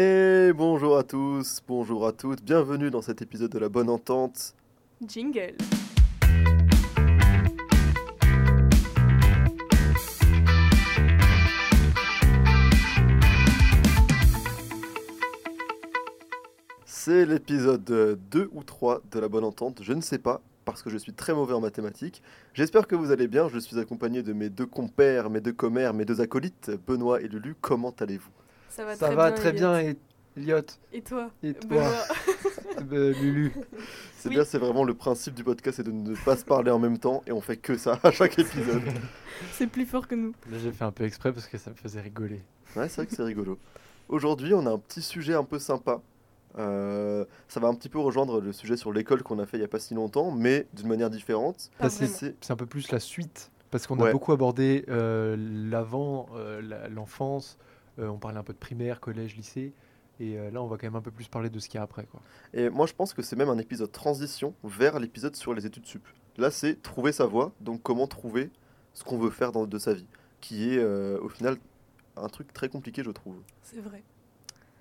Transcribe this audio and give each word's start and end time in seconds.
Et 0.00 0.52
bonjour 0.54 0.96
à 0.96 1.02
tous, 1.02 1.60
bonjour 1.66 2.06
à 2.06 2.12
toutes, 2.12 2.44
bienvenue 2.44 2.88
dans 2.88 3.02
cet 3.02 3.20
épisode 3.20 3.50
de 3.50 3.58
la 3.58 3.68
bonne 3.68 3.90
entente. 3.90 4.54
Jingle. 5.04 5.56
C'est 16.84 17.26
l'épisode 17.26 17.82
2 18.30 18.50
ou 18.52 18.62
3 18.62 19.02
de 19.10 19.18
la 19.18 19.28
bonne 19.28 19.42
entente, 19.42 19.80
je 19.82 19.92
ne 19.92 20.00
sais 20.00 20.18
pas, 20.18 20.40
parce 20.64 20.84
que 20.84 20.90
je 20.90 20.96
suis 20.96 21.12
très 21.12 21.34
mauvais 21.34 21.54
en 21.54 21.60
mathématiques. 21.60 22.22
J'espère 22.54 22.86
que 22.86 22.94
vous 22.94 23.10
allez 23.10 23.26
bien, 23.26 23.48
je 23.48 23.58
suis 23.58 23.80
accompagné 23.80 24.22
de 24.22 24.32
mes 24.32 24.48
deux 24.48 24.66
compères, 24.66 25.28
mes 25.28 25.40
deux 25.40 25.52
commères, 25.52 25.92
mes 25.92 26.04
deux 26.04 26.20
acolytes, 26.20 26.70
Benoît 26.86 27.20
et 27.20 27.26
Lulu, 27.26 27.56
comment 27.60 27.92
allez-vous? 27.98 28.30
Ça 28.78 28.84
va 28.84 28.94
Ça 28.94 29.06
très 29.06 29.16
va 29.16 29.30
bien. 29.32 29.36
très 29.40 29.52
bien, 29.52 29.80
et- 29.80 29.96
Elliot. 30.36 30.60
Et 30.92 31.02
toi 31.02 31.30
Et 31.42 31.52
toi, 31.52 31.82
euh, 32.92 33.12
Lulu. 33.20 33.52
C'est 34.16 34.28
Oui. 34.28 34.36
bien, 34.36 34.44
c'est 34.44 34.58
vraiment 34.58 34.84
le 34.84 34.94
principe 34.94 35.34
du 35.34 35.42
podcast, 35.42 35.78
c'est 35.78 35.82
de 35.82 35.90
ne 35.90 36.14
pas 36.24 36.36
se 36.36 36.44
parler 36.44 36.70
en 36.70 36.78
même 36.78 36.96
temps, 36.96 37.24
et 37.26 37.32
on 37.32 37.40
fait 37.40 37.56
que 37.56 37.76
ça 37.76 37.98
à 38.04 38.12
chaque 38.12 38.38
épisode. 38.38 38.82
C'est 39.54 39.66
plus 39.66 39.84
fort 39.84 40.06
que 40.06 40.14
nous. 40.14 40.32
Là, 40.48 40.58
j'ai 40.62 40.70
fait 40.70 40.84
un 40.84 40.92
peu 40.92 41.02
exprès 41.02 41.32
parce 41.32 41.48
que 41.48 41.58
ça 41.58 41.70
me 41.70 41.74
faisait 41.74 42.00
rigoler. 42.00 42.40
Ouais, 42.76 42.88
c'est 42.88 42.96
vrai 43.02 43.06
que 43.06 43.16
c'est 43.16 43.22
rigolo. 43.24 43.58
Aujourd'hui, 44.08 44.54
on 44.54 44.64
a 44.66 44.70
un 44.70 44.78
petit 44.78 45.02
sujet 45.02 45.34
un 45.34 45.42
peu 45.44 45.58
sympa. 45.58 46.00
Euh, 46.56 47.24
ça 47.48 47.58
va 47.58 47.66
un 47.66 47.74
petit 47.74 47.88
peu 47.88 47.98
rejoindre 47.98 48.40
le 48.40 48.52
sujet 48.52 48.76
sur 48.76 48.92
l'école 48.92 49.24
qu'on 49.24 49.40
a 49.40 49.46
fait 49.46 49.56
il 49.56 49.60
n'y 49.60 49.64
a 49.66 49.68
pas 49.68 49.80
si 49.80 49.94
longtemps, 49.94 50.30
mais 50.30 50.66
d'une 50.74 50.86
manière 50.86 51.10
différente. 51.10 51.70
C'est- 51.88 52.50
un 52.52 52.56
peu 52.56 52.66
plus 52.66 52.92
la 52.92 53.00
suite 53.00 53.50
parce 53.72 53.88
qu'on 53.88 53.98
Ouais. 53.98 54.10
a 54.10 54.12
beaucoup 54.12 54.30
abordé 54.32 54.84
euh, 54.88 55.36
l'avant, 55.68 56.26
euh, 56.36 56.60
la- 56.62 56.88
l'enfance. 56.88 57.58
Euh, 57.98 58.08
on 58.08 58.18
parlait 58.18 58.38
un 58.38 58.42
peu 58.42 58.52
de 58.52 58.58
primaire, 58.58 59.00
collège, 59.00 59.36
lycée. 59.36 59.72
Et 60.20 60.36
euh, 60.36 60.50
là, 60.50 60.62
on 60.62 60.66
va 60.66 60.76
quand 60.76 60.86
même 60.86 60.96
un 60.96 61.00
peu 61.00 61.10
plus 61.10 61.28
parler 61.28 61.48
de 61.48 61.58
ce 61.58 61.68
qu'il 61.68 61.78
y 61.78 61.80
a 61.80 61.82
après. 61.82 62.04
Quoi. 62.04 62.20
Et 62.52 62.70
moi, 62.70 62.86
je 62.86 62.92
pense 62.92 63.14
que 63.14 63.22
c'est 63.22 63.36
même 63.36 63.48
un 63.48 63.58
épisode 63.58 63.92
transition 63.92 64.54
vers 64.64 64.98
l'épisode 64.98 65.36
sur 65.36 65.54
les 65.54 65.64
études 65.64 65.86
sup. 65.86 66.06
Là, 66.36 66.50
c'est 66.50 66.82
trouver 66.82 67.12
sa 67.12 67.26
voie, 67.26 67.52
donc 67.60 67.82
comment 67.82 68.06
trouver 68.06 68.50
ce 68.94 69.04
qu'on 69.04 69.18
veut 69.18 69.30
faire 69.30 69.52
dans, 69.52 69.66
de 69.66 69.78
sa 69.78 69.94
vie, 69.94 70.06
qui 70.40 70.74
est 70.74 70.78
euh, 70.78 71.20
au 71.20 71.28
final 71.28 71.56
un 72.16 72.28
truc 72.28 72.52
très 72.52 72.68
compliqué, 72.68 73.02
je 73.04 73.10
trouve. 73.10 73.36
C'est 73.62 73.80
vrai. 73.80 74.02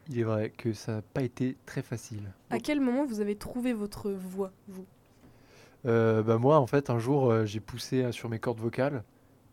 Il 0.10 0.20
est 0.20 0.24
vrai 0.24 0.50
que 0.50 0.74
ça 0.74 0.94
n'a 0.94 1.02
pas 1.02 1.22
été 1.22 1.56
très 1.66 1.82
facile. 1.82 2.32
À 2.50 2.60
quel 2.60 2.80
moment 2.80 3.06
vous 3.06 3.20
avez 3.20 3.36
trouvé 3.36 3.74
votre 3.74 4.12
voix, 4.12 4.52
vous? 4.68 4.86
Euh, 5.86 6.24
bah, 6.24 6.38
moi, 6.38 6.60
en 6.60 6.66
fait, 6.66 6.90
un 6.90 6.98
jour, 6.98 7.30
euh, 7.30 7.46
j'ai 7.46 7.60
poussé 7.60 8.12
sur 8.12 8.30
mes 8.30 8.40
cordes 8.40 8.60
vocales. 8.60 9.04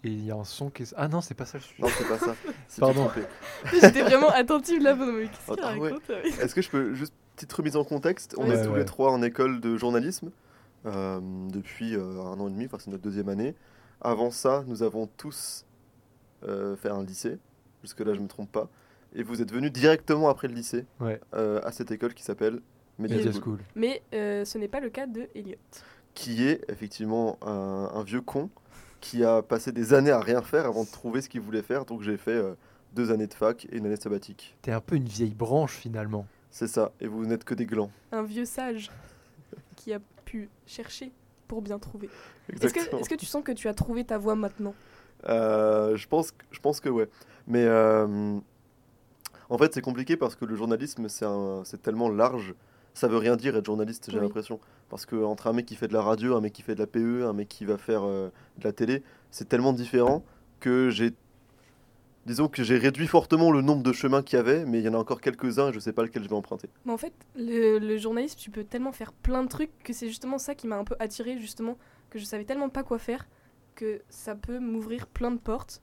Et 0.05 0.09
il 0.09 0.25
y 0.27 0.31
a 0.31 0.35
un 0.37 0.45
son 0.45 0.69
qui 0.71 0.83
est... 0.83 0.95
Ah 0.97 1.09
non, 1.09 1.21
c'est 1.21 1.35
pas 1.35 1.47
ça 1.47 1.59
le 1.59 1.63
sujet. 1.65 1.83
Non, 1.83 1.89
c'est 1.97 2.07
pas 2.09 2.19
ça. 2.19 2.35
Pardon. 2.79 3.09
J'étais 3.81 4.03
vraiment 4.03 4.29
attentive 4.29 4.83
là 4.83 4.95
pendant 4.95 5.13
mais 5.13 5.29
qu'est-ce 5.29 5.53
qu'il 5.57 5.81
ouais. 5.81 5.91
raconte 5.93 6.11
Est-ce 6.41 6.55
que 6.55 6.63
je 6.63 6.71
peux 6.71 6.95
juste 6.95 7.15
petite 7.37 7.53
remise 7.53 7.77
en 7.77 7.85
contexte 7.85 8.35
On 8.39 8.49
Ouais, 8.49 8.57
est 8.57 8.67
tous 8.67 8.75
les 8.75 8.85
trois 8.85 9.11
en 9.13 9.23
école 9.23 9.61
de 9.61 9.77
journalisme 9.77 10.31
euh, 10.87 11.21
depuis 11.49 11.97
euh, 11.97 12.21
un 12.21 12.39
an 12.39 12.49
et 12.49 12.51
demi, 12.51 12.67
enfin 12.67 12.77
c'est 12.79 12.91
notre 12.91 13.03
deuxième 13.03 13.29
année. 13.31 13.55
Avant 14.03 14.31
ça, 14.31 14.63
nous 14.67 14.83
avons 14.83 15.07
tous 15.17 15.65
euh, 16.47 16.77
fait 16.77 16.91
un 16.91 17.03
lycée. 17.03 17.39
Jusque 17.83 18.01
là, 18.01 18.13
je 18.13 18.21
me 18.21 18.29
trompe 18.29 18.53
pas. 18.53 18.69
Et 19.15 19.23
vous 19.23 19.41
êtes 19.41 19.51
venus 19.53 19.73
directement 19.73 20.29
après 20.29 20.49
le 20.49 20.55
lycée 20.55 20.85
Ouais, 21.01 21.21
euh, 21.35 21.61
à 21.65 21.73
cette 21.73 21.91
école 21.91 22.13
qui 22.13 22.23
s'appelle 22.23 22.61
Media 22.99 23.17
Media 23.17 23.33
School, 23.33 23.43
School. 23.43 23.59
Mais 23.75 24.03
euh, 24.13 24.45
ce 24.45 24.59
n'est 24.59 24.69
pas 24.69 24.81
le 24.81 24.91
cas 24.91 25.07
de 25.07 25.29
Elliot. 25.35 25.57
qui 26.15 26.47
est 26.47 26.63
effectivement 26.71 27.39
un, 27.43 27.91
un 27.95 28.03
vieux 28.03 28.21
con 28.21 28.51
qui 29.05 29.23
a 29.23 29.43
passé 29.43 29.71
des 29.71 29.93
années 29.93 30.11
à 30.11 30.19
rien 30.21 30.41
faire 30.41 30.65
avant 30.65 30.85
de 30.85 30.89
trouver 30.91 31.21
ce 31.21 31.29
qu'il 31.29 31.43
voulait 31.43 31.63
faire. 31.63 31.85
Donc 31.85 32.01
j'ai 32.03 32.17
fait 32.17 32.31
euh, 32.33 32.55
deux 32.95 33.13
années 33.13 33.27
de 33.27 33.35
fac 33.35 33.67
et 33.71 33.77
une 33.77 33.85
année 33.85 33.97
sabbatique. 33.97 34.57
T'es 34.63 34.73
un 34.73 34.81
peu 34.81 34.97
une 34.97 35.05
vieille 35.07 35.35
branche 35.35 35.73
finalement. 35.73 36.27
C'est 36.51 36.69
ça. 36.69 36.91
Et 37.01 37.07
vous 37.07 37.27
n'êtes 37.27 37.45
que 37.45 37.55
des 37.55 37.67
glands. 37.67 37.91
Un 38.13 38.23
vieux 38.23 38.47
sage 38.47 38.91
qui 39.77 39.93
a 39.93 39.99
pu 40.25 40.49
chercher 40.67 41.13
pour 41.49 41.61
bien 41.61 41.79
trouver. 41.79 42.09
Est-ce 42.49 42.73
que, 42.73 43.15
tu 43.15 43.27
sens 43.27 43.45
que 43.45 43.53
tu 43.53 43.69
as 43.69 43.75
trouvé 43.75 44.05
ta 44.05 44.17
voix 44.17 44.37
maintenant? 44.37 44.75
Euh, 45.29 45.97
je, 45.97 46.09
pense, 46.09 46.31
que- 46.31 46.45
je 46.51 46.61
pense 46.61 46.81
que 46.81 46.89
ouais. 46.89 47.09
Mais 47.47 47.65
euh, 47.65 48.39
en 49.51 49.59
fait, 49.59 49.75
c'est 49.75 49.83
compliqué 49.83 50.17
parce 50.17 50.35
que 50.35 50.47
le 50.47 50.57
journalisme, 50.57 51.09
c'est 51.09 51.83
tellement 51.83 52.09
large. 52.09 52.55
Ça 52.95 53.09
veut 53.09 53.19
rien 53.19 53.37
dire 53.37 53.55
être 53.57 53.67
journaliste, 53.67 54.11
j'ai 54.11 54.17
Oui. 54.19 54.23
l'impression. 54.25 54.61
Parce 54.95 55.07
que 55.07 55.17
entre 55.17 55.49
un 55.49 55.53
mec 55.53 55.67
qui 55.67 55.75
fait 55.75 55.89
de 55.89 55.93
la 55.93 56.03
radio, 56.03 56.37
un 56.37 56.41
mec 56.41 56.53
qui 56.53 56.63
fait 56.63 56.77
de 56.77 56.79
la 56.79 56.87
PE, 56.87 57.27
un 57.27 57.33
mec 57.33 57.49
qui 57.49 57.65
va 57.65 57.79
faire 57.79 58.05
euh, 58.05 58.31
de 58.59 58.63
la 58.63 58.73
télé, 58.73 59.03
c'est 59.33 59.49
tellement 59.49 59.73
différent 59.73 60.25
que 60.61 60.89
j'ai. 60.89 61.11
Disons 62.27 62.47
que 62.47 62.63
j'ai 62.63 62.79
réduit 62.79 63.09
fortement 63.09 63.51
le 63.51 63.61
nombre 63.61 63.83
de 63.83 63.93
chemins 63.93 64.23
qu'il 64.23 64.37
y 64.37 64.41
avait, 64.41 64.65
mais 64.65 64.79
il 64.79 64.85
y 64.85 64.89
en 64.89 64.95
a 64.95 64.97
encore 64.97 65.21
quelques-uns 65.21 65.71
et 65.71 65.73
je 65.73 65.81
sais 65.81 65.93
pas 65.93 66.05
lequel 66.05 66.23
je 66.23 66.29
vais 66.29 66.37
emprunter. 66.37 66.71
Mais 66.85 66.93
en 66.93 66.97
fait, 66.97 67.13
le, 67.35 67.97
journalisme, 67.97 68.39
tu 68.39 68.53
peux 68.53 68.63
tellement 68.63 68.93
faire 68.93 69.13
plein 69.13 69.43
de 69.43 69.49
trucs 69.49 69.77
que 69.83 69.93
c'est 69.93 70.07
justement 70.07 70.39
ça 70.39 70.55
qui 70.55 70.69
m'a 70.69 70.77
un 70.77 70.85
peu 70.85 70.95
attiré 71.01 71.41
justement, 71.41 71.77
que 72.09 72.21
je 72.21 72.25
savais 72.25 72.45
tellement 72.45 72.69
pas 72.69 72.85
quoi 72.85 73.01
faire, 73.01 73.27
que 73.75 74.01
ça 74.11 74.37
peut 74.37 74.61
m'ouvrir 74.61 75.09
plein 75.09 75.33
de 75.33 75.41
portes 75.41 75.83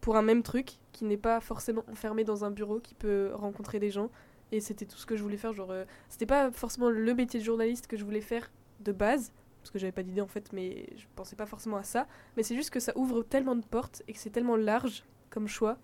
pour 0.00 0.16
un 0.16 0.22
même 0.22 0.42
truc 0.42 0.78
qui 0.90 1.04
n'est 1.04 1.16
pas 1.16 1.38
forcément 1.38 1.84
enfermé 1.92 2.24
dans 2.24 2.44
un 2.44 2.50
bureau, 2.50 2.80
qui 2.80 2.96
peut 2.96 3.30
rencontrer 3.34 3.78
des 3.78 3.92
gens. 3.92 4.10
Et 4.52 4.60
c'était 4.60 4.86
tout 4.86 4.96
ce 4.96 5.06
que 5.06 5.16
je 5.16 5.22
voulais 5.22 5.36
faire. 5.36 5.52
Genre, 5.52 5.70
euh, 5.70 5.84
c'était 6.08 6.26
pas 6.26 6.50
forcément 6.50 6.90
le 6.90 7.14
métier 7.14 7.40
de 7.40 7.44
journaliste 7.44 7.86
que 7.86 7.96
je 7.96 8.04
voulais 8.04 8.20
faire 8.20 8.50
de 8.80 8.92
base, 8.92 9.32
parce 9.60 9.70
que 9.70 9.78
j'avais 9.78 9.92
pas 9.92 10.02
d'idée 10.02 10.20
en 10.20 10.28
fait, 10.28 10.52
mais 10.52 10.86
je 10.96 11.04
pensais 11.16 11.36
pas 11.36 11.46
forcément 11.46 11.76
à 11.76 11.82
ça. 11.82 12.06
Mais 12.36 12.42
c'est 12.42 12.54
juste 12.54 12.70
que 12.70 12.80
ça 12.80 12.92
ouvre 12.96 13.22
tellement 13.22 13.56
de 13.56 13.64
portes 13.64 14.02
et 14.08 14.12
que 14.12 14.18
c'est 14.18 14.30
tellement 14.30 14.56
large 14.56 15.04
comme 15.30 15.48
choix 15.48 15.78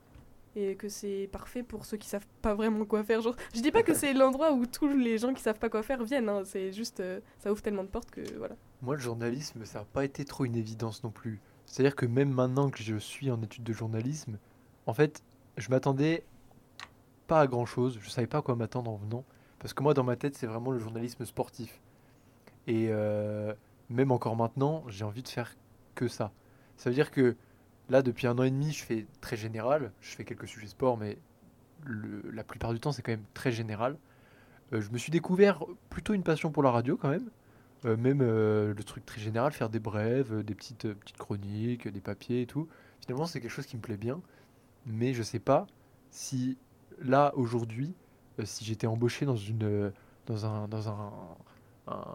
et 0.56 0.76
que 0.76 0.88
c'est 0.88 1.28
parfait 1.32 1.62
pour 1.62 1.84
ceux 1.84 1.96
qui 1.96 2.08
savent 2.08 2.26
pas 2.40 2.54
vraiment 2.54 2.84
quoi 2.84 3.02
faire. 3.02 3.20
Genre, 3.20 3.36
je 3.54 3.60
dis 3.60 3.72
pas 3.72 3.82
que 3.82 3.94
c'est 3.94 4.12
l'endroit 4.12 4.52
où 4.52 4.66
tous 4.66 4.88
les 4.88 5.18
gens 5.18 5.34
qui 5.34 5.42
savent 5.42 5.58
pas 5.58 5.68
quoi 5.68 5.82
faire 5.82 6.04
viennent, 6.04 6.28
hein, 6.28 6.42
c'est 6.44 6.72
juste 6.72 7.00
euh, 7.00 7.20
ça 7.38 7.50
ouvre 7.50 7.62
tellement 7.62 7.84
de 7.84 7.88
portes 7.88 8.10
que 8.10 8.20
voilà. 8.38 8.56
Moi, 8.82 8.94
le 8.94 9.00
journalisme, 9.00 9.64
ça 9.64 9.80
n'a 9.80 9.84
pas 9.84 10.04
été 10.04 10.24
trop 10.24 10.44
une 10.44 10.56
évidence 10.56 11.02
non 11.02 11.10
plus. 11.10 11.40
C'est-à-dire 11.66 11.96
que 11.96 12.06
même 12.06 12.30
maintenant 12.30 12.70
que 12.70 12.82
je 12.82 12.96
suis 12.96 13.30
en 13.30 13.42
études 13.42 13.64
de 13.64 13.72
journalisme, 13.72 14.38
en 14.86 14.94
fait, 14.94 15.22
je 15.56 15.70
m'attendais 15.70 16.24
pas 17.34 17.40
à 17.40 17.46
grand-chose. 17.48 17.98
Je 18.00 18.08
savais 18.10 18.28
pas 18.28 18.38
à 18.38 18.42
quoi 18.42 18.54
m'attendre 18.54 18.92
en 18.92 18.96
venant. 18.96 19.24
Parce 19.58 19.74
que 19.74 19.82
moi, 19.82 19.92
dans 19.92 20.04
ma 20.04 20.14
tête, 20.14 20.36
c'est 20.36 20.46
vraiment 20.46 20.70
le 20.70 20.78
journalisme 20.78 21.24
sportif. 21.24 21.80
Et 22.68 22.86
euh, 22.90 23.52
même 23.90 24.12
encore 24.12 24.36
maintenant, 24.36 24.84
j'ai 24.86 25.04
envie 25.04 25.24
de 25.24 25.28
faire 25.28 25.56
que 25.96 26.06
ça. 26.06 26.30
Ça 26.76 26.90
veut 26.90 26.94
dire 26.94 27.10
que 27.10 27.34
là, 27.88 28.02
depuis 28.02 28.28
un 28.28 28.38
an 28.38 28.44
et 28.44 28.52
demi, 28.52 28.70
je 28.70 28.84
fais 28.84 29.06
très 29.20 29.36
général. 29.36 29.90
Je 30.00 30.14
fais 30.14 30.24
quelques 30.24 30.46
sujets 30.46 30.68
sport, 30.68 30.96
mais 30.96 31.18
la 32.32 32.44
plupart 32.44 32.72
du 32.72 32.78
temps, 32.78 32.92
c'est 32.92 33.02
quand 33.02 33.10
même 33.10 33.26
très 33.34 33.50
général. 33.50 33.98
Euh, 34.72 34.80
je 34.80 34.90
me 34.90 34.98
suis 34.98 35.10
découvert 35.10 35.64
plutôt 35.90 36.14
une 36.14 36.22
passion 36.22 36.52
pour 36.52 36.62
la 36.62 36.70
radio 36.70 36.96
quand 36.96 37.10
même. 37.10 37.30
Euh, 37.84 37.96
même 37.96 38.20
le 38.20 38.82
truc 38.84 39.04
très 39.04 39.20
général, 39.20 39.52
faire 39.52 39.70
des 39.70 39.80
brèves, 39.80 40.44
des 40.44 40.54
petites, 40.54 40.86
petites 40.94 41.18
chroniques, 41.18 41.88
des 41.88 42.00
papiers 42.00 42.42
et 42.42 42.46
tout. 42.46 42.68
Finalement, 43.00 43.26
c'est 43.26 43.40
quelque 43.40 43.50
chose 43.50 43.66
qui 43.66 43.76
me 43.76 43.82
plaît 43.82 43.96
bien. 43.96 44.20
Mais 44.86 45.14
je 45.14 45.24
sais 45.24 45.40
pas 45.40 45.66
si 46.10 46.58
là, 47.02 47.32
aujourd'hui, 47.36 47.94
euh, 48.38 48.44
si 48.44 48.64
j'étais 48.64 48.86
embauché 48.86 49.26
dans, 49.26 49.36
une, 49.36 49.64
euh, 49.64 49.90
dans, 50.26 50.46
un, 50.46 50.68
dans 50.68 50.88
un, 50.88 51.10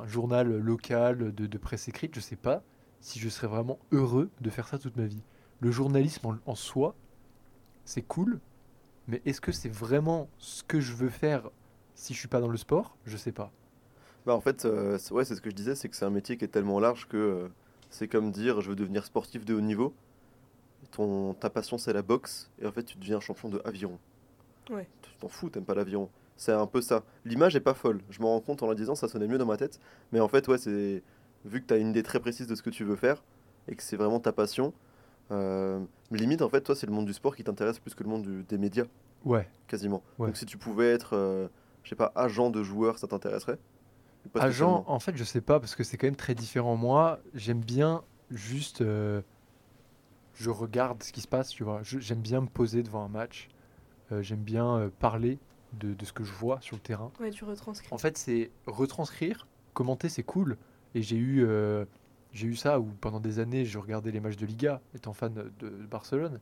journal 0.06 0.48
local 0.58 1.34
de, 1.34 1.58
presse 1.58 1.88
écrite, 1.88 2.16
je 2.16 2.20
sais 2.20 2.36
pas 2.36 2.64
si 3.02 3.20
je 3.20 3.30
serais 3.30 3.48
vraiment 3.48 3.78
heureux 3.92 4.30
de 4.42 4.50
faire 4.50 4.68
ça 4.68 4.80
toute 4.80 4.98
ma 4.98 5.06
vie. 5.06 5.22
Le 5.60 5.72
journalisme 5.72 6.40
en, 6.46 6.56
soi, 6.56 6.96
c'est 7.86 8.02
cool, 8.02 8.40
mais 9.08 9.22
est-ce 9.26 9.42
que 9.42 9.52
c'est 9.52 9.70
vraiment 9.70 10.28
ce 10.40 10.64
que 10.64 10.80
je 10.80 10.96
veux 10.96 11.10
faire 11.10 11.50
si 11.94 12.14
je 12.14 12.20
suis 12.20 12.28
pas 12.28 12.42
dans 12.42 12.48
le 12.48 12.58
sport? 12.58 12.98
Je 13.06 13.16
sais 13.16 13.32
pas. 13.32 13.52
Bah 14.26 14.34
en 14.34 14.42
fait, 14.42 14.66
euh, 14.66 14.98
ouais, 15.12 15.24
c'est 15.24 15.36
ce 15.36 15.42
que 15.42 15.50
je 15.52 15.56
disais, 15.56 15.76
c'est 15.76 15.88
que 15.88 15.96
c'est 15.96 16.06
un 16.06 16.10
métier 16.10 16.36
qui 16.36 16.46
est 16.46 16.50
tellement 16.50 16.80
large 16.80 17.08
que 17.08 17.50
c'est 17.90 18.08
comme 18.08 18.32
dire 18.32 18.62
je 18.62 18.70
veux 18.70 18.76
devenir 18.76 19.06
sportif 19.06 19.46
de 19.46 19.54
haut 19.54 19.62
niveau. 19.62 19.94
Ton, 20.92 21.36
ta 21.36 21.50
passion 21.50 21.78
c'est 21.78 21.94
la 21.94 22.02
boxe 22.02 22.50
et 22.60 22.66
en 22.66 22.72
fait 22.72 22.84
tu 22.84 22.98
deviens 22.98 23.20
champion 23.20 23.50
de 23.50 23.62
aviron. 23.66 24.00
Ouais. 24.70 24.88
Tu 25.02 25.12
t'en 25.20 25.28
fous, 25.28 25.50
t'aimes 25.50 25.66
pas 25.66 25.76
l'aviron. 25.76 26.10
C'est 26.38 26.52
un 26.54 26.68
peu 26.68 26.82
ça. 26.82 27.04
L'image 27.26 27.56
est 27.56 27.60
pas 27.62 27.74
folle. 27.74 28.02
Je 28.10 28.20
me 28.22 28.26
rends 28.26 28.40
compte 28.40 28.64
en 28.64 28.68
la 28.68 28.76
disant, 28.76 28.96
ça 28.96 29.08
sonnait 29.08 29.28
mieux 29.28 29.38
dans 29.38 29.46
ma 29.46 29.58
tête. 29.58 29.80
Mais 30.12 30.20
en 30.20 30.28
fait, 30.28 30.48
ouais, 30.48 30.58
c'est 30.58 31.04
vu 31.46 31.62
que 31.62 31.68
tu 31.68 31.74
as 31.74 31.78
une 31.78 31.90
idée 31.90 32.04
très 32.04 32.20
précise 32.20 32.48
de 32.48 32.56
ce 32.56 32.62
que 32.62 32.70
tu 32.70 32.84
veux 32.84 32.96
faire 32.96 33.24
et 33.68 33.76
que 33.76 33.84
c'est 33.84 33.98
vraiment 33.98 34.20
ta 34.20 34.32
passion. 34.32 34.74
euh, 35.32 35.80
limite, 36.12 36.42
en 36.42 36.50
fait, 36.50 36.62
toi, 36.62 36.76
c'est 36.76 36.88
le 36.88 36.92
monde 36.94 37.06
du 37.06 37.14
sport 37.14 37.36
qui 37.36 37.44
t'intéresse 37.44 37.78
plus 37.78 37.94
que 37.94 38.04
le 38.04 38.10
monde 38.10 38.24
du- 38.24 38.44
des 38.44 38.58
médias, 38.58 38.86
Ouais. 39.26 39.48
quasiment. 39.68 40.02
Ouais. 40.18 40.28
Donc 40.30 40.38
si 40.38 40.46
tu 40.48 40.58
pouvais 40.58 40.92
être, 40.92 41.16
euh, 41.16 41.48
je 41.84 41.90
sais 41.90 41.96
pas, 41.96 42.12
agent 42.16 42.50
de 42.50 42.64
joueur, 42.64 42.98
ça 42.98 43.06
t'intéresserait? 43.08 43.60
Agent, 44.36 44.84
en 44.88 45.00
fait, 45.00 45.16
je 45.16 45.24
sais 45.24 45.42
pas 45.42 45.60
parce 45.60 45.76
que 45.76 45.84
c'est 45.84 45.98
quand 45.98 46.08
même 46.08 46.16
très 46.16 46.34
différent. 46.36 46.76
Moi, 46.76 47.20
j'aime 47.36 47.60
bien 47.62 48.04
juste. 48.32 48.82
euh, 48.82 49.22
je 50.36 50.50
regarde 50.50 51.04
ce 51.04 51.12
qui 51.12 51.22
se 51.22 51.28
passe, 51.28 51.50
tu 51.50 51.64
vois. 51.64 51.82
J'aime 51.84 52.22
bien 52.22 52.42
me 52.42 52.48
poser 52.48 52.82
devant 52.82 53.04
un 53.04 53.08
match. 53.10 53.50
Euh, 54.12 54.22
j'aime 54.22 54.40
bien 54.42 54.78
euh, 54.78 54.90
parler 55.00 55.38
de, 55.74 55.94
de 55.94 56.06
ce 56.06 56.14
que 56.14 56.24
je 56.24 56.34
vois 56.34 56.60
sur 56.62 56.76
le 56.76 56.82
terrain. 56.82 57.12
Ouais, 57.20 57.30
tu 57.32 57.44
retranscris. 57.46 57.88
En 57.92 57.98
fait, 57.98 58.18
c'est 58.18 58.50
retranscrire, 58.66 59.48
commenter, 59.74 60.10
c'est 60.10 60.24
cool. 60.24 60.58
Et 60.96 61.02
j'ai 61.04 61.18
eu, 61.18 61.46
euh, 61.46 61.86
j'ai 62.34 62.48
eu 62.48 62.56
ça 62.56 62.80
où 62.80 62.86
pendant 63.02 63.20
des 63.20 63.40
années, 63.40 63.66
je 63.66 63.78
regardais 63.78 64.12
les 64.12 64.20
matchs 64.20 64.38
de 64.38 64.46
Liga, 64.48 64.82
étant 64.96 65.14
fan 65.14 65.34
de, 65.34 65.52
de 65.60 65.70
Barcelone. 65.70 66.40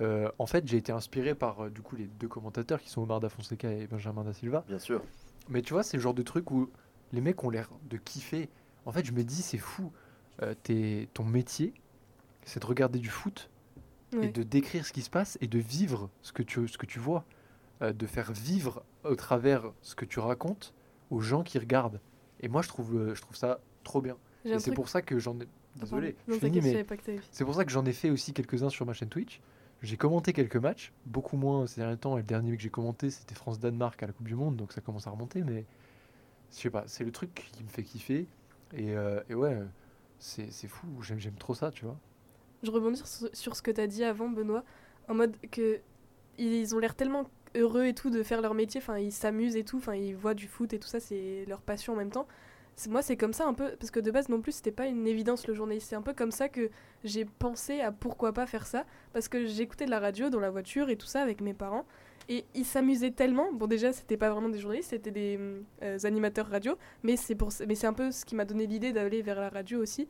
Euh, 0.00 0.30
en 0.38 0.46
fait, 0.46 0.66
j'ai 0.66 0.78
été 0.78 0.90
inspiré 0.90 1.34
par 1.34 1.64
euh, 1.64 1.70
du 1.70 1.82
coup 1.82 1.96
les 1.96 2.06
deux 2.06 2.28
commentateurs 2.28 2.80
qui 2.80 2.88
sont 2.88 3.02
Omar 3.02 3.20
Da 3.20 3.28
Fonseca 3.28 3.70
et 3.70 3.86
Benjamin 3.86 4.24
Da 4.24 4.32
Silva. 4.32 4.64
Bien 4.66 4.78
sûr. 4.78 5.02
Mais 5.50 5.60
tu 5.60 5.74
vois, 5.74 5.82
c'est 5.82 5.98
le 5.98 6.02
genre 6.02 6.14
de 6.14 6.22
truc 6.22 6.50
où 6.50 6.70
les 7.12 7.20
mecs 7.20 7.44
ont 7.44 7.50
l'air 7.50 7.68
de 7.90 7.98
kiffer. 7.98 8.48
En 8.86 8.92
fait, 8.92 9.04
je 9.04 9.12
me 9.12 9.22
dis, 9.22 9.42
c'est 9.42 9.58
fou. 9.58 9.92
Euh, 10.40 10.54
t'es- 10.62 11.08
ton 11.12 11.24
métier, 11.24 11.74
c'est 12.44 12.58
de 12.60 12.66
regarder 12.66 12.98
du 12.98 13.10
foot 13.10 13.50
et 14.20 14.28
de 14.28 14.42
décrire 14.42 14.84
ce 14.86 14.92
qui 14.92 15.02
se 15.02 15.10
passe 15.10 15.38
et 15.40 15.46
de 15.46 15.58
vivre 15.58 16.10
ce 16.22 16.32
que 16.32 16.42
tu, 16.42 16.68
ce 16.68 16.76
que 16.78 16.86
tu 16.86 16.98
vois. 16.98 17.24
Euh, 17.82 17.92
de 17.92 18.06
faire 18.06 18.32
vivre 18.32 18.84
au 19.02 19.16
travers 19.16 19.72
ce 19.80 19.96
que 19.96 20.04
tu 20.04 20.20
racontes 20.20 20.72
aux 21.10 21.20
gens 21.20 21.42
qui 21.42 21.58
regardent. 21.58 22.00
Et 22.40 22.48
moi, 22.48 22.62
je 22.62 22.68
trouve, 22.68 22.94
euh, 22.96 23.14
je 23.14 23.20
trouve 23.20 23.36
ça 23.36 23.60
trop 23.82 24.00
bien. 24.00 24.16
Et 24.44 24.58
c'est 24.58 24.72
pour 24.72 24.88
ça 24.88 25.02
que 25.02 25.18
j'en 25.18 25.38
ai. 25.40 25.48
Ah, 25.76 25.80
Désolé, 25.80 26.16
fait. 26.60 26.76
c'est 27.32 27.44
pour 27.44 27.54
ça 27.54 27.64
que 27.64 27.72
j'en 27.72 27.84
ai 27.84 27.92
fait 27.92 28.10
aussi 28.10 28.32
quelques-uns 28.32 28.68
sur 28.68 28.86
ma 28.86 28.92
chaîne 28.92 29.08
Twitch. 29.08 29.40
J'ai 29.82 29.96
commenté 29.96 30.32
quelques 30.32 30.56
matchs, 30.56 30.92
beaucoup 31.06 31.36
moins 31.36 31.66
ces 31.66 31.80
derniers 31.80 31.96
temps. 31.96 32.16
Et 32.18 32.20
le 32.20 32.26
dernier 32.26 32.56
que 32.56 32.62
j'ai 32.62 32.70
commenté, 32.70 33.10
c'était 33.10 33.34
France-Danemark 33.34 34.00
à 34.02 34.06
la 34.06 34.12
Coupe 34.12 34.28
du 34.28 34.36
Monde, 34.36 34.56
donc 34.56 34.72
ça 34.72 34.80
commence 34.80 35.06
à 35.08 35.10
remonter. 35.10 35.42
Mais 35.42 35.64
je 36.52 36.58
sais 36.58 36.70
pas, 36.70 36.84
c'est 36.86 37.04
le 37.04 37.10
truc 37.10 37.34
qui 37.52 37.64
me 37.64 37.68
fait 37.68 37.82
kiffer. 37.82 38.28
Et, 38.74 38.94
euh, 38.96 39.20
et 39.28 39.34
ouais, 39.34 39.58
c'est 40.18 40.68
fou, 40.68 40.86
j'aime 41.02 41.18
j'aime 41.18 41.34
trop 41.34 41.54
ça, 41.54 41.72
tu 41.72 41.84
vois. 41.84 41.98
Je 42.62 42.70
rebondis 42.70 43.02
sur, 43.32 43.56
ce 43.56 43.62
que 43.62 43.70
t'as 43.70 43.86
dit 43.86 44.04
avant, 44.04 44.28
Benoît, 44.28 44.64
en 45.08 45.14
mode 45.14 45.36
que 45.50 45.80
ils 46.38 46.74
ont 46.74 46.78
l'air 46.78 46.94
tellement 46.94 47.24
heureux 47.54 47.84
et 47.84 47.94
tout 47.94 48.08
de 48.08 48.22
faire 48.22 48.40
leur 48.40 48.54
métier, 48.54 48.80
enfin 48.80 48.98
ils 48.98 49.12
s'amusent 49.12 49.56
et 49.56 49.64
tout, 49.64 49.78
enfin 49.78 49.94
ils 49.94 50.16
voient 50.16 50.34
du 50.34 50.46
foot 50.46 50.72
et 50.72 50.78
tout 50.78 50.88
ça, 50.88 51.00
c'est 51.00 51.44
leur 51.48 51.60
passion 51.60 51.92
en 51.92 51.96
même 51.96 52.10
temps. 52.10 52.26
Moi 52.88 53.02
c'est 53.02 53.16
comme 53.16 53.32
ça 53.32 53.46
un 53.46 53.52
peu, 53.52 53.72
parce 53.78 53.90
que 53.90 54.00
de 54.00 54.10
base 54.10 54.28
non 54.28 54.40
plus 54.40 54.52
c'était 54.52 54.72
pas 54.72 54.86
une 54.86 55.06
évidence 55.06 55.46
le 55.46 55.54
journaliste, 55.54 55.88
c'est 55.90 55.96
un 55.96 56.02
peu 56.02 56.14
comme 56.14 56.30
ça 56.30 56.48
que 56.48 56.70
j'ai 57.04 57.26
pensé 57.26 57.80
à 57.80 57.92
pourquoi 57.92 58.32
pas 58.32 58.46
faire 58.46 58.66
ça, 58.66 58.86
parce 59.12 59.28
que 59.28 59.44
j'écoutais 59.44 59.84
de 59.84 59.90
la 59.90 60.00
radio 60.00 60.30
dans 60.30 60.40
la 60.40 60.50
voiture 60.50 60.88
et 60.88 60.96
tout 60.96 61.06
ça 61.06 61.20
avec 61.20 61.42
mes 61.42 61.52
parents, 61.52 61.84
et 62.28 62.46
ils 62.54 62.64
s'amusaient 62.64 63.10
tellement, 63.10 63.52
bon 63.52 63.66
déjà 63.66 63.92
c'était 63.92 64.16
pas 64.16 64.30
vraiment 64.30 64.48
des 64.48 64.58
journalistes, 64.58 64.90
c'était 64.90 65.10
des 65.10 65.38
euh, 65.82 65.98
animateurs 66.04 66.46
radio, 66.46 66.76
mais 67.02 67.16
c'est 67.16 67.84
un 67.84 67.92
peu 67.92 68.10
ce 68.10 68.24
qui 68.24 68.34
m'a 68.34 68.46
donné 68.46 68.66
l'idée 68.66 68.92
d'aller 68.92 69.20
vers 69.20 69.40
la 69.40 69.50
radio 69.50 69.82
aussi. 69.82 70.08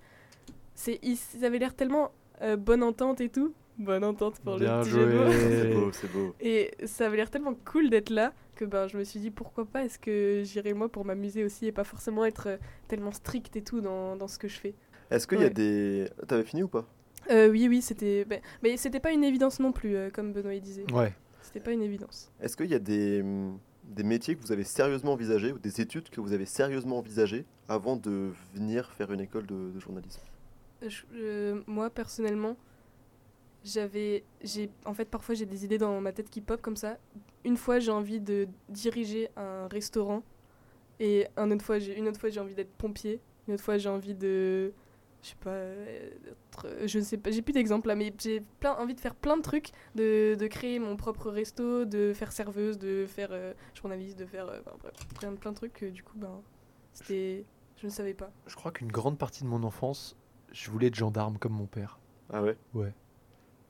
Ils, 0.87 1.19
ils 1.35 1.45
avaient 1.45 1.59
l'air 1.59 1.75
tellement 1.75 2.13
euh, 2.43 2.57
bonne 2.57 2.83
entente 2.83 3.21
et 3.21 3.29
tout. 3.29 3.55
Bonne 3.79 4.05
entente 4.05 4.39
pour 4.41 4.59
Bien 4.59 4.79
le 4.79 4.83
petit 4.85 4.91
jeu 4.91 5.07
de 5.07 5.17
mots. 5.19 5.31
joué. 5.31 5.51
C'est 5.51 5.73
beau, 5.75 5.93
c'est 5.93 6.13
beau. 6.13 6.35
Et 6.41 6.71
ça 6.85 7.07
avait 7.07 7.17
l'air 7.17 7.31
tellement 7.31 7.55
cool 7.65 7.89
d'être 7.91 8.11
là 8.11 8.33
que 8.55 8.65
ben, 8.67 8.87
je 8.87 8.99
me 8.99 9.05
suis 9.05 9.19
dit 9.19 9.31
pourquoi 9.31 9.65
pas? 9.65 9.85
Est-ce 9.85 9.99
que 9.99 10.43
j'irai 10.45 10.75
moi 10.75 10.89
pour 10.91 11.05
m'amuser 11.07 11.43
aussi 11.45 11.67
et 11.67 11.73
pas 11.73 11.85
forcément 11.85 12.25
être 12.27 12.49
euh, 12.49 12.57
tellement 12.87 13.13
strict 13.13 13.57
et 13.57 13.63
tout 13.63 13.81
dans, 13.81 14.15
dans 14.17 14.29
ce 14.29 14.39
que 14.39 14.47
je 14.47 14.59
fais? 14.59 14.75
Est-ce 15.11 15.27
qu'il 15.27 15.39
y 15.39 15.43
a 15.43 15.47
Ouais. 15.47 15.51
des. 15.51 16.07
T'avais 16.29 16.45
fini 16.45 16.63
ou 16.63 16.69
pas? 16.69 16.87
Euh, 17.31 17.49
oui 17.51 17.67
oui 17.69 17.81
c'était 17.83 18.25
ben, 18.25 18.41
mais 18.63 18.77
c'était 18.77 18.99
pas 19.01 19.13
une 19.13 19.23
évidence 19.25 19.59
non 19.61 19.71
plus 19.73 19.95
euh, 19.97 20.11
comme 20.11 20.33
Benoît 20.33 20.55
disait. 20.57 20.85
Ouais. 20.93 21.15
C'était 21.41 21.61
pas 21.61 21.73
une 21.73 21.83
évidence. 21.83 22.31
Est-ce 22.41 22.57
qu'il 22.57 22.71
y 22.71 22.75
a 22.75 22.79
des, 22.79 23.21
hum, 23.23 23.59
des 23.85 24.03
métiers 24.05 24.35
que 24.37 24.43
vous 24.43 24.53
avez 24.53 24.65
sérieusement 24.65 25.13
envisagés 25.13 25.53
ou 25.53 25.59
des 25.59 25.81
études 25.81 26.09
que 26.11 26.21
vous 26.21 26.33
avez 26.33 26.47
sérieusement 26.47 26.99
envisagées 26.99 27.47
avant 27.69 27.97
de 27.97 28.31
venir 28.55 28.91
faire 28.93 29.13
une 29.13 29.21
école 29.21 29.47
de, 29.47 29.71
de 29.75 29.81
journalisme? 29.81 30.21
Euh, 31.15 31.63
moi 31.67 31.91
personnellement 31.91 32.57
j'avais 33.65 34.25
j'ai 34.43 34.71
en 34.85 34.95
fait 34.95 35.05
parfois 35.05 35.35
j'ai 35.35 35.47
des 35.47 35.65
idées 35.65 35.79
dans 35.79 36.01
ma 36.01 36.13
tête 36.13 36.29
qui 36.31 36.41
pop 36.41 36.61
comme 36.61 36.77
ça. 36.77 36.99
Une 37.45 37.57
fois 37.57 37.79
j'ai 37.79 37.93
envie 37.93 38.21
de 38.21 38.49
diriger 38.69 39.29
un 39.37 39.69
restaurant 39.69 40.23
et 40.99 41.27
un 41.37 41.51
autre 41.51 41.65
fois 41.65 41.79
j'ai 41.79 41.97
une 41.97 42.09
autre 42.09 42.19
fois 42.19 42.29
j'ai 42.31 42.41
envie 42.41 42.55
d'être 42.55 42.73
pompier. 42.73 43.21
Une 43.47 43.55
autre 43.55 43.63
fois 43.63 43.79
j'ai 43.79 43.89
envie 43.89 44.15
de 44.15 44.73
je 45.23 45.29
sais 45.29 45.37
pas 45.41 45.55
être- 45.57 46.87
je 46.89 46.99
sais 46.99 47.17
pas 47.17 47.31
j'ai 47.31 47.43
plus 47.43 47.53
d'exemples 47.53 47.87
là 47.87 47.95
mais 47.95 48.13
j'ai 48.21 48.41
plein 48.59 48.75
envie 48.75 48.95
de 48.95 49.01
faire 49.01 49.15
plein 49.15 49.37
de 49.37 49.43
trucs 49.43 49.71
de, 49.95 50.35
de 50.35 50.47
créer 50.49 50.81
mon 50.81 50.97
propre 50.97 51.31
resto 51.31 51.85
de 51.85 52.13
faire 52.13 52.33
serveuse 52.33 52.77
de 52.77 53.07
faire 53.07 53.29
euh, 53.31 53.55
journaliste 53.75 54.19
de 54.19 54.27
faire 54.27 54.49
euh, 54.49 54.59
bref, 54.81 54.95
plein 55.21 55.33
plein 55.37 55.53
de 55.53 55.57
trucs 55.57 55.85
du 55.85 56.03
coup 56.03 56.19
ben 56.19 56.43
c'était 56.93 57.45
je 57.77 57.87
ne 57.87 57.91
savais 57.93 58.15
pas. 58.15 58.31
Je 58.47 58.55
crois 58.55 58.71
qu'une 58.71 58.91
grande 58.93 59.19
partie 59.19 59.43
de 59.43 59.49
mon 59.49 59.63
enfance, 59.65 60.17
je 60.53 60.71
voulais 60.71 60.89
être 60.89 60.95
gendarme 60.95 61.39
comme 61.39 61.53
mon 61.53 61.67
père. 61.67 61.99
Ah 62.33 62.43
ouais? 62.43 62.57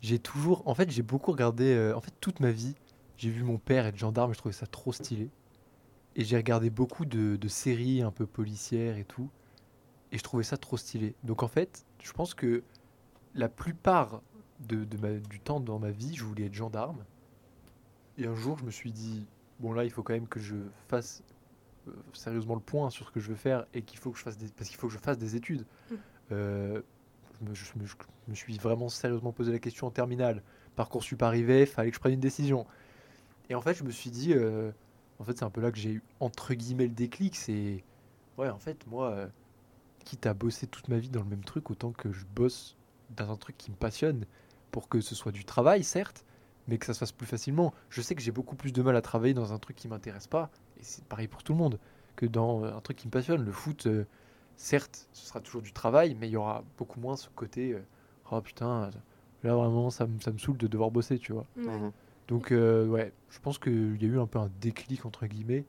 J'ai 0.01 0.19
toujours, 0.19 0.67
en 0.67 0.75
fait, 0.75 0.91
j'ai 0.91 1.03
beaucoup 1.03 1.31
regardé, 1.33 1.65
euh, 1.75 1.97
en 1.97 2.01
fait, 2.01 2.13
toute 2.21 2.41
ma 2.41 2.51
vie, 2.51 2.75
j'ai 3.17 3.31
vu 3.31 3.43
mon 3.43 3.59
père 3.59 3.87
être 3.87 3.97
gendarme 3.97 4.33
et 4.33 4.35
je 4.35 4.39
trouvais 4.39 4.53
ça 4.53 4.67
trop 4.67 4.93
stylé. 4.93 5.31
Et 6.17 6.25
j'ai 6.25 6.37
regardé 6.37 6.71
beaucoup 6.71 7.05
de, 7.07 7.37
de 7.37 7.49
séries 7.49 8.03
un 8.03 8.11
peu 8.11 8.27
policières 8.27 8.99
et 8.99 9.05
tout, 9.05 9.31
et 10.13 10.19
je 10.19 10.23
trouvais 10.23 10.45
ça 10.45 10.57
trop 10.59 10.77
stylé. 10.77 11.15
Donc 11.25 11.43
en 11.43 11.49
fait, 11.49 11.85
je 12.03 12.13
pense 12.13 12.35
que 12.35 12.65
la 13.35 13.49
plupart 13.49 14.23
de, 14.61 14.85
de 14.85 14.99
ma- 14.99 15.19
du 15.19 15.41
temps 15.41 15.61
dans 15.61 15.79
ma 15.79 15.91
vie, 15.91 16.15
je 16.17 16.25
voulais 16.25 16.47
être 16.47 16.55
gendarme. 16.55 17.05
Et 18.19 18.27
un 18.27 18.35
jour, 18.35 18.59
je 18.59 18.65
me 18.65 18.71
suis 18.71 18.93
dit, 18.93 19.27
bon 19.59 19.73
là, 19.73 19.85
il 19.85 19.91
faut 19.91 20.03
quand 20.03 20.13
même 20.13 20.29
que 20.29 20.41
je 20.41 20.57
fasse 20.89 21.23
euh, 21.89 21.93
sérieusement 22.13 22.55
le 22.55 22.61
point 22.61 22.91
sur 22.91 23.07
ce 23.07 23.13
que 23.13 23.21
je 23.21 23.31
veux 23.31 23.37
faire 23.37 23.67
et 23.75 23.83
qu'il 23.83 23.99
faut 23.99 24.11
que 24.13 24.19
je 24.19 24.25
fasse 24.25 24.39
des, 24.39 24.49
parce 24.49 24.69
qu'il 24.71 24.79
faut 24.79 24.89
que 24.89 24.95
je 24.95 24.99
fasse 24.99 25.19
des 25.19 25.37
études. 25.37 25.67
Euh, 26.33 26.81
je, 27.53 27.73
me, 28.29 28.35
suis 28.35 28.57
vraiment 28.59 28.89
sérieusement 28.89 29.33
posé 29.33 29.53
la 29.53 29.59
question 29.59 29.87
en 29.87 29.91
terminale. 29.91 30.43
Parcoursup 30.77 31.23
arrivait, 31.23 31.67
fallait 31.67 31.91
que 31.91 31.97
je 31.97 32.01
prenne 32.01 32.15
une 32.15 32.21
décision. 32.21 32.67
Et 33.51 33.55
en 33.55 33.61
fait, 33.61 33.75
je 33.75 33.85
me 33.85 33.91
suis 33.91 34.11
dit, 34.11 34.33
euh, 34.33 34.71
en 35.19 35.25
fait, 35.25 35.39
c'est 35.39 35.45
un 35.45 35.51
peu 35.51 35.61
là 35.61 35.71
que 35.71 35.79
j'ai 35.79 35.91
eu 35.91 36.03
entre 36.21 36.55
guillemets 36.55 36.87
le 36.87 36.95
déclic. 36.95 37.37
C'est, 37.37 37.85
ouais, 38.39 38.49
en 38.49 38.59
fait, 38.59 38.87
moi, 38.87 39.11
euh, 39.11 39.29
quitte 40.05 40.27
à 40.27 40.35
bosser 40.35 40.67
toute 40.67 40.89
ma 40.89 40.99
vie 40.99 41.11
dans 41.11 41.23
le 41.23 41.29
même 41.29 41.45
truc, 41.45 41.71
autant 41.71 41.93
que 41.93 42.13
je 42.13 42.25
bosse 42.35 42.77
dans 43.17 43.31
un 43.31 43.37
truc 43.37 43.59
qui 43.59 43.71
me 43.71 43.77
passionne 43.77 44.25
pour 44.71 44.89
que 44.89 45.01
ce 45.01 45.15
soit 45.15 45.33
du 45.33 45.45
travail, 45.45 45.85
certes, 45.85 46.25
mais 46.69 46.79
que 46.79 46.87
ça 46.87 46.95
se 46.95 47.01
fasse 47.01 47.13
plus 47.13 47.27
facilement. 47.27 47.75
Je 47.91 48.01
sais 48.01 48.15
que 48.15 48.23
j'ai 48.23 48.31
beaucoup 48.31 48.57
plus 48.57 48.73
de 48.73 48.83
mal 48.83 48.97
à 48.97 49.03
travailler 49.03 49.35
dans 49.35 49.53
un 49.53 49.59
truc 49.59 49.77
qui 49.77 49.89
m'intéresse 49.89 50.29
pas, 50.29 50.51
et 50.79 50.85
c'est 50.85 51.05
pareil 51.05 51.29
pour 51.29 51.43
tout 51.43 51.53
le 51.53 51.59
monde, 51.59 51.79
que 52.17 52.25
dans 52.25 52.65
un 52.65 52.81
truc 52.81 52.97
qui 52.97 53.07
me 53.07 53.13
passionne. 53.13 53.45
Le 53.45 53.53
foot, 53.53 53.87
certes, 54.63 55.09
ce 55.13 55.27
sera 55.27 55.41
toujours 55.41 55.63
du 55.63 55.73
travail, 55.73 56.17
mais 56.19 56.29
il 56.29 56.33
y 56.33 56.37
aura 56.37 56.63
beaucoup 56.79 57.01
moins 57.01 57.17
ce 57.17 57.29
côté, 57.35 57.73
euh, 57.73 57.81
oh 58.31 58.41
putain, 58.41 58.91
là 59.43 59.57
vraiment, 59.57 59.91
ça, 59.91 60.07
me- 60.07 60.21
ça 60.21 60.31
me 60.31 60.39
saoule 60.39 60.57
de 60.57 60.67
devoir 60.69 60.91
bosser, 60.91 61.19
tu 61.19 61.33
vois. 61.33 61.47
Mhm. 61.57 61.91
Donc, 62.29 62.53
euh, 62.53 62.87
ouais, 62.87 63.13
je 63.31 63.41
pense 63.41 63.59
qu'il 63.59 64.01
y 64.01 64.05
a 64.05 64.09
eu 64.09 64.21
un 64.21 64.27
peu 64.27 64.39
un 64.39 64.51
déclic, 64.61 65.05
entre 65.05 65.27
guillemets, 65.27 65.65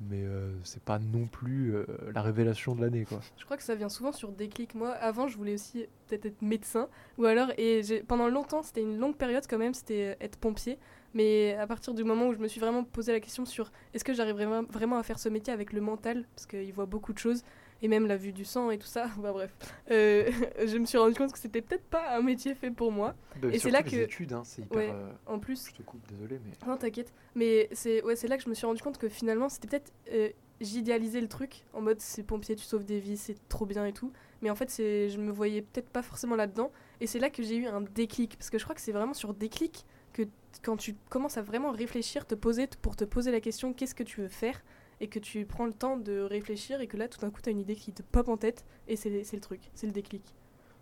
mais 0.00 0.22
euh, 0.24 0.52
c'est 0.62 0.82
pas 0.82 0.98
non 0.98 1.26
plus 1.26 1.74
euh, 1.74 1.86
la 2.14 2.20
révélation 2.20 2.74
de 2.74 2.82
l'année, 2.82 3.06
quoi. 3.06 3.20
Je 3.38 3.44
crois 3.46 3.56
que 3.56 3.62
ça 3.62 3.74
vient 3.74 3.88
souvent 3.88 4.12
sur 4.12 4.30
déclic. 4.30 4.74
Moi, 4.74 4.90
avant, 4.90 5.26
je 5.28 5.38
voulais 5.38 5.54
aussi 5.54 5.86
peut-être 6.06 6.26
être 6.26 6.42
médecin. 6.42 6.88
Ou 7.16 7.24
alors, 7.24 7.48
et 7.56 7.82
j'ai- 7.82 8.02
pendant 8.02 8.28
longtemps, 8.28 8.62
c'était 8.62 8.82
une 8.82 8.98
longue 8.98 9.16
période 9.16 9.44
quand 9.48 9.56
même, 9.58 9.72
c'était 9.72 10.14
euh, 10.20 10.24
être 10.24 10.36
pompier. 10.36 10.78
Mais 11.14 11.54
à 11.54 11.66
partir 11.66 11.94
du 11.94 12.04
moment 12.04 12.26
où 12.26 12.34
je 12.34 12.38
me 12.38 12.48
suis 12.48 12.60
vraiment 12.60 12.84
posé 12.84 13.12
la 13.12 13.20
question 13.20 13.46
sur 13.46 13.70
est-ce 13.94 14.04
que 14.04 14.12
j'arriverais 14.12 14.46
vra- 14.46 14.66
vraiment 14.70 14.98
à 14.98 15.02
faire 15.02 15.18
ce 15.18 15.28
métier 15.30 15.52
avec 15.52 15.72
le 15.72 15.80
mental, 15.80 16.26
parce 16.34 16.44
qu'il 16.46 16.72
voit 16.74 16.86
beaucoup 16.86 17.12
de 17.14 17.18
choses, 17.18 17.42
et 17.84 17.88
même 17.88 18.06
la 18.06 18.16
vue 18.16 18.32
du 18.32 18.44
sang 18.46 18.70
et 18.70 18.78
tout 18.78 18.86
ça, 18.86 19.10
bah 19.18 19.32
bref, 19.32 19.54
euh, 19.90 20.30
je 20.66 20.78
me 20.78 20.86
suis 20.86 20.96
rendu 20.96 21.14
compte 21.14 21.32
que 21.32 21.38
c'était 21.38 21.60
peut-être 21.60 21.84
pas 21.84 22.16
un 22.16 22.22
métier 22.22 22.54
fait 22.54 22.70
pour 22.70 22.90
moi. 22.90 23.14
Bah, 23.42 23.48
Et 23.52 23.58
c'est 23.58 23.70
là 23.70 23.82
les 23.82 23.90
que- 23.90 23.96
études, 23.96 24.32
hein, 24.32 24.42
c'est 24.44 24.62
hyper. 24.62 24.76
Ouais. 24.78 24.90
euh, 24.90 25.12
En 25.26 25.38
plus, 25.38 25.68
Je 25.68 25.74
te 25.74 25.82
coupe, 25.82 26.00
désolé, 26.08 26.40
mais. 26.44 26.52
non, 26.66 26.76
t'inquiète. 26.78 27.12
Mais 27.34 27.68
c'est 27.72 28.02
ouais, 28.02 28.16
c'est 28.16 28.26
là 28.28 28.36
que 28.38 28.42
je 28.42 28.48
me 28.48 28.54
suis 28.54 28.64
rendu 28.66 28.80
compte 28.82 28.96
que 28.98 29.08
finalement, 29.08 29.48
c'était 29.50 29.68
peut-être. 29.68 29.92
euh, 30.12 30.30
J'idéalisais 30.60 31.20
le 31.20 31.26
truc 31.28 31.64
en 31.72 31.80
mode 31.80 32.00
c'est 32.00 32.22
pompier, 32.22 32.54
tu 32.54 32.62
sauves 32.64 32.84
des 32.84 33.00
vies, 33.00 33.16
c'est 33.16 33.36
trop 33.48 33.66
bien 33.66 33.84
et 33.86 33.92
tout. 33.92 34.12
Mais 34.40 34.50
en 34.50 34.54
fait, 34.54 34.70
c'est 34.70 35.10
je 35.10 35.18
me 35.18 35.32
voyais 35.32 35.62
peut-être 35.62 35.90
pas 35.90 36.00
forcément 36.00 36.36
là-dedans. 36.36 36.70
Et 37.00 37.08
c'est 37.08 37.18
là 37.18 37.28
que 37.28 37.42
j'ai 37.42 37.56
eu 37.56 37.66
un 37.66 37.80
déclic. 37.80 38.36
Parce 38.38 38.50
que 38.50 38.58
je 38.58 38.62
crois 38.64 38.74
que 38.76 38.80
c'est 38.80 38.92
vraiment 38.92 39.14
sur 39.14 39.34
déclic 39.34 39.84
que 40.12 40.22
quand 40.62 40.76
tu 40.76 40.94
commences 41.10 41.36
à 41.38 41.42
vraiment 41.42 41.72
réfléchir, 41.72 42.24
te 42.24 42.36
poser 42.36 42.68
pour 42.82 42.94
te 42.94 43.04
poser 43.04 43.32
la 43.32 43.40
question 43.40 43.72
qu'est-ce 43.74 43.96
que 43.96 44.04
tu 44.04 44.20
veux 44.20 44.28
faire? 44.28 44.62
Et 45.00 45.08
que 45.08 45.18
tu 45.18 45.44
prends 45.46 45.66
le 45.66 45.72
temps 45.72 45.96
de 45.96 46.20
réfléchir 46.20 46.80
et 46.80 46.86
que 46.86 46.96
là, 46.96 47.08
tout 47.08 47.20
d'un 47.20 47.30
coup, 47.30 47.40
t'as 47.42 47.50
une 47.50 47.60
idée 47.60 47.76
qui 47.76 47.92
te 47.92 48.02
pop 48.02 48.28
en 48.28 48.36
tête 48.36 48.64
et 48.88 48.96
c'est 48.96 49.24
c'est 49.24 49.36
le 49.36 49.42
truc, 49.42 49.60
c'est 49.74 49.86
le 49.86 49.92
déclic. 49.92 50.22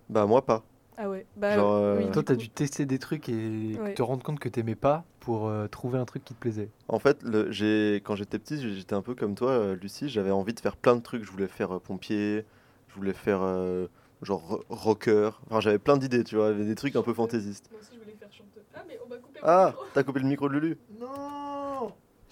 Bah, 0.09 0.27
moi 0.27 0.45
pas. 0.45 0.65
Ah 0.99 1.09
ouais, 1.09 1.25
bah 1.37 1.55
Genre, 1.55 1.73
euh, 1.75 1.97
oui, 2.05 2.11
Toi, 2.13 2.23
t'as 2.23 2.35
dû 2.35 2.51
tester 2.51 2.85
des 2.85 2.99
trucs 2.99 3.29
et 3.31 3.79
Ouais. 3.81 3.95
te 3.95 4.03
rendre 4.03 4.23
compte 4.23 4.39
que 4.39 4.49
t'aimais 4.51 4.75
pas 4.75 5.05
pour 5.21 5.47
euh, 5.49 5.67
trouver 5.67 5.99
un 5.99 6.05
truc 6.05 6.23
qui 6.23 6.35
te 6.35 6.39
plaisait. 6.39 6.69
En 6.89 6.99
fait, 6.99 7.23
le- 7.23 7.51
j'ai, 7.51 8.03
quand 8.05 8.15
j'étais 8.15 8.39
petit, 8.39 8.61
j'étais 8.77 8.95
un 8.95 9.01
peu 9.01 9.15
comme 9.15 9.35
toi, 9.35 9.51
euh, 9.53 9.75
Lucie. 9.75 10.11
J'avais 10.11 10.31
envie 10.31 10.53
de 10.53 10.61
faire 10.61 10.77
plein 10.77 10.95
de 10.95 11.01
trucs. 11.01 11.25
Je 11.25 11.31
voulais 11.31 11.47
faire 11.49 11.77
euh, 11.77 11.79
pompier, 11.79 12.45
je 12.89 12.95
voulais 12.95 13.15
faire 13.15 13.41
euh, 13.43 13.87
genre 14.21 14.47
ro- 14.47 14.65
rocker. 14.69 15.31
Enfin, 15.47 15.61
j'avais 15.61 15.79
plein 15.79 15.97
d'idées, 15.97 16.25
tu 16.25 16.37
vois. 16.37 16.53
Des 16.53 16.75
trucs 16.75 16.95
un 16.95 17.03
peu 17.03 17.15
fantaisistes. 17.15 17.71
Moi 17.73 17.81
aussi, 17.81 17.93
je 17.95 17.99
voulais 17.99 18.13
faire 18.15 18.31
chanteuse. 18.31 18.63
Ah, 18.75 18.85
mais 18.87 18.99
on 19.03 19.09
m'a 19.09 19.17
coupé 19.17 19.39
mon 19.43 19.49
Ah, 19.49 19.67
micro. 19.69 19.85
t'as 19.95 20.03
coupé 20.03 20.21
le 20.21 20.29
micro 20.29 20.49
de 20.51 20.53
Lulu 20.55 20.79
Non 21.01 21.09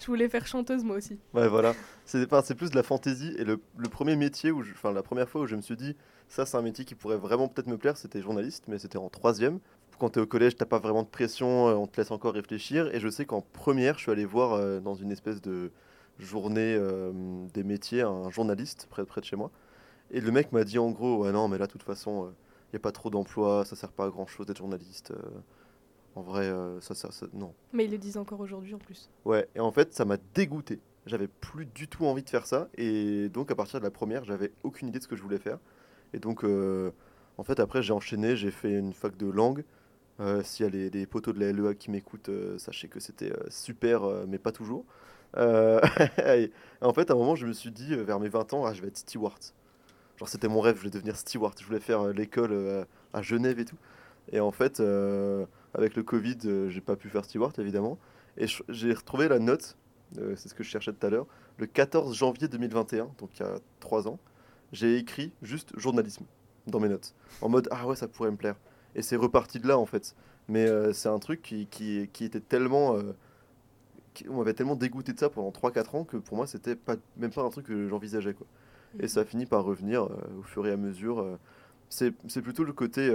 Je 0.01 0.07
voulais 0.07 0.29
faire 0.29 0.47
chanteuse, 0.47 0.83
moi 0.83 0.97
aussi. 0.97 1.19
Ouais, 1.33 1.47
voilà. 1.47 1.75
C'est 2.05 2.55
plus 2.55 2.71
de 2.71 2.75
la 2.75 2.81
fantaisie. 2.81 3.35
Et 3.37 3.43
le, 3.43 3.59
premier 3.89 4.15
métier, 4.15 4.49
où 4.49 4.63
la 4.83 5.03
première 5.03 5.29
fois 5.29 5.41
où 5.41 5.47
je 5.47 5.55
me 5.55 5.61
suis 5.61 5.75
dit, 5.75 5.95
ça, 6.27 6.45
c'est 6.47 6.57
un 6.57 6.63
métier 6.63 6.85
qui 6.85 6.95
pourrait 6.95 7.17
vraiment 7.17 7.47
peut-être 7.47 7.67
me 7.67 7.77
plaire, 7.77 7.97
c'était 7.97 8.19
journaliste, 8.21 8.63
mais 8.67 8.79
c'était 8.79 8.97
en 8.97 9.09
troisième. 9.09 9.59
Quand 9.99 10.09
t'es 10.09 10.19
au 10.19 10.25
collège, 10.25 10.55
t'as 10.55 10.65
pas 10.65 10.79
vraiment 10.79 11.03
de 11.03 11.07
pression, 11.07 11.67
euh, 11.67 11.73
on 11.73 11.85
te 11.85 12.01
laisse 12.01 12.09
encore 12.09 12.33
réfléchir. 12.33 12.93
Et 12.95 12.99
je 12.99 13.09
sais 13.09 13.25
qu'en 13.25 13.41
première, 13.41 13.97
je 13.97 14.03
suis 14.03 14.11
allé 14.11 14.25
voir 14.25 14.53
euh, 14.53 14.79
dans 14.79 14.95
une 14.95 15.11
espèce 15.11 15.39
de 15.39 15.71
journée 16.17 16.75
euh, 16.79 17.11
des 17.53 17.63
métiers 17.63 18.01
un 18.01 18.31
journaliste 18.31 18.87
près, 18.89 19.05
près 19.05 19.21
de 19.21 19.25
chez 19.27 19.35
moi. 19.35 19.51
Et 20.09 20.19
le 20.19 20.31
mec 20.31 20.51
m'a 20.51 20.63
dit 20.63 20.79
en 20.79 20.89
gros, 20.89 21.23
ouais, 21.23 21.31
non, 21.31 21.47
mais 21.47 21.59
là, 21.59 21.67
de 21.67 21.71
toute 21.71 21.83
façon, 21.83 22.33
il 22.69 22.75
n'y 22.75 22.77
a 22.77 22.79
pas 22.79 22.91
trop 22.91 23.11
d'emplois, 23.11 23.63
ça 23.65 23.75
sert 23.75 23.91
pas 23.91 24.05
à 24.05 24.09
grand 24.09 24.25
chose 24.25 24.47
d'être 24.47 24.57
journaliste. 24.57 25.13
En 26.15 26.21
vrai, 26.21 26.45
euh, 26.45 26.79
ça, 26.81 26.93
ça, 26.93 27.11
ça, 27.11 27.25
non. 27.33 27.53
Mais 27.71 27.85
ils 27.85 27.91
le 27.91 27.97
disent 27.97 28.17
encore 28.17 28.39
aujourd'hui 28.41 28.73
en 28.73 28.79
plus. 28.79 29.09
Ouais, 29.23 29.47
et 29.55 29.59
en 29.59 29.71
fait, 29.71 29.93
ça 29.93 30.03
m'a 30.05 30.17
dégoûté. 30.33 30.79
J'avais 31.05 31.27
plus 31.27 31.65
du 31.65 31.87
tout 31.87 32.05
envie 32.05 32.23
de 32.23 32.29
faire 32.29 32.45
ça. 32.45 32.67
Et 32.75 33.29
donc, 33.29 33.49
à 33.49 33.55
partir 33.55 33.79
de 33.79 33.85
la 33.85 33.91
première, 33.91 34.23
j'avais 34.25 34.51
aucune 34.63 34.89
idée 34.89 34.99
de 34.99 35.03
ce 35.03 35.07
que 35.07 35.15
je 35.15 35.23
voulais 35.23 35.37
faire. 35.39 35.57
Et 36.13 36.19
donc, 36.19 36.43
euh, 36.43 36.91
en 37.37 37.43
fait, 37.43 37.59
après, 37.59 37.81
j'ai 37.81 37.93
enchaîné, 37.93 38.35
j'ai 38.35 38.51
fait 38.51 38.71
une 38.71 38.93
fac 38.93 39.15
de 39.15 39.27
langue. 39.27 39.63
Euh, 40.19 40.43
S'il 40.43 40.65
y 40.65 40.69
a 40.69 40.71
les, 40.71 40.89
les 40.89 41.05
poteaux 41.05 41.31
de 41.31 41.39
la 41.39 41.51
LEA 41.53 41.73
qui 41.75 41.89
m'écoutent, 41.89 42.29
sachez 42.57 42.87
que 42.89 42.99
c'était 42.99 43.31
super, 43.49 44.01
mais 44.27 44.37
pas 44.37 44.51
toujours. 44.51 44.85
Et 45.37 46.51
en 46.81 46.93
fait, 46.93 47.09
à 47.09 47.13
un 47.13 47.17
moment, 47.17 47.35
je 47.35 47.47
me 47.47 47.53
suis 47.53 47.71
dit, 47.71 47.95
vers 47.95 48.19
mes 48.19 48.27
20 48.27 48.53
ans, 48.53 48.65
ah, 48.65 48.73
je 48.73 48.81
vais 48.81 48.89
être 48.89 48.97
steward. 48.97 49.39
Genre, 50.17 50.27
c'était 50.27 50.49
mon 50.49 50.59
rêve, 50.59 50.75
je 50.75 50.81
voulais 50.81 50.91
devenir 50.91 51.15
steward. 51.15 51.57
Je 51.57 51.65
voulais 51.65 51.79
faire 51.79 52.07
l'école 52.07 52.85
à 53.13 53.21
Genève 53.21 53.59
et 53.59 53.65
tout. 53.65 53.77
Et 54.31 54.41
en 54.41 54.51
fait, 54.51 54.81
avec 55.73 55.95
le 55.95 56.03
Covid, 56.03 56.37
euh, 56.45 56.69
j'ai 56.69 56.81
pas 56.81 56.95
pu 56.95 57.09
faire 57.09 57.25
steward, 57.25 57.57
évidemment. 57.59 57.97
Et 58.37 58.45
j'ai 58.69 58.93
retrouvé 58.93 59.27
la 59.27 59.39
note, 59.39 59.77
euh, 60.19 60.35
c'est 60.35 60.49
ce 60.49 60.55
que 60.55 60.63
je 60.63 60.69
cherchais 60.69 60.93
tout 60.93 61.05
à 61.05 61.09
l'heure, 61.09 61.27
le 61.57 61.65
14 61.67 62.15
janvier 62.15 62.47
2021, 62.47 63.09
donc 63.19 63.29
il 63.35 63.41
y 63.41 63.45
a 63.45 63.55
3 63.79 64.07
ans. 64.07 64.19
J'ai 64.71 64.97
écrit 64.97 65.31
juste 65.41 65.77
journalisme 65.77 66.25
dans 66.67 66.79
mes 66.79 66.89
notes. 66.89 67.13
En 67.41 67.49
mode, 67.49 67.67
ah 67.71 67.85
ouais, 67.87 67.95
ça 67.95 68.07
pourrait 68.07 68.31
me 68.31 68.37
plaire. 68.37 68.55
Et 68.95 69.01
c'est 69.01 69.15
reparti 69.17 69.59
de 69.59 69.67
là, 69.67 69.77
en 69.77 69.85
fait. 69.85 70.15
Mais 70.47 70.65
euh, 70.67 70.93
c'est 70.93 71.09
un 71.09 71.19
truc 71.19 71.41
qui, 71.41 71.67
qui, 71.67 72.09
qui 72.13 72.23
était 72.25 72.39
tellement. 72.39 72.97
euh, 72.97 73.13
qui- 74.13 74.27
on 74.29 74.37
m'avait 74.37 74.53
tellement 74.53 74.75
dégoûté 74.75 75.13
de 75.13 75.19
ça 75.19 75.29
pendant 75.29 75.51
3-4 75.51 75.95
ans 75.95 76.03
que 76.03 76.17
pour 76.17 76.37
moi, 76.37 76.47
c'était 76.47 76.75
pas, 76.75 76.95
même 77.17 77.31
pas 77.31 77.43
un 77.43 77.49
truc 77.49 77.65
que 77.67 77.87
j'envisageais, 77.87 78.33
quoi. 78.33 78.47
Et 78.99 79.07
ça 79.07 79.23
finit 79.25 79.45
par 79.45 79.63
revenir 79.63 80.03
euh, 80.03 80.39
au 80.39 80.43
fur 80.43 80.67
et 80.67 80.71
à 80.71 80.77
mesure. 80.77 81.25
c'est 81.89 82.13
c'est 82.27 82.41
plutôt 82.41 82.63
le 82.63 82.73
côté, 82.73 83.09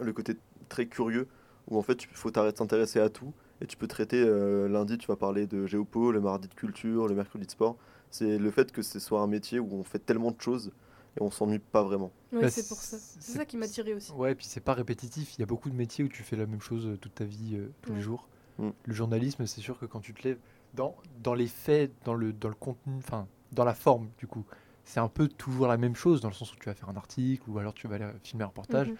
le 0.00 0.12
côté 0.12 0.36
très 0.68 0.86
curieux 0.86 1.28
où 1.68 1.78
en 1.78 1.82
fait 1.82 2.04
il 2.04 2.08
faut 2.16 2.30
t'arrêter 2.30 2.54
de 2.54 2.58
s'intéresser 2.58 3.00
à 3.00 3.08
tout 3.08 3.32
et 3.60 3.66
tu 3.66 3.76
peux 3.76 3.86
traiter 3.86 4.22
euh, 4.24 4.68
lundi 4.68 4.98
tu 4.98 5.06
vas 5.06 5.16
parler 5.16 5.46
de 5.46 5.66
géopo, 5.66 6.12
le 6.12 6.20
mardi 6.20 6.48
de 6.48 6.54
culture, 6.54 7.06
le 7.08 7.14
mercredi 7.14 7.46
de 7.46 7.50
sport. 7.50 7.76
C'est 8.10 8.38
le 8.38 8.50
fait 8.50 8.72
que 8.72 8.82
ce 8.82 8.98
soit 8.98 9.20
un 9.20 9.26
métier 9.26 9.58
où 9.60 9.68
on 9.72 9.84
fait 9.84 9.98
tellement 10.00 10.30
de 10.32 10.40
choses 10.40 10.72
et 11.18 11.22
on 11.22 11.30
s'ennuie 11.30 11.58
pas 11.58 11.82
vraiment. 11.82 12.10
Ouais, 12.32 12.42
Bah, 12.42 12.50
c'est 12.50 12.66
pour 12.68 12.78
ça. 12.78 12.96
c'est- 12.98 13.38
ça 13.38 13.44
qui 13.44 13.56
m'a 13.56 13.68
tiré 13.68 13.94
aussi. 13.94 14.10
Ouais, 14.12 14.34
puis 14.34 14.46
c'est 14.46 14.60
pas 14.60 14.74
répétitif. 14.74 15.34
Il 15.36 15.40
y 15.40 15.42
a 15.42 15.46
beaucoup 15.46 15.70
de 15.70 15.74
métiers 15.76 16.04
où 16.04 16.08
tu 16.08 16.22
fais 16.22 16.36
la 16.36 16.46
même 16.46 16.60
chose 16.60 16.86
euh, 16.86 16.96
toute 16.96 17.14
ta 17.14 17.24
vie, 17.24 17.56
euh, 17.56 17.70
tous 17.82 17.92
les 17.94 18.00
jours. 18.00 18.28
Mm. 18.58 18.70
Le 18.84 18.94
journalisme, 18.94 19.46
c'est 19.46 19.60
sûr 19.60 19.78
que 19.78 19.86
quand 19.86 20.00
tu 20.00 20.14
te 20.14 20.26
lèves, 20.26 20.38
dans, 20.74 20.96
dans 21.22 21.34
les 21.34 21.46
faits, 21.48 21.92
dans 22.04 22.14
le, 22.14 22.32
dans 22.32 22.48
le 22.48 22.54
contenu, 22.54 22.94
enfin, 22.98 23.26
dans 23.52 23.64
la 23.64 23.74
forme, 23.74 24.08
du 24.18 24.26
coup, 24.26 24.44
c'est 24.84 25.00
un 25.00 25.08
peu 25.08 25.28
toujours 25.28 25.66
la 25.66 25.76
même 25.76 25.94
chose, 25.96 26.20
dans 26.20 26.28
le 26.28 26.34
sens 26.34 26.52
où 26.52 26.56
tu 26.56 26.66
vas 26.66 26.74
faire 26.74 26.88
un 26.88 26.96
article 26.96 27.42
ou 27.48 27.58
alors 27.58 27.74
tu 27.74 27.86
vas 27.88 27.96
aller 27.96 28.08
filmer 28.22 28.44
un 28.44 28.48
reportage, 28.48 28.88
Mhm. 28.88 28.96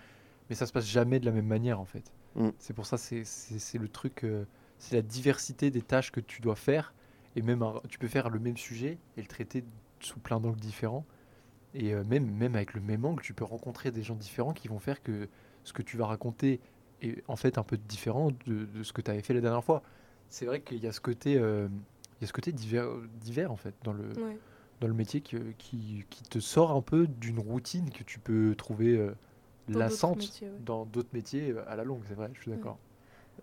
Mais 0.50 0.54
ça 0.56 0.66
se 0.66 0.72
passe 0.72 0.86
jamais 0.86 1.18
de 1.20 1.24
la 1.24 1.32
même 1.32 1.46
manière, 1.46 1.80
en 1.80 1.84
fait. 1.86 2.12
Mm. 2.34 2.48
C'est 2.58 2.74
pour 2.74 2.84
ça, 2.84 2.98
c'est 2.98 3.24
le 3.78 3.88
truc, 3.88 4.24
euh, 4.24 4.44
c'est 4.78 4.96
la 4.96 5.02
diversité 5.02 5.70
des 5.70 5.80
tâches 5.82 6.12
que 6.12 6.20
tu 6.20 6.42
dois 6.42 6.56
faire, 6.56 6.92
et 7.36 7.42
même 7.42 7.62
un- 7.62 7.80
tu 7.88 7.98
peux 7.98 8.08
faire 8.08 8.28
le 8.28 8.38
même 8.40 8.56
sujet 8.56 8.98
et 9.16 9.22
le 9.22 9.26
traiter 9.28 9.64
sous 10.00 10.18
plein 10.18 10.40
d'angles 10.40 10.60
différents. 10.60 11.06
Et 11.72 11.94
euh, 11.94 12.02
même, 12.04 12.26
même 12.28 12.56
avec 12.56 12.74
le 12.74 12.80
même 12.80 13.04
angle, 13.04 13.22
tu 13.22 13.32
peux 13.32 13.44
rencontrer 13.44 13.90
des 13.92 14.02
gens 14.02 14.16
différents 14.16 14.52
qui 14.52 14.66
vont 14.68 14.80
faire 14.80 15.02
que 15.02 15.28
ce 15.62 15.72
que 15.72 15.82
tu 15.82 15.96
vas 15.96 16.06
raconter 16.06 16.60
est 17.00 17.22
en 17.28 17.36
fait 17.36 17.56
un 17.58 17.62
peu 17.62 17.76
différent 17.76 18.30
de, 18.46 18.64
de 18.64 18.82
ce 18.82 18.92
que 18.92 19.00
tu 19.00 19.10
avais 19.10 19.22
fait 19.22 19.34
la 19.34 19.40
dernière 19.40 19.62
fois. 19.64 19.82
C'est 20.28 20.46
vrai 20.46 20.60
qu'il 20.62 20.78
y 20.82 20.86
a 20.88 20.92
ce 20.92 21.00
côté, 21.00 21.36
euh, 21.38 21.68
il 22.18 22.22
y 22.22 22.24
a 22.24 22.26
ce 22.26 22.32
côté 22.32 22.50
divers, 22.52 22.88
divers 23.20 23.52
en 23.52 23.56
fait 23.56 23.74
dans 23.84 23.92
le, 23.92 24.08
Ouais. 24.20 24.36
dans 24.80 24.88
le 24.88 24.94
métier 24.94 25.20
qui, 25.20 25.36
qui, 25.58 26.04
qui 26.10 26.22
te 26.24 26.40
sort 26.40 26.72
un 26.72 26.82
peu 26.82 27.06
d'une 27.06 27.38
routine 27.38 27.90
que 27.90 28.02
tu 28.02 28.18
peux 28.18 28.54
trouver 28.56 28.96
euh, 28.96 29.14
lassante 29.78 30.18
métiers, 30.18 30.48
ouais. 30.48 30.56
dans 30.64 30.84
d'autres 30.86 31.08
métiers 31.12 31.50
euh, 31.52 31.62
à 31.68 31.76
la 31.76 31.84
longue, 31.84 32.02
c'est 32.08 32.14
vrai, 32.14 32.30
je 32.34 32.40
suis 32.40 32.50
Ouais. 32.50 32.56
d'accord. 32.56 32.78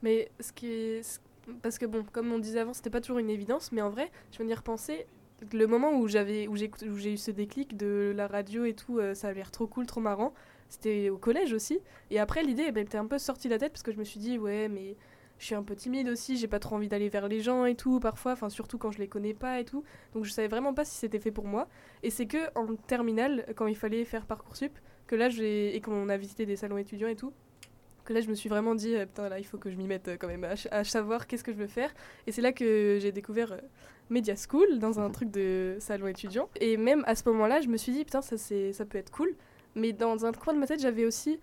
Mais 0.04 0.30
ce 0.40 0.52
qui 0.52 0.68
est. 0.68 1.04
ce- 1.04 1.20
Parce 1.62 1.78
que 1.78 1.86
bon, 1.86 2.04
comme 2.12 2.32
on 2.34 2.40
disait 2.40 2.60
avant, 2.60 2.74
c'était 2.74 2.90
pas 2.90 3.00
toujours 3.02 3.20
une 3.20 3.30
évidence, 3.30 3.72
mais 3.72 3.82
en 3.82 3.90
vrai, 3.90 4.12
je 4.32 4.38
viens 4.38 4.46
d'y 4.48 4.54
repenser. 4.54 5.08
Le 5.54 5.66
moment 5.68 5.98
où 5.98 6.08
j'avais 6.08 6.48
où 6.48 6.56
j'ai 6.58 6.66
écout- 6.66 6.84
où 6.86 6.98
j'ai 6.98 7.14
eu 7.14 7.18
ce 7.18 7.32
déclic 7.32 7.78
de 7.78 8.12
la 8.16 8.28
radio 8.28 8.66
et 8.66 8.74
tout, 8.74 9.00
euh, 9.00 9.14
ça 9.14 9.30
a 9.30 9.34
l'air 9.34 9.50
trop 9.52 9.66
cool, 9.68 9.86
trop 9.86 10.02
marrant. 10.02 10.34
C'était 10.68 11.10
au 11.10 11.18
collège 11.18 11.54
aussi. 11.54 11.80
Et 12.12 12.20
après, 12.20 12.44
l'idée, 12.44 12.64
elle 12.68 12.74
m'était 12.74 12.98
un 12.98 13.06
peu 13.08 13.18
sortie 13.18 13.48
de 13.48 13.54
la 13.54 13.60
tête 13.60 13.72
parce 13.72 13.84
que 13.84 13.92
je 13.94 13.98
me 13.98 14.04
suis 14.04 14.20
dit, 14.20 14.38
ouais, 14.38 14.68
mais 14.68 14.98
je 15.40 15.46
suis 15.46 15.56
un 15.56 15.64
peu 15.64 15.76
timide 15.76 16.10
aussi, 16.10 16.36
j'ai 16.36 16.48
pas 16.48 16.60
trop 16.60 16.76
envie 16.76 16.88
d'aller 16.90 17.08
vers 17.10 17.28
les 17.30 17.40
gens 17.40 17.64
et 17.66 17.76
tout, 17.76 18.00
parfois, 18.02 18.34
enfin, 18.34 18.50
surtout 18.50 18.78
quand 18.80 18.92
je 18.92 18.98
les 18.98 19.08
connais 19.08 19.34
pas 19.36 19.60
et 19.62 19.66
tout. 19.66 19.84
Donc 20.14 20.26
je 20.26 20.32
savais 20.32 20.48
vraiment 20.50 20.74
pas 20.74 20.84
si 20.84 20.96
c'était 20.98 21.20
fait 21.20 21.32
pour 21.32 21.46
moi. 21.46 21.70
Et 22.04 22.10
c'est 22.10 22.26
que 22.26 22.50
en 22.60 22.66
terminale, 22.76 23.46
quand 23.56 23.68
il 23.68 23.76
fallait 23.78 24.04
faire 24.04 24.26
Parcoursup, 24.26 24.78
que 25.08 25.16
là, 25.16 25.30
j'ai 25.30 25.76
et 25.76 25.82
qu'on 25.82 26.10
a 26.10 26.18
visité 26.18 26.46
des 26.46 26.56
salons 26.56 26.78
étudiants 26.78 27.08
et 27.08 27.16
tout, 27.16 27.34
que 28.08 28.14
là 28.14 28.22
je 28.22 28.30
me 28.30 28.36
suis 28.36 28.50
vraiment 28.50 28.74
dit 28.74 28.96
euh, 28.96 29.06
putain 29.06 29.30
là 29.30 29.38
il 29.38 29.44
faut 29.46 29.58
que 29.58 29.70
je 29.70 29.76
m'y 29.76 29.86
mette 29.86 30.08
euh, 30.08 30.18
quand 30.18 30.28
même 30.28 30.48
à, 30.72 30.84
savoir 30.84 31.28
qu'est-ce 31.28 31.44
que 31.44 31.52
je 31.52 31.58
veux 31.58 31.68
faire. 31.68 31.94
Et 32.26 32.32
c'est 32.32 32.42
là 32.42 32.54
que 32.54 32.98
j'ai 33.02 33.12
découvert 33.12 33.52
euh, 33.52 33.58
Media 34.10 34.36
School 34.36 34.80
dans 34.80 35.00
un 35.00 35.10
truc 35.12 35.30
de 35.30 35.76
salon 35.80 36.08
étudiant. 36.08 36.50
Et 36.62 36.78
même 36.78 37.04
à 37.06 37.16
ce 37.16 37.28
moment-là 37.30 37.60
je 37.62 37.68
me 37.68 37.78
suis 37.78 37.92
dit 37.92 38.06
putain 38.06 38.22
ça 38.22 38.38
c'est 38.38 38.72
ça 38.72 38.86
peut 38.86 38.98
être 38.98 39.12
cool. 39.12 39.36
Mais 39.76 39.92
dans 39.92 40.26
un 40.26 40.32
coin 40.32 40.54
de 40.54 40.60
ma 40.60 40.66
tête 40.68 40.80
j'avais 40.80 41.06
aussi 41.06 41.40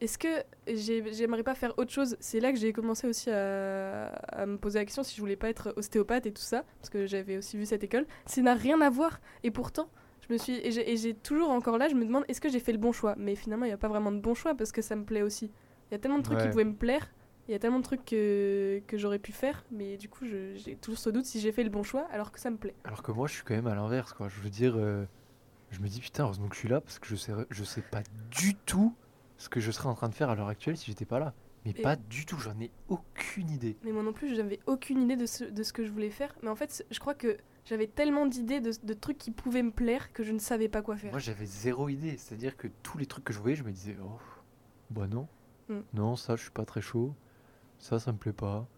est-ce 0.00 0.18
que 0.18 0.28
j'ai- 0.66 1.14
j'aimerais 1.14 1.44
pas 1.44 1.54
faire 1.54 1.72
autre 1.78 1.90
chose? 1.90 2.16
C'est 2.20 2.40
là 2.40 2.52
que 2.52 2.58
j'ai 2.58 2.72
commencé 2.72 3.06
aussi 3.06 3.30
à, 3.30 4.08
à 4.08 4.44
me 4.44 4.58
poser 4.58 4.80
la 4.80 4.84
question 4.84 5.02
si 5.02 5.14
je 5.14 5.20
voulais 5.20 5.36
pas 5.36 5.48
être 5.48 5.72
ostéopathe 5.76 6.26
et 6.26 6.32
tout 6.32 6.42
ça, 6.42 6.64
parce 6.80 6.90
que 6.90 7.06
j'avais 7.06 7.38
aussi 7.38 7.56
vu 7.56 7.64
cette 7.64 7.82
école. 7.82 8.06
Ça 8.26 8.42
n'a 8.42 8.52
rien 8.52 8.78
à 8.82 8.90
voir. 8.90 9.20
Et 9.42 9.50
pourtant, 9.50 9.88
je 10.28 10.32
me 10.32 10.38
suis 10.38 10.54
et 10.54 10.96
j'ai 10.96 11.14
toujours 11.14 11.50
encore 11.50 11.78
là, 11.78 11.88
je 11.88 11.94
me 11.94 12.04
demande 12.04 12.24
est-ce 12.28 12.40
que 12.40 12.48
j'ai 12.48 12.60
fait 12.60 12.72
le 12.72 12.78
bon 12.78 12.92
choix? 12.92 13.14
Mais 13.16 13.34
finalement, 13.34 13.64
il 13.64 13.68
n'y 13.68 13.74
a 13.74 13.78
pas 13.78 13.88
vraiment 13.88 14.12
de 14.12 14.20
bon 14.20 14.34
choix 14.34 14.54
parce 14.54 14.72
que 14.72 14.82
ça 14.82 14.96
me 14.96 15.04
plaît 15.04 15.22
aussi. 15.22 15.50
Il 15.90 15.92
y 15.92 15.96
a 15.96 15.98
tellement 15.98 16.18
de 16.18 16.22
trucs 16.24 16.38
qui 16.38 16.48
pouvaient 16.48 16.64
me 16.64 16.74
plaire, 16.74 17.08
il 17.48 17.52
y 17.52 17.54
a 17.54 17.58
tellement 17.58 17.78
de 17.78 17.84
trucs 17.84 18.04
que, 18.04 18.82
que 18.86 18.98
j'aurais 18.98 19.20
pu 19.20 19.30
faire, 19.30 19.64
mais 19.70 19.96
du 19.96 20.08
coup, 20.08 20.24
j'ai 20.26 20.76
toujours 20.76 20.98
ce 20.98 21.10
doute 21.10 21.26
si 21.26 21.40
j'ai 21.40 21.52
fait 21.52 21.62
le 21.62 21.70
bon 21.70 21.84
choix 21.84 22.06
alors 22.10 22.32
que 22.32 22.40
ça 22.40 22.50
me 22.50 22.56
plaît. 22.56 22.74
Alors 22.84 23.02
que 23.02 23.12
moi, 23.12 23.28
je 23.28 23.34
suis 23.34 23.44
quand 23.44 23.54
même 23.54 23.68
à 23.68 23.74
l'inverse, 23.74 24.12
quoi. 24.12 24.28
Je 24.28 24.40
veux 24.40 24.50
dire, 24.50 24.74
euh, 24.76 25.04
je 25.70 25.80
me 25.80 25.88
dis 25.88 26.00
putain, 26.00 26.24
heureusement 26.24 26.48
que 26.48 26.54
je 26.54 26.60
suis 26.60 26.68
là 26.68 26.80
parce 26.80 26.98
que 26.98 27.06
je 27.06 27.14
sais, 27.14 27.32
je 27.50 27.64
sais 27.64 27.82
pas 27.82 28.02
du 28.30 28.54
tout 28.54 28.94
ce 29.38 29.48
que 29.48 29.60
je 29.60 29.70
serais 29.70 29.88
en 29.88 29.94
train 29.94 30.08
de 30.08 30.14
faire 30.14 30.30
à 30.30 30.34
l'heure 30.34 30.48
actuelle 30.48 30.76
si 30.76 30.86
j'étais 30.86 31.04
pas 31.04 31.20
là. 31.20 31.34
Mais 31.66 31.82
pas 31.82 31.96
du 31.96 32.24
tout, 32.26 32.38
j'en 32.38 32.58
ai 32.60 32.70
aucune 32.88 33.50
idée. 33.50 33.76
Mais 33.84 33.92
moi 33.92 34.02
non 34.02 34.12
plus, 34.12 34.34
j'avais 34.34 34.60
aucune 34.66 35.02
idée 35.02 35.16
de 35.16 35.26
ce, 35.26 35.44
de 35.44 35.62
ce 35.62 35.72
que 35.72 35.84
je 35.84 35.90
voulais 35.90 36.10
faire. 36.10 36.34
Mais 36.42 36.48
en 36.48 36.56
fait, 36.56 36.86
je 36.90 36.98
crois 37.00 37.14
que 37.14 37.36
j'avais 37.64 37.86
tellement 37.88 38.26
d'idées 38.26 38.60
de, 38.60 38.70
de 38.84 38.94
trucs 38.94 39.18
qui 39.18 39.30
pouvaient 39.32 39.62
me 39.62 39.72
plaire 39.72 40.12
que 40.12 40.22
je 40.22 40.32
ne 40.32 40.38
savais 40.38 40.68
pas 40.68 40.82
quoi 40.82 40.96
faire. 40.96 41.10
Moi, 41.10 41.18
j'avais 41.20 41.46
zéro 41.46 41.88
idée. 41.88 42.16
C'est-à-dire 42.16 42.56
que 42.56 42.68
tous 42.82 42.96
les 42.98 43.06
trucs 43.06 43.24
que 43.24 43.32
je 43.32 43.40
voyais, 43.40 43.56
je 43.56 43.64
me 43.64 43.72
disais, 43.72 43.96
oh, 44.02 44.18
bah 44.90 45.06
non, 45.08 45.26
Mm. 45.68 45.80
non, 45.94 46.14
ça, 46.14 46.36
je 46.36 46.42
suis 46.42 46.52
pas 46.52 46.64
très 46.64 46.80
chaud. 46.80 47.12
Ça, 47.80 47.98
ça 47.98 48.12
me 48.12 48.18
plaît 48.18 48.32
pas. 48.32 48.68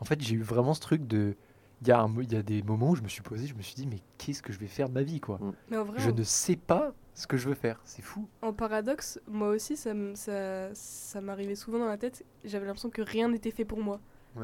En 0.00 0.04
fait, 0.04 0.20
j'ai 0.20 0.34
eu 0.34 0.42
vraiment 0.42 0.74
ce 0.74 0.80
truc 0.80 1.06
de. 1.06 1.36
Il 1.82 1.88
y, 1.88 1.92
a 1.92 2.00
un 2.00 2.08
mo- 2.08 2.22
il 2.22 2.32
y 2.32 2.36
a 2.36 2.42
des 2.42 2.62
moments 2.62 2.90
où 2.90 2.96
je 2.96 3.02
me 3.02 3.08
suis 3.08 3.22
posé, 3.22 3.46
je 3.46 3.54
me 3.54 3.62
suis 3.62 3.74
dit, 3.76 3.86
mais 3.86 4.00
qu'est-ce 4.18 4.42
que 4.42 4.52
je 4.52 4.58
vais 4.58 4.66
faire 4.66 4.88
de 4.88 4.94
ma 4.94 5.02
vie, 5.02 5.20
quoi? 5.20 5.38
Mais 5.70 5.76
en 5.76 5.84
vrai, 5.84 6.00
Je 6.00 6.10
ne 6.10 6.22
sais 6.24 6.56
pas 6.56 6.92
ce 7.14 7.26
que 7.26 7.36
je 7.36 7.48
veux 7.48 7.54
faire. 7.54 7.80
C'est 7.84 8.02
fou. 8.02 8.28
En 8.42 8.52
paradoxe, 8.52 9.20
moi 9.26 9.48
aussi, 9.50 9.76
ça, 9.76 9.92
ça, 10.14 10.68
ça 10.74 11.20
m'arrivait 11.20 11.54
souvent 11.54 11.78
dans 11.78 11.86
la 11.86 11.96
tête. 11.98 12.24
J'avais 12.44 12.66
l'impression 12.66 12.90
que 12.90 13.02
rien 13.02 13.28
n'était 13.28 13.50
fait 13.52 13.64
pour 13.64 13.78
moi, 13.80 14.00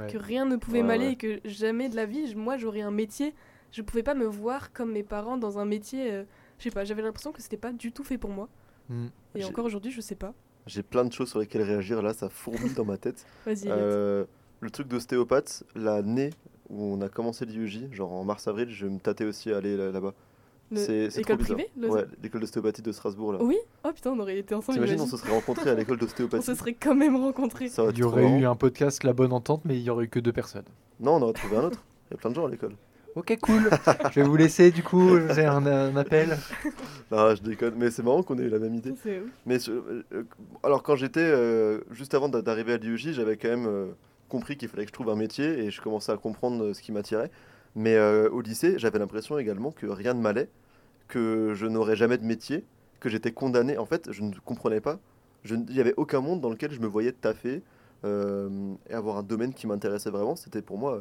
que 0.08 0.16
rien 0.18 0.44
ne 0.44 0.56
pouvait 0.56 0.82
Ouais, 0.82 0.86
m'aller 0.86 1.06
ouais. 1.06 1.12
et 1.12 1.16
que 1.16 1.40
jamais 1.44 1.88
de 1.88 1.96
la 1.96 2.06
vie, 2.06 2.34
moi, 2.36 2.56
j'aurais 2.56 2.80
un 2.82 2.90
métier. 2.92 3.34
Je 3.72 3.82
pouvais 3.82 4.02
pas 4.02 4.14
me 4.14 4.24
voir 4.26 4.72
comme 4.72 4.92
mes 4.92 5.02
parents 5.02 5.36
dans 5.36 5.58
un 5.58 5.64
métier. 5.64 6.12
euh, 6.12 6.24
je 6.58 6.64
sais 6.64 6.70
pas, 6.70 6.84
j'avais 6.84 7.02
l'impression 7.02 7.32
que 7.32 7.40
c'était 7.42 7.56
pas 7.56 7.72
du 7.72 7.92
tout 7.92 8.04
fait 8.04 8.18
pour 8.18 8.30
moi. 8.30 8.48
Mm. 8.88 9.06
Et 9.36 9.44
encore 9.44 9.64
aujourd'hui, 9.64 9.90
je 9.92 10.00
sais 10.00 10.14
pas. 10.16 10.34
J'ai 10.66 10.82
plein 10.82 11.04
de 11.04 11.12
choses 11.12 11.30
sur 11.30 11.38
lesquelles 11.40 11.62
réagir 11.62 12.02
là, 12.02 12.12
ça 12.12 12.28
fourmille 12.28 12.74
dans 12.74 12.84
ma 12.84 12.98
tête. 12.98 13.24
Vas-y. 13.46 13.66
Euh, 13.68 14.24
le 14.60 14.70
truc 14.70 14.86
d'ostéopathe, 14.88 15.64
l'année 15.74 16.30
où 16.68 16.84
on 16.84 17.00
a 17.00 17.08
commencé 17.08 17.44
l'IEJ, 17.46 17.90
genre 17.92 18.12
en 18.12 18.24
mars-avril, 18.24 18.68
je 18.70 18.86
me 18.86 18.98
tâtais 19.00 19.24
aussi 19.24 19.50
à 19.52 19.56
aller 19.56 19.76
là- 19.76 19.90
là-bas. 19.90 20.14
C'est 20.14 20.29
c'est 20.76 21.08
trop 21.08 21.20
école 21.20 21.36
bizarre. 21.38 21.56
privée 21.56 21.70
le- 21.78 21.88
Ouais, 21.88 22.04
l'école 22.22 22.40
d'ostéopathie 22.42 22.82
de 22.82 22.92
Strasbourg 22.92 23.32
là. 23.32 23.38
Oui 23.42 23.56
Oh 23.84 23.90
putain, 23.92 24.10
on 24.10 24.18
aurait 24.20 24.38
été 24.38 24.54
ensemble. 24.54 24.76
T'imagines, 24.78 25.00
on 25.00 25.06
se 25.06 25.16
serait 25.16 25.32
rencontrés 25.32 25.70
à 25.70 25.74
l'école 25.74 25.96
On 26.00 26.04
d'ostéopathie. 26.04 26.44
se 26.46 26.54
serait 26.54 26.74
quand 26.74 26.94
même 26.94 27.16
rencontrés. 27.16 27.68
Ça 27.68 27.84
Il 27.90 27.98
y 27.98 28.02
aurait 28.02 28.28
eu 28.28 28.46
un 28.46 28.56
podcast 28.56 29.02
La 29.04 29.12
Bonne 29.12 29.32
Entente, 29.32 29.62
mais 29.64 29.76
il 29.76 29.82
y 29.82 29.90
aurait 29.90 30.04
eu 30.04 30.08
que 30.08 30.20
deux 30.20 30.32
personnes. 30.32 30.64
Non, 31.00 31.16
on 31.16 31.22
aurait 31.22 31.32
trouvé 31.32 31.56
un 31.56 31.64
autre. 31.64 31.82
Il 32.10 32.14
y 32.14 32.16
a 32.16 32.18
plein 32.18 32.30
de 32.30 32.34
gens 32.36 32.46
à 32.46 32.50
l'école. 32.50 32.74
Ok, 33.16 33.36
cool. 33.42 33.68
je 34.12 34.20
vais 34.20 34.22
vous 34.22 34.36
laisser, 34.36 34.70
du 34.70 34.84
coup, 34.84 35.18
j'ai 35.34 35.44
un, 35.44 35.66
un 35.66 35.96
appel. 35.96 36.36
Ah, 37.12 37.34
je 37.34 37.42
déconne, 37.42 37.74
mais 37.76 37.90
c'est 37.90 38.04
marrant 38.04 38.22
qu'on 38.22 38.38
ait 38.38 38.42
eu 38.44 38.48
la 38.48 38.60
même 38.60 38.74
idée. 38.76 38.94
Mais 39.46 39.58
euh, 39.68 40.04
alors 40.62 40.84
quand 40.84 40.94
j'étais 40.94 41.18
euh, 41.20 41.80
juste 41.90 42.14
avant 42.14 42.28
d'a- 42.28 42.40
d'arriver 42.40 42.74
à 42.74 42.76
l'IEJ, 42.76 43.10
j'avais 43.14 43.36
quand 43.36 43.48
même 43.48 43.66
euh, 43.66 43.86
compris 44.28 44.56
qu'il 44.56 44.68
fallait 44.68 44.84
que 44.84 44.90
je 44.90 44.92
trouve 44.94 45.10
un 45.10 45.16
métier 45.16 45.44
et 45.64 45.72
je 45.72 45.80
commençais 45.80 46.12
à 46.12 46.16
comprendre 46.16 46.62
euh, 46.66 46.72
ce 46.72 46.80
qui 46.80 46.92
m'attirait. 46.92 47.32
Mais 47.76 47.94
euh, 47.96 48.28
au 48.30 48.40
lycée, 48.40 48.78
j'avais 48.78 48.98
l'impression 48.98 49.38
également 49.38 49.70
que 49.70 49.86
rien 49.86 50.14
ne 50.14 50.20
m'allait, 50.20 50.48
que 51.08 51.54
je 51.54 51.66
n'aurais 51.66 51.96
jamais 51.96 52.18
de 52.18 52.24
métier, 52.24 52.64
que 52.98 53.08
j'étais 53.08 53.32
condamné. 53.32 53.78
En 53.78 53.86
fait, 53.86 54.10
je 54.10 54.22
ne 54.22 54.34
comprenais 54.44 54.80
pas. 54.80 54.98
Il 55.44 55.64
n'y 55.66 55.80
avait 55.80 55.94
aucun 55.96 56.20
monde 56.20 56.40
dans 56.40 56.50
lequel 56.50 56.72
je 56.72 56.80
me 56.80 56.86
voyais 56.86 57.12
taffer 57.12 57.62
euh, 58.04 58.74
et 58.88 58.94
avoir 58.94 59.16
un 59.16 59.22
domaine 59.22 59.54
qui 59.54 59.66
m'intéressait 59.66 60.10
vraiment. 60.10 60.36
C'était 60.36 60.62
pour 60.62 60.78
moi 60.78 60.96
euh, 60.96 61.00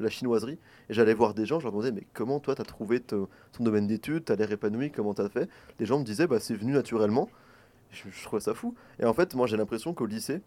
la 0.00 0.10
chinoiserie. 0.10 0.58
Et 0.90 0.94
j'allais 0.94 1.14
voir 1.14 1.34
des 1.34 1.46
gens, 1.46 1.60
je 1.60 1.64
leur 1.64 1.72
demandais, 1.72 1.92
mais 1.92 2.06
comment 2.12 2.40
toi, 2.40 2.54
tu 2.54 2.62
as 2.62 2.64
trouvé 2.64 3.00
ton, 3.00 3.28
domaine 3.60 3.86
d'études, 3.86 4.24
tu 4.24 4.32
as 4.32 4.36
l'air 4.36 4.50
épanoui, 4.50 4.90
comment 4.90 5.14
tu 5.14 5.22
as 5.22 5.28
fait? 5.28 5.48
Les 5.78 5.86
gens 5.86 5.98
me 5.98 6.04
disaient, 6.04 6.26
bah, 6.26 6.40
c'est 6.40 6.54
venu 6.54 6.72
naturellement. 6.72 7.28
Je, 7.90 8.04
je 8.10 8.24
trouvais 8.24 8.40
ça 8.40 8.54
fou. 8.54 8.74
Et 8.98 9.04
en 9.04 9.14
fait, 9.14 9.34
moi, 9.34 9.46
j'ai 9.46 9.56
l'impression 9.56 9.94
qu'au 9.94 10.06
lycée, 10.06 10.42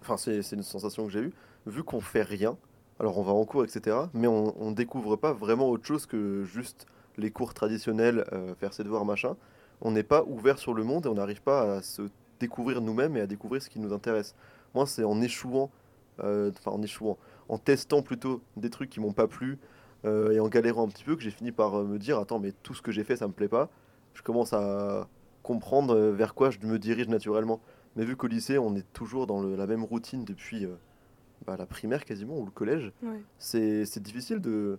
enfin 0.00 0.16
c'est 0.16 0.52
une 0.52 0.62
sensation 0.62 1.06
que 1.06 1.12
j'ai 1.12 1.20
eue, 1.20 1.32
vu 1.66 1.82
qu'on 1.82 2.00
fait 2.00 2.22
rien, 2.22 2.56
alors 3.00 3.18
on 3.18 3.22
va 3.22 3.32
en 3.32 3.44
cours, 3.44 3.64
etc., 3.64 3.96
mais 4.12 4.26
on, 4.26 4.54
on 4.62 4.70
découvre 4.70 5.16
pas 5.16 5.32
vraiment 5.32 5.68
autre 5.68 5.86
chose 5.86 6.06
que 6.06 6.44
juste 6.44 6.86
les 7.16 7.30
cours 7.30 7.54
traditionnels, 7.54 8.24
euh, 8.32 8.54
faire 8.54 8.72
ses 8.72 8.84
devoirs, 8.84 9.04
machin. 9.04 9.36
On 9.80 9.90
n'est 9.90 10.02
pas 10.02 10.24
ouvert 10.24 10.58
sur 10.58 10.74
le 10.74 10.84
monde 10.84 11.06
et 11.06 11.08
on 11.08 11.14
n'arrive 11.14 11.42
pas 11.42 11.76
à 11.76 11.82
se 11.82 12.02
découvrir 12.40 12.80
nous-mêmes 12.80 13.16
et 13.16 13.20
à 13.20 13.26
découvrir 13.26 13.62
ce 13.62 13.70
qui 13.70 13.80
nous 13.80 13.92
intéresse. 13.92 14.34
Moi, 14.74 14.86
c'est 14.86 15.04
en 15.04 15.20
échouant, 15.20 15.70
euh, 16.20 16.50
en 16.66 16.82
échouant, 16.82 17.18
en 17.48 17.58
testant 17.58 18.02
plutôt 18.02 18.40
des 18.56 18.70
trucs 18.70 18.90
qui 18.90 19.00
m'ont 19.00 19.12
pas 19.12 19.26
plu 19.26 19.58
euh, 20.04 20.32
et 20.32 20.40
en 20.40 20.48
galérant 20.48 20.84
un 20.84 20.88
petit 20.88 21.04
peu 21.04 21.16
que 21.16 21.22
j'ai 21.22 21.30
fini 21.30 21.52
par 21.52 21.82
me 21.84 21.98
dire, 21.98 22.18
attends, 22.18 22.38
mais 22.38 22.52
tout 22.62 22.74
ce 22.74 22.82
que 22.82 22.92
j'ai 22.92 23.04
fait, 23.04 23.16
ça 23.16 23.26
me 23.26 23.32
plaît 23.32 23.48
pas. 23.48 23.68
Je 24.14 24.22
commence 24.22 24.52
à 24.52 25.08
comprendre 25.42 25.96
vers 25.96 26.34
quoi 26.34 26.50
je 26.50 26.58
me 26.60 26.78
dirige 26.78 27.08
naturellement. 27.08 27.60
Mais 27.96 28.04
vu 28.04 28.16
qu'au 28.16 28.26
lycée, 28.26 28.58
on 28.58 28.74
est 28.74 28.86
toujours 28.92 29.26
dans 29.26 29.42
la 29.42 29.66
même 29.66 29.84
routine 29.84 30.24
depuis 30.24 30.66
bah, 31.46 31.56
la 31.56 31.66
primaire 31.66 32.04
quasiment, 32.04 32.38
ou 32.38 32.44
le 32.44 32.50
collège, 32.50 32.92
Ouais. 33.02 33.20
c'est 33.38 34.02
difficile 34.02 34.40
de, 34.40 34.78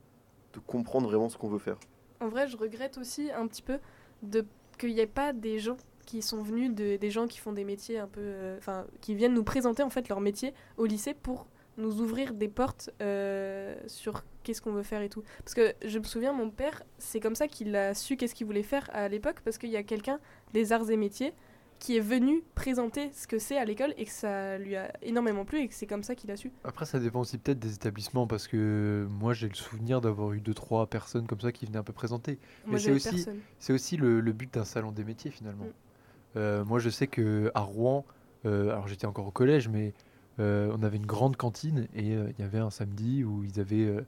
de 0.53 0.59
comprendre 0.59 1.07
vraiment 1.07 1.29
ce 1.29 1.37
qu'on 1.37 1.49
veut 1.49 1.59
faire. 1.59 1.77
En 2.21 2.27
vrai, 2.27 2.47
je 2.47 2.57
regrette 2.57 2.97
aussi 2.97 3.29
un 3.31 3.47
petit 3.47 3.61
peu 3.61 3.79
de 4.23 4.45
qu'il 4.77 4.93
n'y 4.93 4.99
ait 4.99 5.07
pas 5.07 5.31
des 5.33 5.59
gens 5.59 5.77
qui 6.05 6.21
sont 6.21 6.41
venus, 6.43 6.73
de, 6.73 6.97
des 6.97 7.09
gens 7.11 7.27
qui 7.27 7.39
font 7.39 7.53
des 7.53 7.63
métiers 7.63 7.97
un 7.97 8.07
peu. 8.07 8.21
euh, 8.21 8.57
Enfin, 8.57 8.85
qui 9.01 9.15
viennent 9.15 9.33
nous 9.33 9.43
présenter 9.43 9.83
en 9.83 9.89
fait 9.89 10.07
leur 10.09 10.21
métier 10.21 10.53
au 10.77 10.85
lycée 10.85 11.13
pour 11.13 11.47
nous 11.77 11.99
ouvrir 12.01 12.33
des 12.33 12.47
portes 12.47 12.89
euh, 13.01 13.75
sur 13.87 14.23
qu'est-ce 14.43 14.61
qu'on 14.61 14.71
veut 14.71 14.83
faire 14.83 15.01
et 15.01 15.09
tout. 15.09 15.23
Parce 15.39 15.53
que 15.55 15.73
je 15.85 15.99
me 15.99 16.03
souviens, 16.05 16.31
mon 16.31 16.49
père, 16.49 16.83
c'est 16.99 17.19
comme 17.19 17.35
ça 17.35 17.47
qu'il 17.47 17.75
a 17.75 17.93
su 17.93 18.15
qu'est-ce 18.17 18.35
qu'il 18.35 18.45
voulait 18.47 18.63
faire 18.63 18.89
à 18.93 19.09
l'époque, 19.09 19.41
parce 19.43 19.57
qu'il 19.57 19.69
y 19.71 19.75
a 19.77 19.83
quelqu'un 19.83 20.19
des 20.53 20.71
arts 20.71 20.89
et 20.89 20.95
métiers 20.97 21.33
qui 21.79 21.97
est 21.97 22.01
venu 22.01 22.41
présenter 22.55 23.11
ce 23.13 23.27
que 23.27 23.37
c'est 23.37 23.57
à 23.57 23.65
l'école 23.65 23.93
et 23.97 24.05
que 24.05 24.11
ça 24.11 24.57
lui 24.57 24.75
a 24.75 24.91
énormément 25.03 25.45
plu 25.45 25.59
et 25.59 25.67
que 25.67 25.73
c'est 25.73 25.85
comme 25.85 26.03
ça 26.03 26.15
qu'il 26.15 26.31
a 26.31 26.37
su. 26.37 26.51
Après, 26.63 26.85
ça 26.85 26.99
dépend 26.99 27.19
aussi 27.19 27.37
peut-être 27.37 27.59
des 27.59 27.75
établissements 27.75 28.27
parce 28.27 28.47
que 28.47 29.07
moi 29.09 29.33
j'ai 29.33 29.47
le 29.49 29.53
souvenir 29.55 30.01
d'avoir 30.01 30.31
eu 30.33 30.39
deux 30.41 30.53
trois 30.53 30.87
personnes 30.87 31.27
comme 31.27 31.41
ça 31.41 31.51
qui 31.51 31.65
venaient 31.65 31.77
un 31.77 31.83
peu 31.83 31.93
présenter. 31.93 32.39
Moi, 32.65 32.75
Mais 32.75 32.79
c'est 32.79 32.91
aussi-. 32.91 33.25
C'est 33.59 33.73
aussi 33.73 33.97
le, 33.97 34.19
le 34.21 34.31
but 34.31 34.51
d'un 34.53 34.65
salon 34.65 34.91
des 34.91 35.03
métiers 35.03 35.31
finalement. 35.31 35.65
Mm. 35.65 36.37
Euh, 36.37 36.65
moi 36.65 36.79
je 36.79 36.89
sais 36.89 37.07
que 37.07 37.51
à 37.53 37.61
Rouen, 37.61 38.05
euh, 38.45 38.69
alors 38.71 38.87
j'étais 38.87 39.05
encore 39.05 39.27
au 39.27 39.31
collège, 39.31 39.67
mais 39.69 39.93
euh, 40.39 40.73
on 40.77 40.81
avait 40.83 40.97
une 40.97 41.05
grande 41.05 41.35
cantine 41.37 41.87
et 41.93 42.13
euh, 42.15 42.29
il 42.37 42.41
y 42.41 42.45
avait 42.45 42.59
un 42.59 42.69
samedi 42.71 43.23
où 43.23 43.43
ils 43.43 43.59
avaient 43.59 43.85
euh, 43.85 44.01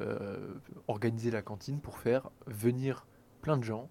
euh, 0.00 0.54
organisé 0.88 1.30
la 1.30 1.42
cantine 1.42 1.78
pour 1.80 1.98
faire 1.98 2.30
venir 2.46 3.06
plein 3.42 3.56
de 3.56 3.64
gens. 3.64 3.88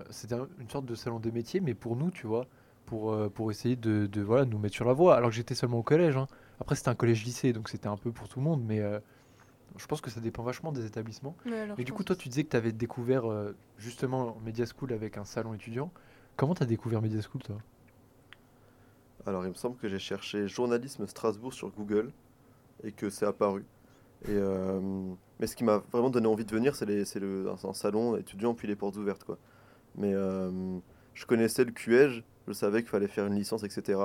Euh, 0.00 0.04
C'était 0.10 0.34
un- 0.34 0.48
une 0.58 0.68
sorte 0.68 0.86
de 0.86 0.94
salon 0.94 1.18
des 1.20 1.32
métiers, 1.32 1.60
mais 1.60 1.74
pour 1.74 1.96
nous, 1.96 2.10
tu 2.10 2.26
vois, 2.26 2.46
pour, 2.86 3.12
euh, 3.12 3.28
pour 3.28 3.50
essayer 3.50 3.76
de, 3.76 4.06
de, 4.06 4.20
voilà, 4.22 4.44
nous 4.44 4.58
mettre 4.58 4.74
sur 4.74 4.84
la 4.84 4.92
voie. 4.92 5.16
Alors 5.16 5.30
que 5.30 5.36
j'étais 5.36 5.54
seulement 5.54 5.78
au 5.78 5.82
collège. 5.82 6.16
hein. 6.16 6.26
Après, 6.60 6.74
c'était 6.76 6.88
un 6.90 6.94
collège-lycée, 6.94 7.52
donc 7.52 7.68
c'était 7.68 7.88
un 7.88 7.96
peu 7.96 8.12
pour 8.12 8.28
tout 8.28 8.38
le 8.38 8.44
monde, 8.44 8.62
mais 8.64 8.80
euh, 8.80 9.00
je 9.76 9.86
pense 9.86 10.00
que 10.00 10.10
ça 10.10 10.20
dépend 10.20 10.42
vachement 10.42 10.70
des 10.72 10.86
établissements. 10.86 11.34
Ouais, 11.46 11.66
Mais 11.78 11.84
du 11.84 11.92
coup, 11.92 12.04
toi, 12.04 12.14
tu 12.16 12.28
disais 12.28 12.44
que 12.44 12.50
tu 12.50 12.56
avais 12.56 12.72
découvert 12.72 13.30
euh, 13.30 13.56
justement 13.78 14.36
Media 14.44 14.64
School 14.66 14.92
avec 14.92 15.18
un 15.18 15.24
salon 15.24 15.54
étudiant. 15.54 15.90
Comment 16.36 16.54
tu 16.54 16.62
as 16.62 16.66
découvert 16.66 17.02
Media 17.02 17.20
School, 17.22 17.42
toi? 17.42 17.56
Alors, 19.26 19.44
il 19.44 19.48
me 19.48 19.54
semble 19.54 19.76
que 19.76 19.88
j'ai 19.88 19.98
cherché 19.98 20.48
journalisme 20.48 21.06
Strasbourg 21.06 21.52
sur 21.54 21.70
Google 21.70 22.12
et 22.82 22.92
que 22.92 23.08
c'est 23.10 23.26
apparu. 23.26 23.64
Et, 24.26 24.30
euh, 24.32 24.80
mais 25.40 25.46
ce 25.46 25.56
qui 25.56 25.64
m'a 25.64 25.82
vraiment 25.92 26.10
donné 26.10 26.26
envie 26.26 26.44
de 26.44 26.50
venir, 26.54 26.74
c'est 26.76 26.86
les- 26.86 27.04
c'est 27.04 27.20
le, 27.20 27.48
un, 27.50 27.68
un 27.68 27.72
salon 27.74 28.16
étudiant 28.16 28.54
puis 28.54 28.68
les 28.68 28.76
portes 28.76 28.96
ouvertes. 28.96 29.24
Quoi. 29.24 29.38
Mais 29.96 30.12
euh, 30.14 30.50
je 31.14 31.26
connaissais 31.26 31.64
le 31.64 31.72
QEG, 31.72 32.22
je 32.46 32.52
savais 32.52 32.80
qu'il 32.80 32.90
fallait 32.90 33.08
faire 33.08 33.26
une 33.26 33.34
licence, 33.34 33.64
etc. 33.64 33.98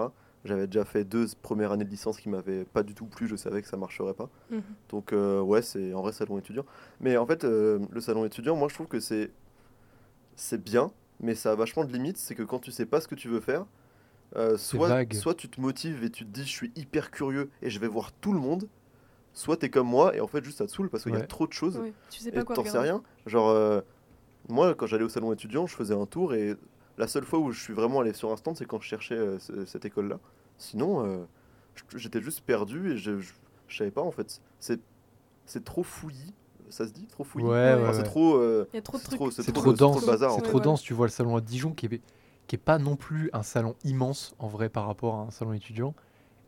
J'avais 0.46 0.68
déjà 0.68 0.86
fait 0.86 1.04
deux 1.04 1.28
premières 1.42 1.72
années 1.72 1.84
de 1.84 1.90
licence 1.90 2.20
qui 2.20 2.30
m'avaient 2.30 2.64
pas 2.64 2.84
du 2.84 2.94
tout 2.94 3.06
plu, 3.06 3.28
je 3.28 3.36
savais 3.36 3.62
que 3.62 3.68
ça 3.68 3.78
marcherait 3.78 4.14
pas. 4.14 4.30
Mhm. 4.50 4.62
Donc 4.90 5.12
euh, 5.12 5.42
ouais, 5.42 5.62
c'est 5.62 5.94
en 5.94 6.02
vrai 6.02 6.14
salon 6.14 6.38
étudiant. 6.38 6.66
Mais 7.02 7.18
en 7.18 7.26
fait, 7.26 7.44
euh, 7.44 7.80
le 7.92 8.00
salon 8.02 8.26
étudiant, 8.26 8.56
moi 8.56 8.70
je 8.70 8.74
trouve 8.74 8.88
que 8.88 9.00
c'est 9.00 9.32
c'est 10.36 10.64
bien, 10.64 10.92
mais 11.20 11.36
ça 11.36 11.52
a 11.52 11.56
vachement 11.56 11.84
de 11.84 11.92
limites. 11.92 12.18
C'est 12.18 12.36
que 12.36 12.44
quand 12.44 12.60
tu 12.60 12.72
sais 12.72 12.86
pas 12.86 13.02
ce 13.02 13.08
que 13.10 13.16
tu 13.16 13.28
veux 13.28 13.42
faire, 13.42 13.66
euh, 14.36 14.58
soit, 14.58 15.12
soit 15.14 15.34
tu 15.34 15.50
te 15.50 15.60
motives 15.60 16.04
et 16.04 16.10
tu 16.10 16.24
te 16.24 16.30
dis 16.30 16.44
je 16.44 16.52
suis 16.52 16.72
hyper 16.76 17.12
curieux 17.12 17.50
et 17.62 17.70
je 17.70 17.80
vais 17.80 17.88
voir 17.88 18.12
tout 18.12 18.32
le 18.32 18.40
monde, 18.40 18.68
soit 19.34 19.58
t'es 19.58 19.70
comme 19.70 19.88
moi 19.88 20.16
et 20.16 20.22
en 20.22 20.28
fait 20.28 20.44
juste 20.44 20.60
ça 20.60 20.68
te 20.68 20.72
saoule 20.72 20.90
parce 20.90 21.04
qu'il 21.04 21.14
y 21.14 21.18
a 21.18 21.22
trop 21.22 21.48
de 21.48 21.54
choses 21.54 21.78
Ouais, 21.78 21.94
tu 22.10 22.20
sais 22.20 22.30
et 22.30 22.32
pas 22.32 22.44
quoi 22.44 22.56
t'en 22.56 22.64
sais 22.64 22.78
rien. 22.78 23.02
Genre, 23.26 23.50
euh, 23.50 23.82
moi 24.48 24.76
quand 24.76 24.86
j'allais 24.86 25.04
au 25.04 25.10
salon 25.10 25.34
étudiant, 25.34 25.68
je 25.68 25.76
faisais 25.76 25.96
un 25.96 26.06
tour 26.06 26.34
et 26.34 26.56
la 27.00 27.08
seule 27.08 27.26
fois 27.26 27.40
où 27.40 27.52
je 27.54 27.62
suis 27.62 27.74
vraiment 27.74 28.02
allé 28.02 28.14
sur 28.14 28.32
un 28.34 28.38
stand, 28.38 28.58
c'est 28.58 28.66
quand 28.68 28.82
je 28.82 28.88
cherchais 28.88 29.16
euh, 29.16 29.40
ce- 29.40 29.66
cette 29.66 29.86
école-là. 29.86 30.20
Sinon, 30.60 31.06
euh, 31.06 31.26
j'étais 31.96 32.22
juste 32.22 32.42
perdu 32.42 32.94
et 32.94 32.98
je, 32.98 33.20
je, 33.20 33.34
je 33.68 33.78
savais 33.78 33.92
pas 33.92 34.02
en 34.04 34.12
fait. 34.12 34.42
C'est 34.60 34.82
c'est 35.46 35.66
trop 35.66 35.84
fouillis, 35.84 36.34
ça 36.70 36.88
se 36.88 36.94
dit 36.94 37.08
Trop 37.08 37.24
fouillis? 37.26 37.48
Ouais, 37.52 37.54
Enfin, 37.64 37.80
ouais, 37.80 37.94
C'est 37.94 38.04
ouais. 38.04 38.04
trop. 38.04 38.36
euh, 38.38 38.68
Il 38.74 38.78
y 38.78 38.80
a 38.80 38.82
trop 38.82 38.98
de 38.98 39.04
c'est 39.04 39.04
trucs. 39.04 39.18
trop, 39.18 39.32
C'est 39.32 39.54
trop, 39.54 39.54
trop 39.54 39.72
le- 39.72 39.78
c'est 39.78 39.88
trop 39.90 40.00
dense. 40.00 40.02
le 40.02 40.06
bazar. 40.06 40.34
C'est 40.34 40.36
en 40.36 40.42
Ouais, 40.42 40.44
fait. 40.44 40.50
trop 40.52 40.60
dense. 40.60 40.82
Tu 40.82 40.94
vois 40.94 41.06
le 41.08 41.12
salon 41.12 41.36
à 41.36 41.42
Dijon 41.42 41.74
qui 41.74 41.86
est, 41.88 42.02
qui 42.48 42.56
est 42.56 42.60
pas 42.60 42.80
non 42.80 42.96
plus 42.96 43.30
un 43.34 43.44
salon 43.44 43.76
immense 43.84 44.34
en 44.40 44.48
vrai 44.48 44.70
par 44.70 44.86
rapport 44.88 45.16
à 45.16 45.20
un 45.24 45.32
salon 45.32 45.54
étudiant. 45.54 45.96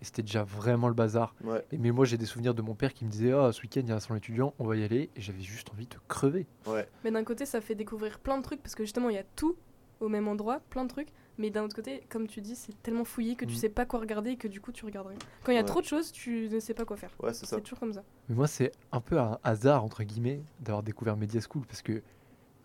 Et 0.01 0.05
c'était 0.05 0.23
déjà 0.23 0.43
vraiment 0.43 0.87
le 0.89 0.93
bazar. 0.95 1.35
Ouais, 1.43 1.65
Et, 1.71 1.77
mais 1.77 1.91
moi, 1.91 2.05
j'ai 2.05 2.17
des 2.17 2.25
souvenirs 2.25 2.55
de 2.55 2.61
mon 2.61 2.75
père 2.75 2.93
qui 2.93 3.05
me 3.05 3.11
disait 3.11 3.33
Ah, 3.33 3.51
ce 3.53 3.61
week-end, 3.61 3.81
il 3.83 3.89
y 3.89 3.91
a 3.91 3.95
un 3.95 3.99
salon 3.99 4.17
étudiant, 4.17 4.53
on 4.59 4.65
va 4.67 4.77
y 4.77 4.83
aller. 4.83 5.11
Et 5.15 5.21
j'avais 5.21 5.41
juste 5.43 5.71
envie 5.71 5.87
de 5.87 5.95
crever. 6.07 6.47
ouais. 6.65 6.87
Mais 7.03 7.11
d'un 7.11 7.23
côté, 7.23 7.45
ça 7.45 7.61
fait 7.61 7.75
découvrir 7.75 8.19
plein 8.19 8.37
de 8.37 8.43
trucs 8.43 8.61
parce 8.61 8.75
que 8.75 8.83
justement, 8.83 9.09
il 9.09 9.15
y 9.15 9.19
a 9.19 9.23
tout 9.35 9.57
au 10.01 10.09
même 10.09 10.27
endroit, 10.27 10.59
plein 10.69 10.83
de 10.83 10.89
trucs. 10.89 11.09
Mais 11.37 11.49
d'un 11.49 11.63
autre 11.63 11.75
côté, 11.75 12.01
comme 12.09 12.27
tu 12.27 12.41
dis, 12.41 12.55
c'est 12.55 12.73
tellement 12.83 13.05
fouillé 13.05 13.35
que 13.35 13.45
tu 13.45 13.53
Mhm. 13.53 13.57
sais 13.57 13.69
pas 13.69 13.85
quoi 13.85 13.99
regarder 13.99 14.31
et 14.31 14.37
que 14.37 14.47
du 14.47 14.59
coup, 14.61 14.71
tu 14.71 14.85
regardes 14.85 15.07
rien. 15.07 15.17
Quand 15.43 15.51
il 15.51 15.55
y 15.55 15.57
a 15.57 15.61
Ouais. 15.61 15.65
trop 15.65 15.81
de 15.81 15.85
choses, 15.85 16.11
tu 16.11 16.49
ne 16.51 16.59
sais 16.59 16.73
pas 16.73 16.85
quoi 16.85 16.97
faire. 16.97 17.11
Ouais, 17.21 17.33
c'est 17.33 17.45
ça. 17.45 17.55
C'est 17.55 17.61
toujours 17.61 17.79
comme 17.79 17.93
ça. 17.93 18.03
Mais 18.29 18.35
moi, 18.35 18.47
c'est 18.47 18.71
un 18.91 19.01
peu 19.01 19.19
un 19.19 19.39
hasard, 19.43 19.83
entre 19.83 20.03
guillemets, 20.03 20.41
d'avoir 20.59 20.83
découvert 20.83 21.17
Media 21.17 21.39
School. 21.41 21.65
Parce 21.65 21.81
que 21.81 22.01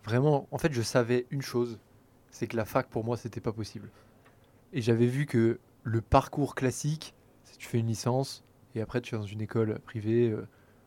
vraiment, 0.03 0.47
en 0.51 0.57
fait, 0.57 0.73
je 0.73 0.81
savais 0.81 1.25
une 1.31 1.41
chose 1.41 1.79
c'est 2.29 2.45
que 2.47 2.57
la 2.57 2.65
fac, 2.65 2.87
pour 2.89 3.03
moi, 3.03 3.17
c'était 3.17 3.41
pas 3.41 3.53
possible. 3.53 3.89
Et 4.73 4.81
j'avais 4.81 5.07
vu 5.07 5.25
que 5.25 5.59
le 5.83 6.01
parcours 6.01 6.53
classique, 6.55 7.15
c'est 7.43 7.57
tu 7.57 7.67
fais 7.67 7.79
une 7.79 7.87
licence 7.87 8.43
et 8.75 8.81
après 8.81 9.01
tu 9.01 9.15
es 9.15 9.17
dans 9.17 9.23
une 9.25 9.41
école 9.41 9.79
privée. 9.79 10.29
euh, 10.29 10.45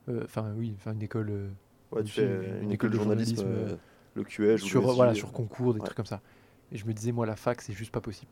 euh, 0.08 0.24
Enfin, 0.24 0.52
oui, 0.56 0.74
enfin 0.76 0.92
une 0.92 1.02
école. 1.02 1.30
euh, 1.30 1.48
Ouais, 1.90 2.04
tu 2.04 2.12
fais 2.12 2.60
une 2.62 2.70
école 2.70 2.90
de 2.90 2.96
journalisme, 2.96 3.36
journalisme, 3.36 3.74
euh, 3.74 3.76
le 4.14 4.54
ou 4.54 4.58
sur, 4.58 4.82
voilà, 4.92 5.14
sur 5.14 5.32
concours, 5.32 5.74
des 5.74 5.80
ouais. 5.80 5.86
trucs 5.86 5.96
comme 5.96 6.06
ça. 6.06 6.20
Et 6.72 6.78
je 6.78 6.86
me 6.86 6.92
disais, 6.92 7.12
moi, 7.12 7.26
la 7.26 7.36
fac, 7.36 7.60
c'est 7.62 7.72
juste 7.72 7.92
pas 7.92 8.00
possible. 8.00 8.30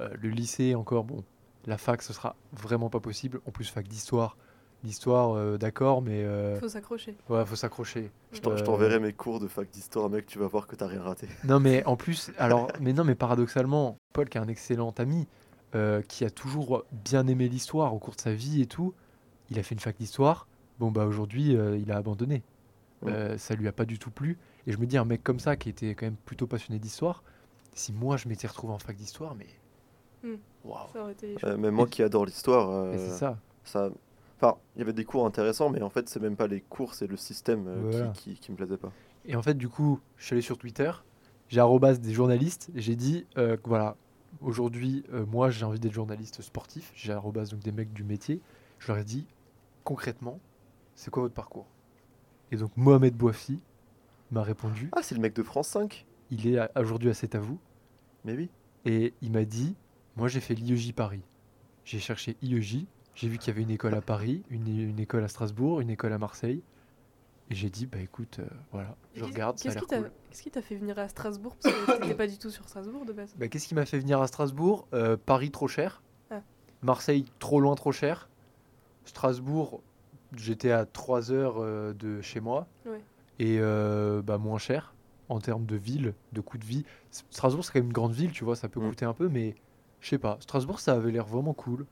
Euh, 0.00 0.08
le 0.20 0.28
lycée, 0.30 0.74
encore, 0.74 1.04
bon, 1.04 1.24
la 1.66 1.78
fac, 1.78 2.02
ce 2.02 2.12
sera 2.12 2.36
vraiment 2.52 2.90
pas 2.90 3.00
possible. 3.00 3.40
En 3.46 3.50
plus, 3.50 3.68
fac 3.68 3.86
d'histoire. 3.88 4.36
L'histoire, 4.84 5.36
euh, 5.36 5.58
d'accord, 5.58 6.02
mais 6.02 6.24
euh, 6.24 6.58
Faut 6.58 6.68
s'accrocher. 6.68 7.16
ouais, 7.28 7.46
faut 7.46 7.54
s'accrocher. 7.56 8.10
Je 8.32 8.40
t'en- 8.40 8.56
je 8.56 8.62
Euh, 8.62 8.66
t'enverrai 8.66 8.98
mes 8.98 9.12
cours 9.12 9.38
de 9.38 9.46
fac 9.46 9.70
d'histoire, 9.70 10.10
mec, 10.10 10.26
tu 10.26 10.38
vas 10.40 10.48
voir 10.48 10.66
que 10.66 10.74
t'as 10.74 10.88
rien 10.88 11.02
raté. 11.02 11.28
Non, 11.44 11.60
mais 11.60 11.84
en 11.84 11.96
plus, 11.96 12.32
alors, 12.38 12.68
mais 12.80 12.92
non, 12.92 13.04
mais 13.04 13.14
paradoxalement, 13.14 13.98
Paul, 14.12 14.28
qui 14.28 14.38
est 14.38 14.40
un 14.40 14.48
excellent 14.48 14.90
ami, 14.98 15.28
euh, 15.76 16.02
qui 16.02 16.24
a 16.24 16.30
toujours 16.30 16.84
bien 17.04 17.26
aimé 17.28 17.48
l'histoire 17.48 17.94
au 17.94 17.98
cours 17.98 18.16
de 18.16 18.20
sa 18.20 18.34
vie 18.34 18.60
et 18.60 18.66
tout, 18.66 18.92
il 19.50 19.58
a 19.58 19.62
fait 19.62 19.74
une 19.74 19.80
fac 19.80 19.96
d'histoire. 19.96 20.48
Bon, 20.80 20.90
bah 20.90 21.06
aujourd'hui, 21.06 21.56
euh, 21.56 21.76
il 21.78 21.92
a 21.92 21.96
abandonné. 21.96 22.42
Ouais. 23.02 23.12
Euh, 23.12 23.38
ça 23.38 23.54
lui 23.54 23.68
a 23.68 23.72
pas 23.72 23.84
du 23.84 23.98
tout 23.98 24.10
plu. 24.10 24.38
Et 24.66 24.72
je 24.72 24.78
me 24.78 24.86
dis, 24.86 24.96
un 24.98 25.04
mec 25.04 25.22
comme 25.22 25.40
ça, 25.40 25.56
qui 25.56 25.68
était 25.68 25.94
quand 25.94 26.06
même 26.06 26.16
plutôt 26.24 26.46
passionné 26.46 26.78
d'histoire, 26.78 27.22
si 27.74 27.92
moi 27.92 28.16
je 28.16 28.28
m'étais 28.28 28.46
retrouvé 28.46 28.72
en 28.72 28.78
fac 28.78 28.96
d'histoire, 28.96 29.34
mais. 29.34 29.46
Waouh! 30.64 30.86
Ça 30.92 31.02
aurait 31.02 31.12
été. 31.12 31.34
Euh, 31.44 31.56
même 31.56 31.74
moi 31.74 31.86
qui 31.86 32.02
adore 32.02 32.24
l'histoire, 32.24 32.70
euh, 32.70 32.94
c'est 32.96 33.10
ça. 33.18 33.38
ça. 33.64 33.90
Enfin, 34.40 34.56
il 34.74 34.80
y 34.80 34.82
avait 34.82 34.92
des 34.92 35.04
cours 35.04 35.26
intéressants, 35.26 35.70
mais 35.70 35.82
en 35.82 35.90
fait, 35.90 36.08
c'est 36.08 36.20
même 36.20 36.36
pas 36.36 36.46
les 36.46 36.60
cours, 36.60 36.94
c'est 36.94 37.06
le 37.06 37.16
système 37.16 37.66
euh, 37.68 37.88
Voilà. 37.90 38.08
qui, 38.08 38.34
qui, 38.34 38.40
qui 38.40 38.52
me 38.52 38.56
plaisait 38.56 38.76
pas. 38.76 38.92
Et 39.24 39.36
en 39.36 39.42
fait, 39.42 39.54
du 39.54 39.68
coup, 39.68 40.00
je 40.16 40.24
suis 40.26 40.34
allé 40.34 40.42
sur 40.42 40.58
Twitter, 40.58 40.90
j'ai 41.48 41.60
arrobas 41.60 41.94
des 41.94 42.12
journalistes, 42.12 42.70
et 42.74 42.80
j'ai 42.80 42.96
dit, 42.96 43.26
euh, 43.38 43.56
voilà, 43.64 43.96
aujourd'hui, 44.40 45.04
euh, 45.12 45.24
moi 45.26 45.50
j'ai 45.50 45.64
envie 45.64 45.78
d'être 45.78 45.92
journaliste 45.92 46.42
sportif, 46.42 46.90
j'ai 46.96 47.12
arrobas 47.12 47.44
donc 47.46 47.60
des 47.60 47.70
mecs 47.72 47.92
du 47.92 48.02
métier, 48.02 48.40
je 48.80 48.88
leur 48.88 48.98
ai 48.98 49.04
dit, 49.04 49.26
concrètement, 49.84 50.40
c'est 50.96 51.10
quoi 51.10 51.22
votre 51.22 51.34
parcours? 51.34 51.66
Et 52.50 52.56
donc 52.56 52.70
Mohamed 52.76 53.14
Bouafi 53.14 53.60
m'a 54.32 54.42
répondu, 54.42 54.88
Ah, 54.92 55.02
c'est 55.02 55.14
le 55.14 55.20
mec 55.20 55.34
de 55.34 55.42
France 55.44 55.68
5 55.68 56.04
il 56.32 56.46
est 56.54 56.58
aujourd'hui 56.78 57.10
à 57.10 57.14
C'est 57.14 57.34
à 57.34 57.38
vous, 57.40 57.58
Mais 58.24 58.34
oui. 58.34 58.48
et 58.84 59.12
il 59.22 59.30
m'a 59.30 59.44
dit, 59.44 59.76
moi 60.16 60.28
j'ai 60.28 60.40
fait 60.40 60.54
l'IEJ 60.54 60.92
Paris. 60.94 61.22
J'ai 61.84 61.98
cherché 61.98 62.36
IEJ, 62.42 62.86
j'ai 63.14 63.28
vu 63.28 63.36
qu'il 63.38 63.48
y 63.48 63.50
avait 63.50 63.62
une 63.62 63.70
école 63.70 63.94
à 63.94 64.00
Paris, 64.00 64.42
une, 64.50 64.66
une 64.66 64.98
école 64.98 65.22
à 65.24 65.28
Strasbourg, 65.28 65.80
une 65.80 65.90
école 65.90 66.12
à 66.12 66.18
Marseille, 66.18 66.62
et 67.50 67.54
j'ai 67.54 67.68
dit, 67.68 67.84
bah 67.86 67.98
écoute, 67.98 68.38
euh, 68.38 68.46
voilà, 68.70 68.96
je 69.14 69.24
regarde, 69.24 69.58
ça 69.58 69.68
a 69.68 69.72
Qu'est-ce 69.72 69.74
l'air 69.74 69.82
qui 69.82 69.88
t'a 69.88 69.98
cool. 69.98 70.10
qu'est-ce 70.30 70.42
qui 70.42 70.50
t'a 70.50 70.62
fait 70.62 70.76
venir 70.76 70.98
à 70.98 71.08
Strasbourg? 71.08 71.54
Parce 71.62 71.74
que 71.74 72.00
t'étais 72.00 72.14
pas 72.14 72.26
du 72.26 72.38
tout 72.38 72.48
sur 72.50 72.66
Strasbourg 72.68 73.04
de 73.04 73.12
base. 73.12 73.34
Bah, 73.36 73.48
Qu'est-ce 73.48 73.68
qui 73.68 73.74
m'a 73.74 73.84
fait 73.84 73.98
venir 73.98 74.20
à 74.22 74.26
Strasbourg? 74.26 74.86
Euh, 74.94 75.18
Paris 75.18 75.50
trop 75.50 75.68
cher. 75.68 76.02
Ah. 76.30 76.40
Marseille 76.82 77.26
trop 77.40 77.60
loin, 77.60 77.74
trop 77.74 77.92
cher. 77.92 78.30
Strasbourg, 79.04 79.82
j'étais 80.36 80.70
à 80.70 80.86
3 80.86 81.32
heures 81.32 81.56
euh, 81.58 81.92
de 81.92 82.20
chez 82.22 82.40
moi. 82.40 82.66
Ouais. 82.86 83.00
Et 83.38 83.58
euh, 83.60 84.22
bah, 84.22 84.38
moins 84.38 84.58
cher 84.58 84.91
en 85.32 85.40
termes 85.40 85.64
de 85.66 85.76
ville, 85.76 86.14
de 86.32 86.40
coût 86.40 86.58
de 86.58 86.64
vie. 86.64 86.84
Strasbourg, 87.30 87.64
c'est 87.64 87.72
quand 87.72 87.78
même 87.80 87.86
une 87.88 87.92
grande 87.92 88.12
ville, 88.12 88.30
tu 88.32 88.44
vois, 88.44 88.56
ça 88.56 88.68
peut 88.68 88.80
Mm. 88.80 88.88
coûter 88.90 89.04
un 89.04 89.14
peu, 89.14 89.28
mais 89.28 89.54
je 90.00 90.08
sais 90.10 90.18
pas. 90.18 90.36
Strasbourg, 90.40 90.80
ça 90.80 90.92
avait 90.94 91.10
l'air 91.12 91.26
vraiment 91.26 91.54
cool. 91.54 91.86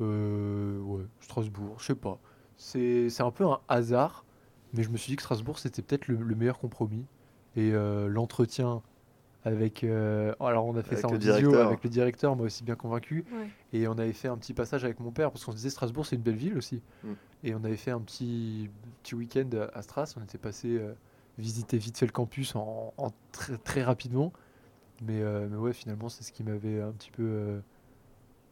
Euh, 0.00 0.80
ouais, 0.80 1.04
Strasbourg, 1.20 1.76
je 1.78 1.84
sais 1.86 1.94
pas. 1.94 2.18
C'est 2.56 3.08
c'est 3.10 3.22
un 3.22 3.30
peu 3.30 3.44
un 3.46 3.60
hasard, 3.68 4.24
mais 4.72 4.82
je 4.82 4.90
me 4.90 4.96
suis 4.96 5.10
dit 5.10 5.16
que 5.16 5.22
Strasbourg, 5.22 5.58
c'était 5.58 5.82
peut-être 5.82 6.08
le, 6.08 6.16
le 6.16 6.34
meilleur 6.34 6.58
compromis. 6.58 7.04
Et 7.56 7.70
euh, 7.72 8.08
l'entretien 8.08 8.82
avec... 9.44 9.84
euh, 9.84 10.34
alors, 10.40 10.64
on 10.66 10.74
a 10.76 10.82
fait 10.82 10.92
Avec 10.94 11.00
ça 11.00 11.08
en 11.08 11.12
visio 11.14 11.32
directeur. 11.36 11.66
avec 11.68 11.84
le 11.84 11.90
directeur, 11.90 12.34
m'a 12.36 12.44
aussi 12.44 12.64
bien 12.64 12.74
convaincu. 12.76 13.24
Ouais. 13.32 13.48
Et 13.72 13.86
on 13.86 13.92
avait 13.92 14.12
fait 14.14 14.28
un 14.28 14.36
petit 14.38 14.54
passage 14.54 14.84
avec 14.84 14.98
mon 15.00 15.10
père, 15.12 15.30
parce 15.30 15.44
qu'on 15.44 15.52
se 15.52 15.56
disait 15.56 15.70
Strasbourg, 15.70 16.06
c'est 16.06 16.16
une 16.16 16.22
belle 16.22 16.34
ville 16.36 16.56
aussi. 16.56 16.80
Mm. 17.04 17.08
Et 17.44 17.54
on 17.54 17.62
avait 17.62 17.76
fait 17.76 17.90
un 17.90 18.00
petit, 18.00 18.70
petit 19.02 19.14
week-end 19.14 19.48
à 19.74 19.82
Stras. 19.82 20.14
On 20.18 20.22
était 20.24 20.38
passé 20.38 20.78
euh, 20.78 20.94
visiter 21.38 21.78
vite 21.78 21.98
fait 21.98 22.06
le 22.06 22.12
campus 22.12 22.54
en, 22.56 22.92
en 22.96 23.10
très, 23.32 23.56
très 23.58 23.82
rapidement. 23.82 24.32
Mais, 25.02 25.20
euh, 25.20 25.48
mais 25.50 25.56
ouais, 25.56 25.72
finalement, 25.72 26.08
c'est 26.08 26.22
ce 26.22 26.32
qui 26.32 26.44
m'avait 26.44 26.80
un 26.80 26.92
petit 26.92 27.10
peu 27.10 27.22
euh, 27.24 27.60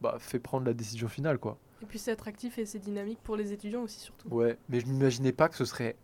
bah, 0.01 0.17
fait 0.19 0.39
prendre 0.41 0.67
la 0.67 0.75
décision 0.75 1.09
finale, 1.09 1.39
quoi. 1.39 1.59
Et 1.83 1.87
puis 1.87 1.99
c'est 1.99 2.13
attractif 2.13 2.59
et 2.59 2.67
c'est 2.67 2.79
dynamique 2.79 3.19
pour 3.23 3.37
les 3.37 3.53
étudiants 3.53 3.83
aussi 3.83 3.99
surtout. 4.01 4.29
Ouais, 4.29 4.57
mais 4.69 4.81
je 4.81 4.87
m'imaginais 4.87 5.33
pas 5.33 5.49
que 5.49 5.57
ce 5.57 5.65
serait 5.65 5.97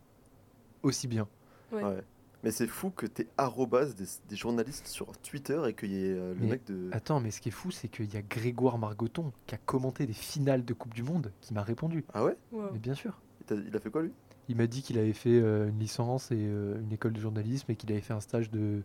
aussi 0.83 1.07
bien. 1.07 1.27
Ouais. 1.71 1.83
Ouais. 1.83 2.01
Mais 2.43 2.51
c'est 2.51 2.67
fou 2.67 2.89
que 2.89 3.05
t'aies 3.05 3.27
arrobase 3.37 3.95
des, 3.95 4.05
des 4.29 4.35
journalistes 4.37 4.87
sur 4.87 5.07
Twitter 5.17 5.61
et 5.67 5.73
qu'il 5.73 5.91
y 5.91 6.05
ait 6.05 6.13
euh, 6.13 6.33
le 6.33 6.39
Mais 6.39 6.47
mec 6.51 6.65
de. 6.65 6.89
Attends, 6.93 7.19
mais 7.19 7.31
ce 7.31 7.41
qui 7.41 7.49
est 7.49 7.53
fou, 7.53 7.69
c'est 7.71 7.89
qu'il 7.89 8.13
y 8.13 8.17
a 8.17 8.21
Grégoire 8.21 8.77
Margoton 8.77 9.33
qui 9.45 9.55
a 9.55 9.57
commenté 9.57 10.05
des 10.05 10.13
finales 10.13 10.63
de 10.63 10.73
Coupe 10.73 10.93
du 10.93 11.03
Monde 11.03 11.33
qui 11.41 11.53
m'a 11.53 11.63
répondu. 11.63 12.05
Ah 12.13 12.23
ouais? 12.23 12.37
Wow. 12.53 12.71
Mais 12.71 12.79
bien 12.79 12.93
sûr. 12.93 13.19
il 13.51 13.75
a 13.75 13.79
fait 13.79 13.89
quoi 13.89 14.03
lui? 14.03 14.13
Il 14.49 14.57
m'a 14.57 14.67
dit 14.67 14.81
qu'il 14.81 14.97
avait 14.97 15.13
fait 15.13 15.39
euh, 15.39 15.69
une 15.69 15.79
licence 15.79 16.31
et 16.31 16.37
euh, 16.37 16.81
une 16.81 16.91
école 16.91 17.13
de 17.13 17.21
journalisme 17.21 17.71
et 17.71 17.75
qu'il 17.75 17.91
avait 17.91 18.01
fait 18.01 18.13
un 18.13 18.19
stage 18.19 18.49
de 18.49 18.81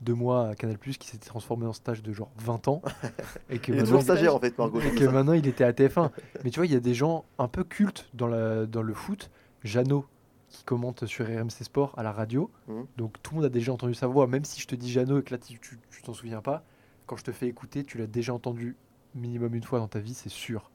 deux 0.00 0.14
mois 0.14 0.48
à 0.48 0.54
Canal 0.56 0.78
qui 0.78 1.06
s'était 1.06 1.26
transformé 1.26 1.66
en 1.66 1.72
stage 1.72 2.02
de 2.02 2.12
genre 2.12 2.30
20 2.38 2.68
ans. 2.68 2.82
et 3.50 3.58
que 3.58 3.70
Il 3.70 3.74
est 3.74 3.82
maintenant, 3.82 3.84
toujours 3.84 4.02
stagiaire 4.02 4.34
en 4.34 4.40
fait, 4.40 4.56
Margot. 4.58 4.80
et 4.80 4.94
que 4.94 5.04
maintenant 5.04 5.34
il 5.34 5.46
était 5.46 5.64
à 5.64 5.72
TF1. 5.72 6.10
Mais 6.42 6.50
tu 6.50 6.58
vois, 6.58 6.66
il 6.66 6.72
y 6.72 6.76
a 6.76 6.80
des 6.80 6.94
gens 6.94 7.24
un 7.38 7.46
peu 7.46 7.62
cultes 7.62 8.08
dans, 8.14 8.26
la, 8.26 8.66
dans 8.66 8.82
le 8.82 8.94
foot. 8.94 9.30
Jeannot, 9.62 10.06
qui 10.48 10.64
commente 10.64 11.06
sur 11.06 11.26
RMC 11.26 11.62
Sport 11.62 11.94
à 11.96 12.02
la 12.02 12.10
radio. 12.10 12.50
Mhm. 12.66 12.86
Donc 12.96 13.22
tout 13.22 13.34
le 13.34 13.36
monde 13.36 13.46
a 13.46 13.48
déjà 13.48 13.72
entendu 13.72 13.94
sa 13.94 14.08
voix. 14.08 14.26
Même 14.26 14.44
si 14.44 14.60
je 14.60 14.66
te 14.66 14.74
dis 14.74 14.90
Jeannot 14.90 15.20
et 15.20 15.22
que 15.22 15.34
là 15.34 15.38
tu 15.38 15.60
t'en 16.02 16.14
souviens 16.14 16.40
pas, 16.40 16.64
quand 17.06 17.16
je 17.16 17.24
te 17.24 17.32
fais 17.32 17.46
écouter, 17.46 17.84
tu 17.84 17.98
l'as 17.98 18.06
déjà 18.06 18.34
entendu 18.34 18.76
minimum 19.14 19.54
une 19.54 19.62
fois 19.62 19.78
dans 19.78 19.88
ta 19.88 19.98
vie, 19.98 20.14
c'est 20.14 20.30
sûr. 20.30 20.70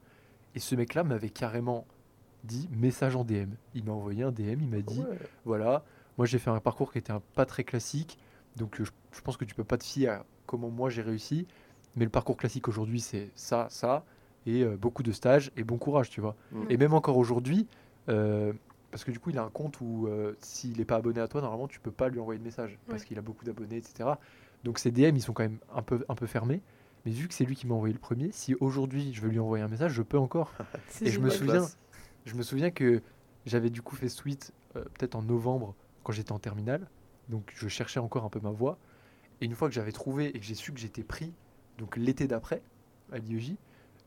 Et 0.54 0.60
ce 0.60 0.74
mec-là 0.74 1.04
m'avait 1.04 1.30
carrément 1.30 1.86
dit 2.48 2.68
message 2.72 3.14
en 3.14 3.24
DM. 3.24 3.50
Il 3.74 3.84
m'a 3.84 3.92
envoyé 3.92 4.24
un 4.24 4.32
DM, 4.32 4.60
il 4.60 4.68
m'a 4.68 4.80
dit 4.80 5.00
Ouais. 5.00 5.18
voilà, 5.44 5.84
moi 6.16 6.26
j'ai 6.26 6.38
fait 6.38 6.50
un 6.50 6.60
parcours 6.60 6.92
qui 6.92 6.98
était 6.98 7.12
un 7.12 7.22
pas 7.34 7.46
très 7.46 7.62
classique, 7.62 8.18
donc 8.56 8.80
euh, 8.80 8.84
je, 8.84 8.90
je 9.12 9.20
pense 9.20 9.36
que 9.36 9.44
tu 9.44 9.54
peux 9.54 9.64
pas 9.64 9.78
te 9.78 9.84
fier 9.84 10.08
à 10.08 10.24
comment 10.46 10.70
moi 10.70 10.90
j'ai 10.90 11.02
réussi, 11.02 11.46
mais 11.94 12.04
le 12.04 12.10
parcours 12.10 12.36
classique 12.36 12.66
aujourd'hui 12.66 13.00
c'est 13.00 13.30
ça, 13.36 13.68
ça, 13.70 14.04
et 14.46 14.62
euh, 14.62 14.76
beaucoup 14.76 15.02
de 15.02 15.12
stages 15.12 15.52
et 15.56 15.62
bon 15.62 15.78
courage, 15.78 16.10
tu 16.10 16.20
vois. 16.20 16.34
Mm. 16.52 16.62
Et 16.70 16.76
même 16.76 16.94
encore 16.94 17.18
aujourd'hui, 17.18 17.66
euh, 18.08 18.52
parce 18.90 19.04
que 19.04 19.10
du 19.10 19.20
coup 19.20 19.30
il 19.30 19.38
a 19.38 19.44
un 19.44 19.50
compte 19.50 19.80
où 19.80 20.06
euh, 20.06 20.34
s'il 20.40 20.78
n'est 20.78 20.84
pas 20.84 20.96
abonné 20.96 21.20
à 21.20 21.28
toi, 21.28 21.40
normalement 21.40 21.68
tu 21.68 21.80
peux 21.80 21.90
pas 21.90 22.08
lui 22.08 22.18
envoyer 22.18 22.38
de 22.38 22.44
message, 22.44 22.78
parce 22.88 23.04
qu'il 23.04 23.18
a 23.18 23.22
beaucoup 23.22 23.44
d'abonnés, 23.44 23.76
etc. 23.76 24.10
Donc 24.64 24.78
ses 24.78 24.90
DM 24.90 25.16
ils 25.16 25.22
sont 25.22 25.32
quand 25.32 25.42
même 25.42 25.58
un 25.74 25.82
peu, 25.82 26.04
un 26.08 26.14
peu 26.14 26.26
fermés. 26.26 26.62
Mais 27.04 27.12
vu 27.12 27.28
que 27.28 27.34
c'est 27.34 27.44
lui 27.44 27.54
qui 27.54 27.66
m'a 27.66 27.74
envoyé 27.74 27.92
le 27.92 28.00
premier, 28.00 28.30
si 28.32 28.56
aujourd'hui 28.58 29.12
je 29.14 29.20
veux 29.20 29.28
lui 29.28 29.38
envoyer 29.38 29.62
un 29.62 29.68
message, 29.68 29.92
je 29.92 30.02
peux 30.02 30.18
encore. 30.18 30.52
Et 31.00 31.10
je 31.10 31.20
me 31.20 31.30
souviens. 31.30 31.66
Je 32.24 32.34
me 32.34 32.42
souviens 32.42 32.70
que 32.70 33.02
j'avais 33.46 33.70
du 33.70 33.82
coup 33.82 33.96
fait 33.96 34.08
ce 34.08 34.18
tweet 34.18 34.52
euh, 34.76 34.84
peut-être 34.98 35.14
en 35.14 35.22
novembre 35.22 35.74
quand 36.02 36.12
j'étais 36.12 36.32
en 36.32 36.38
terminale. 36.38 36.88
Donc 37.28 37.52
je 37.54 37.68
cherchais 37.68 38.00
encore 38.00 38.24
un 38.24 38.30
peu 38.30 38.40
ma 38.40 38.50
voix. 38.50 38.78
Et 39.40 39.44
une 39.44 39.54
fois 39.54 39.68
que 39.68 39.74
j'avais 39.74 39.92
trouvé 39.92 40.28
et 40.34 40.38
que 40.38 40.44
j'ai 40.44 40.54
su 40.54 40.72
que 40.72 40.80
j'étais 40.80 41.04
pris, 41.04 41.32
donc 41.78 41.96
l'été 41.96 42.26
d'après, 42.26 42.62
à 43.12 43.18
l'IEJ, 43.18 43.54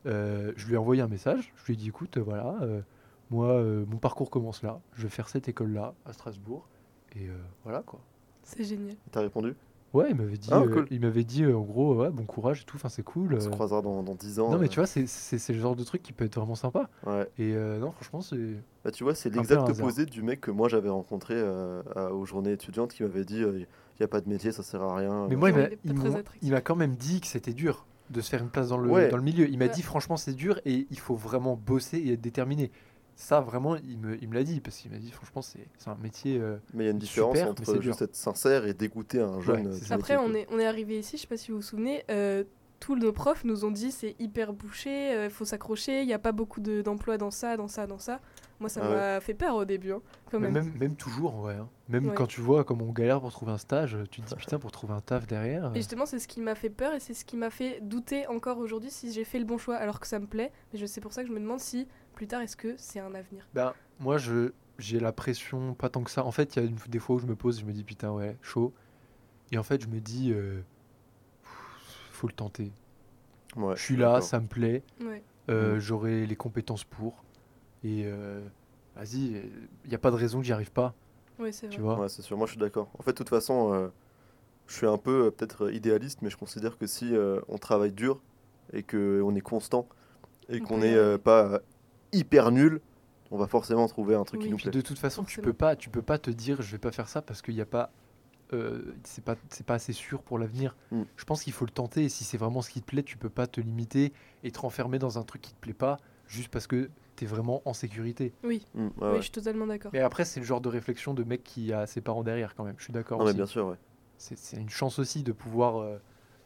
euh, 0.05 0.51
je 0.55 0.67
lui 0.67 0.73
ai 0.73 0.77
envoyé 0.77 1.01
un 1.01 1.07
message. 1.07 1.53
Je 1.55 1.65
lui 1.65 1.73
ai 1.73 1.77
dit 1.77 1.87
écoute, 1.87 2.17
euh, 2.17 2.21
voilà, 2.21 2.57
euh, 2.61 2.81
moi, 3.29 3.47
euh, 3.47 3.85
mon 3.87 3.97
parcours 3.97 4.29
commence 4.29 4.61
là. 4.61 4.81
Je 4.93 5.03
vais 5.03 5.09
faire 5.09 5.29
cette 5.29 5.47
école-là 5.47 5.93
à 6.05 6.13
Strasbourg. 6.13 6.67
Et 7.15 7.27
euh, 7.27 7.37
voilà 7.63 7.81
quoi. 7.81 8.01
C'est 8.43 8.63
génial. 8.63 8.95
T'as 9.11 9.21
répondu? 9.21 9.55
Ouais, 9.93 10.07
il 10.09 10.15
m'avait 10.15 10.37
dit, 10.37 10.47
Ah, 10.51 10.61
euh, 10.61 10.85
il 10.89 11.01
m'avait 11.01 11.23
dit 11.25 11.43
euh, 11.43 11.57
en 11.57 11.61
gros, 11.63 11.95
ouais, 11.95 12.09
bon 12.09 12.23
courage 12.23 12.61
et 12.61 12.63
tout. 12.63 12.77
Enfin, 12.77 12.87
c'est 12.87 13.03
cool. 13.03 13.35
On 13.35 13.39
se 13.41 13.47
euh. 13.47 13.51
croisera 13.51 13.81
dans, 13.81 14.03
dans 14.03 14.15
10 14.15 14.39
ans. 14.39 14.49
Non, 14.49 14.57
mais 14.57 14.65
euh, 14.65 14.69
tu 14.69 14.77
vois, 14.79 14.87
c'est- 14.87 15.05
c'est 15.07 15.37
c'est 15.37 15.51
le 15.53 15.59
genre 15.59 15.75
de 15.75 15.83
truc 15.83 16.01
qui 16.01 16.13
peut 16.13 16.23
être 16.25 16.35
vraiment 16.35 16.55
sympa. 16.55 16.89
Ouais. 17.05 17.27
Et 17.37 17.53
euh, 17.55 17.77
non, 17.77 17.91
franchement, 17.91 18.21
c'est. 18.21 18.37
Bah, 18.85 18.91
tu 18.91 19.03
vois, 19.03 19.15
c'est 19.15 19.29
l'exact 19.29 19.69
opposé 19.69 20.05
du 20.05 20.23
mec 20.23 20.39
que 20.41 20.51
moi 20.51 20.69
j'avais 20.69 20.89
rencontré 20.89 21.33
euh, 21.35 21.81
à- 21.95 22.13
aux 22.13 22.25
journées 22.25 22.53
étudiantes 22.53 22.93
qui 22.93 23.03
m'avait 23.03 23.25
dit 23.25 23.39
il 23.39 23.65
n'y 23.99 24.03
a 24.03 24.07
pas 24.07 24.21
de 24.21 24.29
métier, 24.29 24.51
ça 24.51 24.63
sert 24.63 24.81
à 24.81 24.95
rien. 24.95 25.27
Mais 25.29 25.35
moi, 25.35 25.49
il 25.49 25.55
m'a- 25.55 25.67
il 25.83 25.93
il 26.41 26.61
quand 26.63 26.75
même 26.75 26.95
dit 26.95 27.19
que 27.21 27.27
c'était 27.27 27.53
dur 27.53 27.85
de 28.09 28.19
se 28.21 28.29
faire 28.29 28.41
une 28.41 28.49
place 28.49 28.69
dans 28.69 28.77
le, 28.77 28.89
Ouais. 28.89 29.09
dans 29.09 29.17
le 29.17 29.23
milieu. 29.23 29.47
Il 29.49 29.57
m'a 29.57 29.65
Ouais. 29.65 29.71
dit 29.71 29.81
franchement 29.81 30.17
c'est 30.17 30.33
dur 30.33 30.59
et 30.65 30.85
il 30.91 30.99
faut 30.99 31.15
vraiment 31.15 31.55
bosser 31.55 31.97
et 31.97 32.13
être 32.13 32.21
déterminé. 32.21 32.69
Ça 33.15 33.39
vraiment 33.41 33.75
il 33.75 33.97
me, 33.99 34.21
il 34.21 34.27
me 34.29 34.33
l'a 34.33 34.43
dit 34.43 34.59
parce 34.61 34.77
qu'il 34.77 34.91
m'a 34.91 34.97
dit 34.97 35.11
franchement 35.11 35.41
c'est 35.41 35.67
c'est 35.77 35.89
un 35.89 35.97
métier. 36.01 36.39
euh, 36.39 36.57
Mais 36.73 36.83
il 36.83 36.87
y 36.87 36.89
a 36.89 36.91
une 36.91 36.97
différence 36.99 37.35
Super, 37.37 37.51
entre 37.51 37.73
dur. 37.73 37.81
juste 37.81 38.01
être 38.01 38.15
sincère 38.15 38.65
et 38.65 38.73
dégoûter 38.73 39.19
un 39.21 39.39
jeune. 39.41 39.67
Ouais, 39.67 39.73
euh. 39.91 39.93
Après, 39.95 40.17
on 40.17 40.33
est, 40.33 40.47
on 40.51 40.57
est 40.59 40.65
arrivé 40.65 40.97
ici, 40.99 41.17
je 41.17 41.21
sais 41.21 41.27
pas 41.27 41.37
si 41.37 41.51
vous 41.51 41.57
vous 41.57 41.63
souvenez, 41.63 42.03
euh, 42.09 42.43
tous 42.79 42.95
nos 42.95 43.11
profs 43.11 43.43
nous 43.43 43.63
ont 43.63 43.69
dit 43.71 43.91
c'est 43.91 44.15
hyper 44.19 44.53
bouché, 44.53 45.25
il 45.25 45.29
faut 45.29 45.45
s'accrocher, 45.45 46.01
il 46.01 46.07
n'y 46.07 46.13
a 46.13 46.19
pas 46.19 46.31
beaucoup 46.31 46.59
de- 46.61 46.81
d'emplois 46.81 47.17
dans 47.19 47.29
ça, 47.31 47.55
dans 47.57 47.67
ça, 47.67 47.85
dans 47.85 47.99
ça. 47.99 48.19
Moi, 48.61 48.69
ça 48.69 48.79
Ah 48.83 48.89
m'a 49.15 49.19
fait 49.21 49.33
peur 49.33 49.55
au 49.55 49.65
début, 49.65 49.91
hein, 49.91 50.01
quand 50.31 50.39
même. 50.39 50.53
même, 50.53 50.71
même 50.77 50.95
toujours 50.95 51.41
ouais. 51.41 51.55
hein. 51.55 51.67
Même 51.89 52.09
Ouais. 52.09 52.13
quand 52.15 52.27
tu 52.27 52.39
vois 52.41 52.63
comme 52.63 52.81
on 52.83 52.91
galère 52.91 53.19
pour 53.19 53.31
trouver 53.31 53.51
un 53.51 53.57
stage, 53.57 53.97
tu 54.11 54.21
te 54.21 54.27
dis 54.27 54.35
putain 54.35 54.59
pour 54.59 54.71
trouver 54.71 54.93
un 54.93 55.01
taf 55.01 55.25
derrière. 55.27 55.65
euh, 55.65 55.73
Et 55.73 55.77
justement, 55.77 56.05
c'est 56.05 56.19
ce 56.19 56.27
qui 56.27 56.39
m'a 56.41 56.53
fait 56.55 56.69
peur 56.69 56.93
et 56.93 56.99
c'est 56.99 57.15
ce 57.15 57.25
qui 57.25 57.35
m'a 57.37 57.49
fait 57.49 57.79
douter 57.81 58.27
encore 58.27 58.59
aujourd'hui 58.59 58.91
si 58.91 59.11
j'ai 59.11 59.23
fait 59.25 59.39
le 59.39 59.45
bon 59.45 59.57
choix, 59.57 59.75
alors 59.77 59.99
que 59.99 60.05
ça 60.07 60.19
me 60.19 60.27
plaît. 60.27 60.51
Mais 60.71 60.79
je- 60.79 60.85
c'est 60.85 61.01
pour 61.01 61.11
ça 61.11 61.23
que 61.23 61.27
je 61.27 61.33
me 61.33 61.39
demande 61.39 61.59
si 61.59 61.87
plus 62.13 62.27
tard, 62.27 62.41
est-ce 62.41 62.55
que 62.55 62.75
c'est 62.77 62.99
un 62.99 63.13
avenir? 63.15 63.47
Ben, 63.55 63.73
moi, 63.99 64.17
je 64.19 64.51
j'ai 64.77 64.99
la 64.99 65.11
pression, 65.11 65.73
pas 65.73 65.89
tant 65.89 66.03
que 66.03 66.09
ça. 66.11 66.23
En 66.25 66.31
fait, 66.31 66.55
il 66.55 66.61
y 66.61 66.65
a 66.65 66.67
une- 66.69 66.77
des 66.87 66.99
fois 66.99 67.15
où 67.15 67.19
je 67.19 67.25
me 67.27 67.35
pose, 67.35 67.59
je 67.59 67.65
me 67.65 67.71
dis 67.73 67.83
putain, 67.83 68.11
ouais, 68.11 68.37
chaud. 68.43 68.73
Et 69.51 69.57
en 69.57 69.63
fait, 69.63 69.81
je 69.81 69.87
me 69.87 69.99
dis, 69.99 70.31
euh, 70.31 70.61
faut 72.11 72.27
le 72.27 72.33
tenter. 72.33 72.71
Ouais, 73.55 73.75
je 73.75 73.81
suis 73.81 73.97
là, 73.97 74.21
ça 74.21 74.39
me 74.39 74.47
plaît, 74.47 74.83
Ouais. 75.03 75.23
euh, 75.49 75.75
Mm. 75.75 75.79
j'aurai 75.79 76.25
les 76.27 76.35
compétences 76.35 76.83
pour. 76.83 77.23
Et 77.83 78.03
euh, 78.05 78.41
vas-y, 78.95 79.41
il 79.83 79.89
n'y 79.89 79.95
a 79.95 79.99
pas 79.99 80.11
de 80.11 80.15
raison 80.15 80.39
que 80.39 80.45
j'y 80.45 80.53
arrive 80.53 80.71
pas, 80.71 80.93
Ouais, 81.39 81.51
c'est 81.51 81.67
vrai. 81.67 81.75
tu 81.75 81.81
vois. 81.81 81.99
Ouais, 81.99 82.09
c'est 82.09 82.21
sûr, 82.21 82.37
moi 82.37 82.45
je 82.47 82.51
suis 82.51 82.59
d'accord. 82.59 82.89
En 82.99 83.03
fait, 83.03 83.11
de 83.11 83.17
toute 83.17 83.29
façon, 83.29 83.73
euh, 83.73 83.87
je 84.67 84.75
suis 84.75 84.87
un 84.87 84.97
peu 84.97 85.25
euh, 85.27 85.31
peut-être 85.31 85.71
idéaliste, 85.73 86.21
mais 86.21 86.29
je 86.29 86.37
considère 86.37 86.77
que 86.77 86.85
si 86.87 87.15
euh, 87.15 87.39
on 87.47 87.57
travaille 87.57 87.91
dur 87.91 88.21
et 88.73 88.83
qu'on 88.83 89.35
est 89.35 89.41
constant 89.41 89.87
et 90.49 90.61
On 90.61 90.65
qu'on 90.65 90.77
n'est 90.79 90.95
euh, 90.95 91.17
pas 91.17 91.45
euh, 91.53 91.59
hyper 92.13 92.51
nul, 92.51 92.81
on 93.31 93.37
va 93.37 93.47
forcément 93.47 93.87
trouver 93.87 94.13
un 94.15 94.23
truc 94.25 94.41
Oui. 94.41 94.45
qui 94.47 94.51
nous 94.51 94.57
Puis 94.57 94.63
plaît. 94.69 94.71
de 94.71 94.81
toute 94.85 94.99
façon, 94.99 95.23
tu 95.23 95.41
peux 95.41 95.53
pas, 95.53 95.75
tu 95.75 95.89
peux 95.89 96.01
pas 96.01 96.17
te 96.19 96.29
dire, 96.29 96.61
je 96.61 96.71
vais 96.71 96.77
pas 96.77 96.91
faire 96.91 97.07
ça 97.07 97.21
parce 97.21 97.41
qu'il 97.41 97.55
n'y 97.55 97.61
a 97.61 97.65
pas, 97.65 97.91
euh, 98.53 98.93
c'est 99.03 99.23
pas, 99.23 99.35
c'est 99.49 99.65
pas 99.65 99.75
assez 99.75 99.93
sûr 99.93 100.21
pour 100.21 100.37
l'avenir. 100.37 100.75
Mm. 100.91 101.03
Je 101.15 101.23
pense 101.25 101.43
qu'il 101.43 101.53
faut 101.53 101.65
le 101.65 101.71
tenter. 101.71 102.03
Et 102.03 102.09
si 102.09 102.23
c'est 102.25 102.37
vraiment 102.37 102.61
ce 102.61 102.69
qui 102.69 102.81
te 102.81 102.85
plaît, 102.85 103.03
tu 103.03 103.17
peux 103.17 103.29
pas 103.29 103.47
te 103.47 103.59
limiter 103.61 104.11
et 104.43 104.51
te 104.51 104.59
renfermer 104.59 104.99
dans 104.99 105.17
un 105.17 105.23
truc 105.23 105.41
qui 105.41 105.53
te 105.53 105.59
plaît 105.59 105.73
pas 105.73 105.97
juste 106.27 106.49
parce 106.49 106.67
que 106.67 106.89
tu 107.21 107.25
es 107.25 107.27
vraiment 107.27 107.61
en 107.65 107.73
sécurité. 107.73 108.33
Oui, 108.43 108.65
Mm, 108.73 108.85
ouais, 108.85 108.91
oui, 108.99 109.07
ouais. 109.09 109.15
je 109.17 109.21
suis 109.21 109.31
totalement 109.31 109.67
d'accord. 109.67 109.91
Mais 109.93 109.99
après, 109.99 110.25
c'est 110.25 110.39
le 110.39 110.45
genre 110.45 110.61
de 110.61 110.69
réflexion 110.69 111.13
de 111.13 111.23
mec 111.23 111.43
qui 111.43 111.71
a 111.71 111.85
ses 111.85 112.01
parents 112.01 112.23
derrière 112.23 112.55
quand 112.55 112.63
même. 112.63 112.75
Je 112.77 112.83
suis 112.85 112.93
d'accord 112.93 113.23
bien 113.33 113.45
sûr, 113.45 113.67
ouais. 113.67 113.75
C'est 114.17 114.37
c'est 114.37 114.57
une 114.57 114.69
chance 114.69 114.97
aussi 114.99 115.23
de 115.23 115.31
pouvoir, 115.31 115.77
euh, 115.77 115.97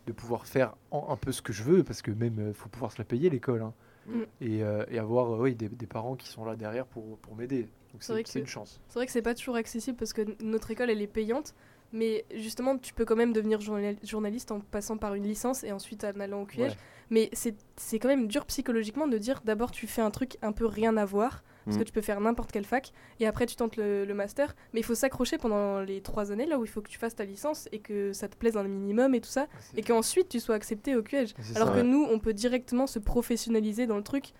de 0.07 0.11
pouvoir 0.13 0.45
faire 0.45 0.75
en- 0.91 1.07
un 1.09 1.15
peu 1.17 1.31
ce 1.31 1.41
que 1.41 1.51
je 1.53 1.63
veux 1.63 1.83
parce 1.83 2.01
que 2.01 2.11
même 2.11 2.39
euh, 2.39 2.53
faut 2.53 2.69
pouvoir 2.69 2.91
se 2.91 2.97
la 2.97 3.05
payer 3.05 3.29
l'école. 3.29 3.61
hein. 3.61 3.73
Mm. 4.07 4.21
Et, 4.41 4.63
euh, 4.63 4.85
et 4.89 4.99
avoir 4.99 5.33
euh, 5.33 5.41
oui, 5.41 5.55
des, 5.55 5.67
des 5.69 5.88
parents 5.88 6.15
qui 6.15 6.27
sont 6.27 6.45
là 6.45 6.55
derrière 6.55 6.85
pour, 6.85 7.17
pour 7.19 7.35
m'aider. 7.35 7.63
Donc 7.93 8.01
C'est 8.03 8.11
vrai 8.13 8.21
c'est 8.25 8.33
c'est 8.33 8.39
que- 8.39 8.43
une 8.45 8.49
chance. 8.49 8.79
C'est 8.89 8.99
vrai 8.99 9.05
que 9.07 9.11
c'est 9.11 9.21
pas 9.21 9.33
toujours 9.33 9.55
accessible 9.55 9.97
parce 9.97 10.13
que 10.13 10.21
n- 10.21 10.35
notre 10.41 10.69
école 10.71 10.89
elle 10.89 11.01
est 11.01 11.07
payante, 11.07 11.55
mais 11.93 12.26
justement 12.36 12.78
tu 12.78 12.93
peux 12.93 13.06
quand 13.06 13.15
même 13.15 13.34
devenir 13.34 13.62
journal- 13.62 13.98
journaliste 14.04 14.52
en 14.52 14.60
passant 14.60 14.98
par 14.98 15.13
une 15.15 15.24
licence 15.24 15.63
et 15.63 15.71
ensuite 15.71 16.04
en 16.04 16.19
allant 16.19 16.41
au. 16.41 16.69
Ouais. 16.71 16.78
Mais 17.12 17.30
c'est 17.78 18.00
quand 18.00 18.08
même 18.08 18.28
dur 18.28 18.45
psychologiquement 18.45 19.08
de 19.08 19.17
dire 19.17 19.41
d'abord 19.45 19.71
tu 19.71 19.86
fais 19.88 20.02
un 20.02 20.12
truc 20.12 20.38
un 20.41 20.52
peu 20.52 20.65
rien 20.65 20.98
à 20.98 21.06
voir, 21.06 21.43
parce 21.65 21.78
Mm. 21.78 21.80
que 21.80 21.86
tu 21.86 21.91
peux 21.93 22.02
faire 22.02 22.19
n'importe 22.19 22.52
quelle 22.52 22.65
fac, 22.65 22.91
et 23.19 23.28
après 23.28 23.45
tu 23.45 23.56
tentes 23.56 23.76
le, 23.78 24.06
le 24.06 24.13
master, 24.15 24.56
mais 24.74 24.80
il 24.80 24.84
faut 24.84 24.95
s'accrocher 24.95 25.38
pendant 25.38 25.82
les 25.82 26.02
trois 26.02 26.32
années 26.32 26.45
là 26.48 26.58
où 26.58 26.63
il 26.63 26.67
faut 26.67 26.82
que 26.82 26.89
tu 26.89 26.98
fasses 26.98 27.15
ta 27.15 27.26
licence 27.26 27.69
et 27.71 27.80
que 27.80 28.12
ça 28.13 28.28
te 28.28 28.36
plaise 28.36 28.58
un 28.58 28.63
minimum 28.63 29.13
et 29.15 29.21
tout 29.21 29.30
ça, 29.30 29.48
C'est- 29.60 29.78
et 29.78 29.82
qu'ensuite 29.84 30.30
tu 30.30 30.39
sois 30.39 30.56
accepté 30.56 30.95
au 30.95 31.04
c'est 31.39 31.56
Alors 31.56 31.67
ça, 31.69 31.74
que 31.76 31.80
ouais. 31.80 31.84
nous, 31.84 32.08
on 32.10 32.17
peut 32.19 32.34
directement 32.34 32.88
se 32.88 32.98
professionnaliser 33.00 33.86
dans 33.88 33.98
le 33.98 34.04
truc. 34.04 34.34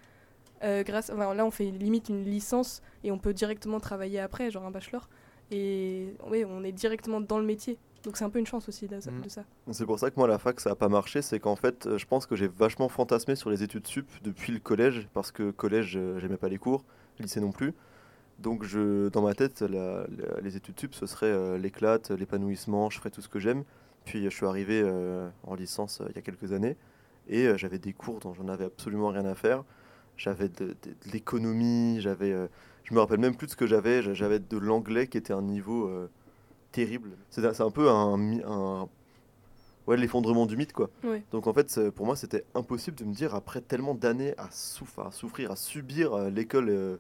euh, 0.64 0.84
grâce, 0.84 1.12
enfin, 1.12 1.34
là, 1.36 1.46
on 1.46 1.52
fait 1.52 1.66
limite 1.66 2.08
une 2.10 2.24
licence 2.24 2.82
et 3.04 3.12
on 3.12 3.20
peut 3.20 3.34
directement 3.34 3.80
travailler 3.80 4.20
après, 4.20 4.50
genre 4.50 4.66
un 4.66 4.72
bachelor. 4.72 5.10
Et 5.52 6.14
oui, 6.30 6.44
on 6.48 6.64
est 6.64 6.72
directement 6.72 7.22
dans 7.22 7.40
le 7.40 7.46
métier. 7.46 7.78
Donc 8.04 8.18
c'est 8.18 8.24
un 8.24 8.30
peu 8.30 8.40
une 8.40 8.46
chance 8.46 8.68
aussi 8.70 8.88
de, 8.88 8.98
Mm. 8.98 9.22
de 9.22 9.30
ça. 9.30 9.44
C'est 9.72 9.86
pour 9.86 9.98
ça 10.00 10.12
que 10.12 10.16
moi, 10.18 10.28
la 10.28 10.38
fac, 10.38 10.60
ça 10.60 10.72
n'a 10.72 10.76
pas 10.76 10.90
marché. 10.90 11.22
C'est 11.22 11.40
qu'en 11.40 11.56
fait, 11.56 11.88
euh, 11.88 11.98
je 11.98 12.06
pense 12.06 12.26
que 12.26 12.36
j'ai 12.36 12.48
vachement 12.48 12.88
fantasmé 12.90 13.36
sur 13.36 13.50
les 13.50 13.64
études 13.64 13.88
sup 13.88 14.08
depuis 14.24 14.54
le 14.54 14.60
collège, 14.60 15.08
parce 15.14 15.32
que 15.32 15.52
collège, 15.52 15.98
euh, 15.98 16.20
j'aimais 16.20 16.38
pas 16.38 16.50
les 16.50 16.58
cours, 16.60 16.84
lycée 17.20 17.42
non 17.42 17.52
plus. 17.52 17.74
Donc, 18.40 18.64
je, 18.64 19.08
dans 19.10 19.22
ma 19.22 19.34
tête, 19.34 19.62
la- 19.62 20.06
la- 20.08 20.42
les 20.42 20.58
études 20.58 20.80
sup, 20.80 20.94
ce 20.94 21.06
serait 21.06 21.28
euh, 21.32 21.58
l'éclate, 21.58 22.12
l'épanouissement, 22.12 22.90
je 22.90 22.98
ferais 23.00 23.10
tout 23.12 23.22
ce 23.22 23.30
que 23.30 23.40
j'aime. 23.40 23.64
Puis, 24.04 24.24
je 24.26 24.30
suis 24.30 24.46
arrivé 24.46 24.82
euh, 24.84 25.30
en 25.44 25.56
licence 25.56 26.02
euh, 26.02 26.06
il 26.10 26.16
y 26.16 26.20
a 26.20 26.22
quelques 26.22 26.52
années, 26.52 26.76
et 27.28 27.48
euh, 27.48 27.58
j'avais 27.58 27.80
des 27.80 27.94
cours 27.94 28.20
dont 28.20 28.34
j'en 28.34 28.48
avais 28.50 28.66
absolument 28.66 29.08
rien 29.10 29.26
à 29.26 29.36
faire. 29.36 29.64
j'avais 30.18 30.48
de, 30.50 30.68
de- 30.68 30.74
de 30.74 31.12
l'économie, 31.12 31.98
j'avais, 32.02 32.32
euh, 32.32 32.48
je 32.86 32.94
me 32.94 33.00
rappelle 33.00 33.20
même 33.20 33.36
plus 33.36 33.48
de 33.48 33.52
ce 33.52 33.56
que 33.58 33.68
j'avais, 33.68 34.02
j'a- 34.02 34.14
j'avais 34.14 34.40
de 34.40 34.58
l'anglais 34.58 35.08
qui 35.08 35.18
était 35.18 35.34
un 35.34 35.42
niveau 35.42 35.88
euh, 35.88 36.10
terrible. 36.72 37.12
C'est 37.30 37.44
un 37.62 37.72
peu 37.72 37.90
un, 37.90 38.88
ouais, 39.88 39.98
l'effondrement 39.98 40.46
du 40.46 40.56
mythe 40.58 40.74
quoi. 40.74 40.90
Ouais. 41.04 41.24
Donc 41.32 41.48
en 41.48 41.54
fait, 41.54 41.90
pour 41.92 42.06
moi, 42.06 42.16
c'était 42.16 42.46
impossible 42.54 42.98
de 42.98 43.06
me 43.06 43.14
dire 43.14 43.36
après 43.36 43.62
tellement 43.62 43.94
d'années 43.96 44.34
à 44.38 44.50
souffrir, 44.52 45.52
à 45.52 45.56
subir 45.56 46.14
euh, 46.14 46.30
l'école 46.30 46.70
euh, 46.70 46.98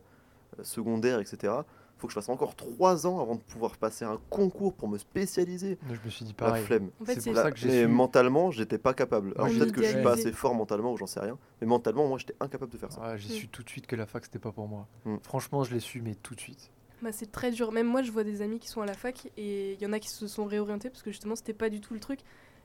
secondaire, 0.63 1.19
etc. 1.19 1.53
Faut 1.97 2.07
que 2.07 2.11
je 2.13 2.15
fasse 2.15 2.27
encore 2.29 2.55
trois 2.55 3.07
ans 3.07 3.21
avant 3.21 3.35
de 3.35 3.39
pouvoir 3.41 3.77
passer 3.77 4.03
un 4.03 4.19
concours 4.29 4.73
pour 4.73 4.89
me 4.89 4.97
spécialiser. 4.97 5.77
Je 5.89 5.95
me 6.03 6.09
suis 6.09 6.25
dit 6.25 6.35
La 6.39 6.45
pareil. 6.47 6.63
flemme. 6.65 6.89
En 7.01 7.05
fait, 7.05 7.15
C'est 7.15 7.29
pour 7.29 7.33
La- 7.35 7.43
ça 7.43 7.51
que 7.51 7.57
j'ai 7.57 7.67
mais 7.67 7.81
su- 7.83 7.87
mentalement, 7.87 8.51
j'étais 8.51 8.77
pas 8.77 8.93
capable. 8.93 9.33
Alors 9.37 9.47
peut-être 9.49 9.71
que 9.71 9.81
je 9.81 9.87
suis 9.87 10.01
pas 10.03 10.11
assez 10.13 10.31
fort 10.33 10.53
mentalement 10.53 10.91
ou 10.93 10.97
j'en 10.97 11.07
sais 11.07 11.21
rien, 11.21 11.37
mais 11.61 11.67
mentalement, 11.67 12.07
moi, 12.07 12.17
j'étais 12.17 12.35
incapable 12.41 12.71
de 12.71 12.77
faire 12.77 12.91
ça. 12.91 12.99
Ah, 13.03 13.17
j'ai 13.17 13.29
su 13.29 13.47
tout 13.47 13.63
de 13.63 13.69
suite 13.69 13.87
que 13.87 13.95
la 13.95 14.05
fac 14.05 14.25
c'était 14.25 14.39
pas 14.39 14.51
pour 14.51 14.67
moi. 14.67 14.87
Mm. 15.05 15.15
Franchement, 15.23 15.63
je 15.63 15.73
l'ai 15.73 15.79
su, 15.79 16.01
mais 16.01 16.15
tout 16.15 16.35
de 16.35 16.41
suite. 16.41 16.69
Bah, 17.01 17.11
c'est 17.11 17.31
très 17.31 17.51
dur. 17.51 17.71
Même 17.71 17.87
moi, 17.87 18.01
je 18.01 18.11
vois 18.11 18.23
des 18.23 18.41
amis 18.41 18.59
qui 18.59 18.67
sont 18.67 18.81
à 18.81 18.85
la 18.85 18.93
fac 18.93 19.29
et 19.37 19.73
il 19.73 19.81
y 19.81 19.85
en 19.85 19.93
a 19.93 19.99
qui 19.99 20.09
se 20.09 20.27
sont 20.27 20.45
réorientés 20.45 20.89
parce 20.89 21.01
que 21.03 21.11
justement, 21.11 21.35
c'était 21.35 21.53
pas 21.53 21.69
du 21.69 21.79
tout 21.81 21.93
le 21.93 21.99
truc. 21.99 22.19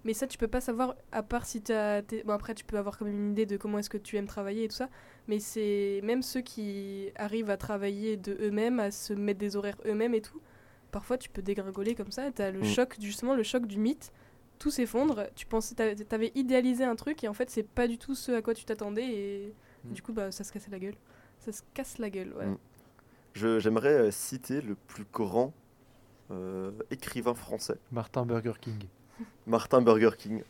Mais 0.05 0.15
ça, 0.15 0.27
tu 0.27 0.39
peux 0.39 0.49
pas 0.49 0.61
savoir, 0.63 0.95
à 1.13 1.23
part 1.23 1.45
si 1.45 1.61
t'as. 1.61 2.01
t'es- 2.03 2.23
Bon, 2.25 2.33
après, 2.33 2.55
tu 2.55 2.65
peux 2.65 2.79
avoir 2.79 2.97
quand 2.97 3.05
même 3.05 3.15
une 3.19 3.31
idée 3.33 3.45
de 3.47 3.57
comment 3.59 3.79
est-ce 3.79 3.91
que 3.91 3.99
tu 3.99 4.17
aimes 4.17 4.27
travailler 4.27 4.65
et 4.65 4.69
tout 4.69 4.75
ça. 4.77 4.89
Mais 5.29 5.39
c'est 5.41 6.01
même 6.05 6.23
ceux 6.23 6.41
qui 6.41 7.11
arrivent 7.17 7.51
à 7.51 7.57
travailler 7.59 8.17
de 8.17 8.33
eux-mêmes, 8.41 8.81
à 8.81 8.91
se 8.91 9.13
mettre 9.13 9.39
des 9.39 9.57
horaires 9.57 9.77
eux-mêmes 9.87 10.15
et 10.15 10.23
tout. 10.23 10.41
Parfois, 10.91 11.19
tu 11.19 11.29
peux 11.29 11.43
dégringoler 11.43 11.95
comme 11.95 12.11
ça. 12.11 12.31
T'as 12.33 12.51
le 12.51 12.61
Mm. 12.61 12.65
choc, 12.65 12.97
justement, 13.01 13.35
le 13.35 13.43
choc 13.43 13.67
du 13.67 13.79
mythe. 13.79 14.11
Tout 14.59 14.71
s'effondre. 14.71 15.27
Tu 15.37 15.47
pensais, 15.47 15.75
t'avais 15.75 16.33
idéalisé 16.35 16.85
un 16.85 16.97
truc 16.97 17.23
et 17.25 17.29
en 17.29 17.35
fait, 17.35 17.49
c'est 17.51 17.63
pas 17.63 17.87
du 17.87 17.97
tout 17.99 18.15
ce 18.15 18.33
à 18.33 18.43
quoi 18.43 18.55
tu 18.55 18.65
t'attendais. 18.65 19.05
Et 19.07 19.55
Mm. 19.85 19.93
du 19.93 20.03
coup, 20.03 20.13
bah, 20.13 20.31
ça 20.33 20.45
se 20.45 20.53
casse 20.53 20.69
la 20.69 20.79
gueule. 20.79 20.97
Ça 21.39 21.53
se 21.53 21.63
casse 21.75 21.99
la 21.99 22.11
gueule, 22.11 22.33
ouais. 22.39 22.47
Mm. 22.47 22.59
Je- 23.35 23.59
J'aimerais 23.61 23.95
euh, 23.95 24.11
citer 24.11 24.61
le 24.63 24.75
plus 24.75 25.05
grand 25.13 25.53
euh, 26.31 26.71
écrivain 26.91 27.35
français, 27.35 27.77
Martin 27.93 28.25
Burger 28.25 28.53
King. 28.61 28.85
Martin 29.47 29.83
Burger 29.83 30.11
King, 30.17 30.43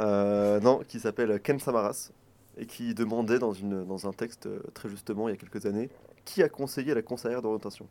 Euh, 0.00 0.60
non, 0.60 0.82
qui 0.86 1.00
s'appelle 1.00 1.40
Ken 1.40 1.58
Samaras, 1.58 2.12
et 2.58 2.66
qui 2.66 2.94
demandait 2.94 3.38
dans, 3.38 3.52
une, 3.52 3.84
dans 3.84 4.06
un 4.06 4.12
texte 4.12 4.46
euh, 4.46 4.60
très 4.74 4.88
justement 4.88 5.28
il 5.28 5.32
y 5.32 5.34
a 5.34 5.36
quelques 5.36 5.66
années 5.66 5.90
qui 6.24 6.42
a 6.42 6.48
conseillé 6.48 6.94
la 6.94 7.02
conseillère 7.02 7.42
d'orientation. 7.42 7.86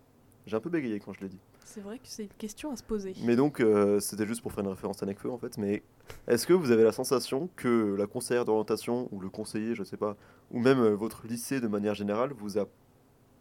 J'ai 0.45 0.55
un 0.55 0.59
peu 0.59 0.69
bégayé 0.69 0.99
quand 0.99 1.13
je 1.13 1.21
l'ai 1.21 1.29
dit. 1.29 1.39
C'est 1.63 1.81
vrai 1.81 1.97
que 1.97 2.07
c'est 2.07 2.23
une 2.23 2.29
question 2.37 2.71
à 2.71 2.75
se 2.75 2.83
poser. 2.83 3.15
Mais 3.23 3.35
donc, 3.35 3.59
euh, 3.59 3.99
c'était 3.99 4.27
juste 4.27 4.41
pour 4.43 4.51
faire 4.53 4.63
une 4.63 4.69
référence 4.69 5.01
à 5.01 5.07
Necfeu 5.07 5.31
en 5.31 5.39
fait. 5.39 5.57
Mais 5.57 5.81
est-ce 6.27 6.45
que 6.45 6.53
vous 6.53 6.69
avez 6.69 6.83
la 6.83 6.91
sensation 6.91 7.49
que 7.55 7.95
la 7.97 8.05
conseillère 8.05 8.45
d'orientation, 8.45 9.09
ou 9.11 9.19
le 9.19 9.29
conseiller, 9.29 9.73
je 9.73 9.83
sais 9.83 9.97
pas, 9.97 10.15
ou 10.51 10.59
même 10.59 10.79
euh, 10.79 10.89
votre 10.95 11.25
lycée 11.25 11.59
de 11.59 11.67
manière 11.67 11.95
générale, 11.95 12.31
vous 12.33 12.59
a 12.59 12.65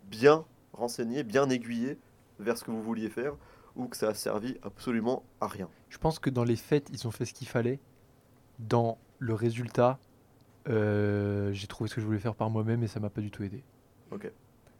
bien 0.06 0.44
renseigné, 0.72 1.24
bien 1.24 1.50
aiguillé 1.50 1.98
vers 2.38 2.56
ce 2.56 2.64
que 2.64 2.70
vous 2.70 2.82
vouliez 2.82 3.10
faire, 3.10 3.34
ou 3.76 3.86
que 3.86 3.96
ça 3.96 4.08
a 4.08 4.14
servi 4.14 4.56
absolument 4.62 5.22
à 5.40 5.46
rien 5.46 5.68
Je 5.90 5.98
pense 5.98 6.18
que 6.18 6.30
dans 6.30 6.44
les 6.44 6.56
faits, 6.56 6.88
ils 6.92 7.06
ont 7.06 7.10
fait 7.10 7.24
ce 7.24 7.34
qu'il 7.34 7.48
fallait. 7.48 7.80
Dans 8.58 8.98
le 9.18 9.34
résultat, 9.34 9.98
euh, 10.68 11.52
j'ai 11.52 11.66
trouvé 11.66 11.88
ce 11.88 11.94
que 11.94 12.00
je 12.00 12.06
voulais 12.06 12.18
faire 12.18 12.34
par 12.34 12.50
moi-même 12.50 12.82
et 12.82 12.86
ça 12.86 13.00
m'a 13.00 13.10
pas 13.10 13.20
du 13.20 13.30
tout 13.30 13.42
aidé. 13.42 13.62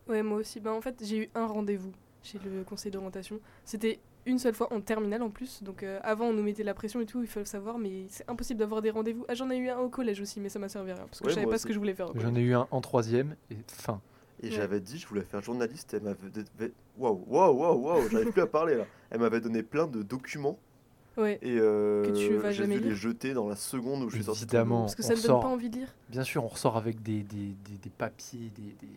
Ouais, 0.09 0.23
moi 0.23 0.39
aussi. 0.39 0.61
Bah, 0.61 0.73
en 0.73 0.81
fait, 0.81 1.03
j'ai 1.05 1.25
eu 1.25 1.31
un 1.35 1.47
rendez-vous 1.47 1.93
chez 2.23 2.39
le 2.39 2.63
conseil 2.63 2.93
d'orientation. 2.93 3.41
C'était 3.65 4.01
une 4.27 4.39
seule 4.39 4.55
fois 4.55 4.73
en 4.73 4.81
terminale 4.81 5.23
en 5.23 5.31
plus. 5.31 5.63
Donc 5.63 5.83
euh, 5.83 6.01
avant, 6.03 6.27
on 6.27 6.33
nous 6.33 6.43
mettait 6.43 6.63
la 6.63 6.75
pression 6.75 7.01
et 7.01 7.07
tout, 7.07 7.21
il 7.23 7.29
faut 7.29 7.41
le 7.41 7.45
savoir, 7.45 7.79
mais 7.79 8.07
c'est 8.09 8.29
impossible 8.29 8.59
d'avoir 8.61 8.83
des 8.83 8.91
rendez-vous. 8.91 9.25
Ah, 9.29 9.35
j'en 9.35 9.51
ai 9.51 9.57
eu 9.57 9.69
un 9.69 9.79
au 9.79 9.89
collège 9.89 10.21
aussi, 10.21 10.41
mais 10.41 10.49
ça 10.49 10.59
m'a 10.59 10.69
servi 10.69 10.93
à 10.93 10.95
rien 10.95 11.05
parce 11.05 11.21
que 11.21 11.25
Ouais, 11.25 11.31
je 11.31 11.35
savais 11.35 11.47
pas 11.47 11.59
ce 11.59 11.67
que 11.67 11.73
je 11.73 11.79
voulais 11.79 11.95
faire. 11.95 12.09
J'en 12.15 12.35
ai 12.35 12.41
eu 12.41 12.55
un 12.55 12.67
en 12.71 12.81
troisième 12.81 13.37
et 13.51 13.57
fin. 13.69 14.01
Et 14.45 14.51
Ouais. 14.51 14.57
j'avais 14.57 14.81
dit, 14.81 14.99
je 14.99 15.07
voulais 15.07 15.23
faire 15.23 15.41
journaliste, 15.41 15.95
elle 15.95 16.03
m'avait. 16.03 16.73
Waouh, 16.99 17.25
waouh, 17.27 17.53
waouh, 17.57 17.79
waouh, 17.81 18.09
j'arrive 18.11 18.31
plus 18.33 18.43
à 18.43 18.47
parler 18.47 18.75
là. 18.77 18.85
Elle 19.11 19.21
m'avait 19.21 19.41
donné 19.41 19.63
plein 19.63 19.87
de 19.87 20.03
documents 20.03 20.59
Ouais. 21.17 21.39
et 21.43 21.57
euh, 21.59 22.05
Que 22.05 22.11
tu 22.11 22.35
vas 22.35 22.51
j'ai 22.51 22.67
dû 22.67 22.81
les 22.81 22.95
jeter 22.95 23.35
dans 23.35 23.49
la 23.49 23.57
seconde 23.57 24.03
où 24.03 24.11
je 24.11 24.17
suis 24.17 24.25
sorti. 24.25 24.43
Évidemment. 24.43 24.81
Parce 24.83 24.95
que 24.97 25.03
ça 25.03 25.11
ne 25.11 25.15
donne 25.17 25.25
sort. 25.25 25.41
pas 25.41 25.49
envie 25.49 25.71
de 25.71 25.77
lire. 25.79 25.95
Bien 26.11 26.25
sûr, 26.25 26.45
on 26.45 26.49
ressort 26.49 26.77
avec 26.77 27.03
des, 27.03 27.23
des, 27.23 27.55
des- 27.65 27.79
des 27.83 27.91
papiers 27.91 28.51
des, 28.55 28.63
des- 28.81 28.93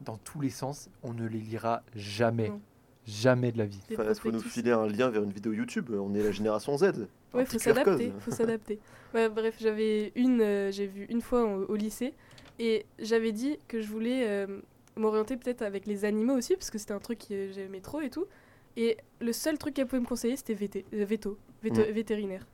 dans 0.00 0.16
tous 0.18 0.40
les 0.40 0.50
sens. 0.50 0.88
On 1.02 1.12
ne 1.14 1.26
les 1.26 1.38
lira 1.38 1.82
jamais. 1.94 2.48
Non. 2.48 2.60
Jamais 3.06 3.52
de 3.52 3.58
la 3.58 3.66
vie. 3.66 3.80
Enfin, 3.92 4.04
il 4.08 4.14
faut 4.14 4.32
nous 4.32 4.40
filer 4.40 4.70
un 4.72 4.86
lien 4.86 5.10
vers 5.10 5.22
une 5.22 5.30
vidéo 5.30 5.52
YouTube? 5.52 5.90
On 5.92 6.14
est 6.14 6.22
la 6.22 6.32
génération 6.32 6.76
Z. 6.78 7.06
Ouais, 7.34 7.44
faut 7.44 7.58
s'adapter. 7.58 8.12
Faut 8.20 8.30
s'adapter. 8.30 8.78
Ouais, 9.12 9.28
bref, 9.28 9.56
j'avais 9.60 10.10
une, 10.16 10.40
euh, 10.40 10.72
j'ai 10.72 10.86
vu 10.86 11.04
une 11.10 11.20
fois 11.20 11.44
au, 11.44 11.66
au 11.66 11.76
lycée 11.76 12.14
et 12.58 12.86
j'avais 12.98 13.32
dit 13.32 13.58
que 13.68 13.80
je 13.82 13.88
voulais 13.88 14.24
euh, 14.26 14.46
m'orienter 14.96 15.36
peut-être 15.36 15.62
avec 15.62 15.86
les 15.86 16.04
animaux 16.04 16.34
aussi 16.34 16.54
parce 16.54 16.70
que 16.70 16.78
c'était 16.78 16.92
un 16.94 16.98
truc 17.00 17.26
que 17.28 17.50
j'aimais 17.52 17.80
trop 17.80 18.00
et 18.00 18.10
tout. 18.10 18.26
Et 18.76 18.96
le 19.20 19.32
seul 19.32 19.56
truc 19.58 19.74
qu'elle 19.74 19.86
pouvait 19.86 20.00
me 20.00 20.06
conseiller, 20.06 20.36
c'était 20.36 20.54
VT, 20.54 20.84
euh, 20.94 21.04
veto, 21.04 21.38
veto- 21.62 21.92
vétérinaire. 21.92 22.46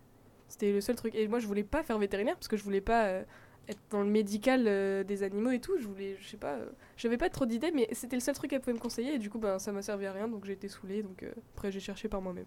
C'était 0.49 0.73
le 0.73 0.81
seul 0.81 0.97
truc. 0.97 1.15
Et 1.15 1.29
moi, 1.29 1.39
je 1.39 1.47
voulais 1.47 1.63
pas 1.65 1.83
faire 1.83 1.99
vétérinaire 1.99 2.35
parce 2.35 2.49
que 2.49 2.57
je 2.57 2.63
voulais 2.65 2.81
pas 2.81 3.07
euh, 3.07 3.23
être 3.69 3.79
dans 3.91 4.03
le 4.03 4.09
médical 4.11 4.65
euh, 4.67 5.03
des 5.05 5.23
animaux 5.23 5.51
et 5.51 5.61
tout. 5.61 5.79
Je 5.79 5.87
voulais, 5.87 6.17
je 6.21 6.29
sais 6.29 6.37
pas, 6.37 6.59
j'avais 6.97 7.17
pas 7.17 7.31
trop 7.31 7.47
d'idées, 7.47 7.71
mais 7.73 7.89
c'était 7.93 8.17
le 8.17 8.21
seul 8.21 8.35
truc 8.35 8.51
qu'elle 8.51 8.61
pouvait 8.61 8.75
me 8.75 8.79
conseiller 8.81 9.15
et 9.15 9.19
du 9.19 9.31
coup, 9.31 9.39
ben, 9.39 9.59
ça 9.59 9.73
m'a 9.73 9.81
servi 9.83 10.07
à 10.07 10.13
rien 10.13 10.29
donc 10.29 10.45
j'ai 10.45 10.53
été 10.53 10.69
saoulée. 10.69 11.03
Donc 11.03 11.25
après, 11.55 11.71
j'ai 11.73 11.81
cherché 11.81 12.09
par 12.09 12.21
moi-même. 12.21 12.47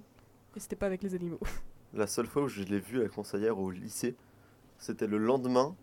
Et 0.55 0.59
c'était 0.59 0.75
pas 0.75 0.85
avec 0.85 1.01
les 1.01 1.15
animaux. 1.15 1.39
La 1.95 2.05
seule 2.07 2.27
fois 2.27 2.43
où 2.43 2.47
je 2.47 2.63
l'ai 2.63 2.79
vue, 2.79 3.01
la 3.01 3.09
conseillère, 3.09 3.57
au 3.59 3.71
lycée, 3.71 4.15
c'était 4.77 5.07
le 5.07 5.17
lendemain. 5.17 5.75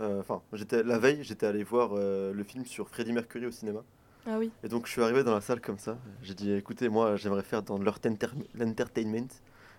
Euh, 0.00 0.20
Enfin, 0.20 0.42
j'étais 0.52 0.82
la 0.82 0.98
veille, 0.98 1.22
j'étais 1.22 1.46
allé 1.46 1.64
voir 1.64 1.90
euh, 1.94 2.32
le 2.32 2.44
film 2.44 2.64
sur 2.64 2.88
Freddie 2.88 3.12
Mercury 3.12 3.46
au 3.46 3.50
cinéma. 3.50 3.80
Ah 4.26 4.38
oui. 4.38 4.50
Et 4.62 4.68
donc 4.68 4.86
je 4.86 4.92
suis 4.92 5.02
arrivé 5.02 5.24
dans 5.24 5.34
la 5.34 5.40
salle 5.40 5.60
comme 5.60 5.78
ça. 5.78 5.98
J'ai 6.22 6.34
dit 6.34 6.52
écoutez, 6.52 6.88
moi 6.88 7.16
j'aimerais 7.16 7.42
faire 7.42 7.62
dans 7.62 7.78
l'entertainment. 7.78 9.28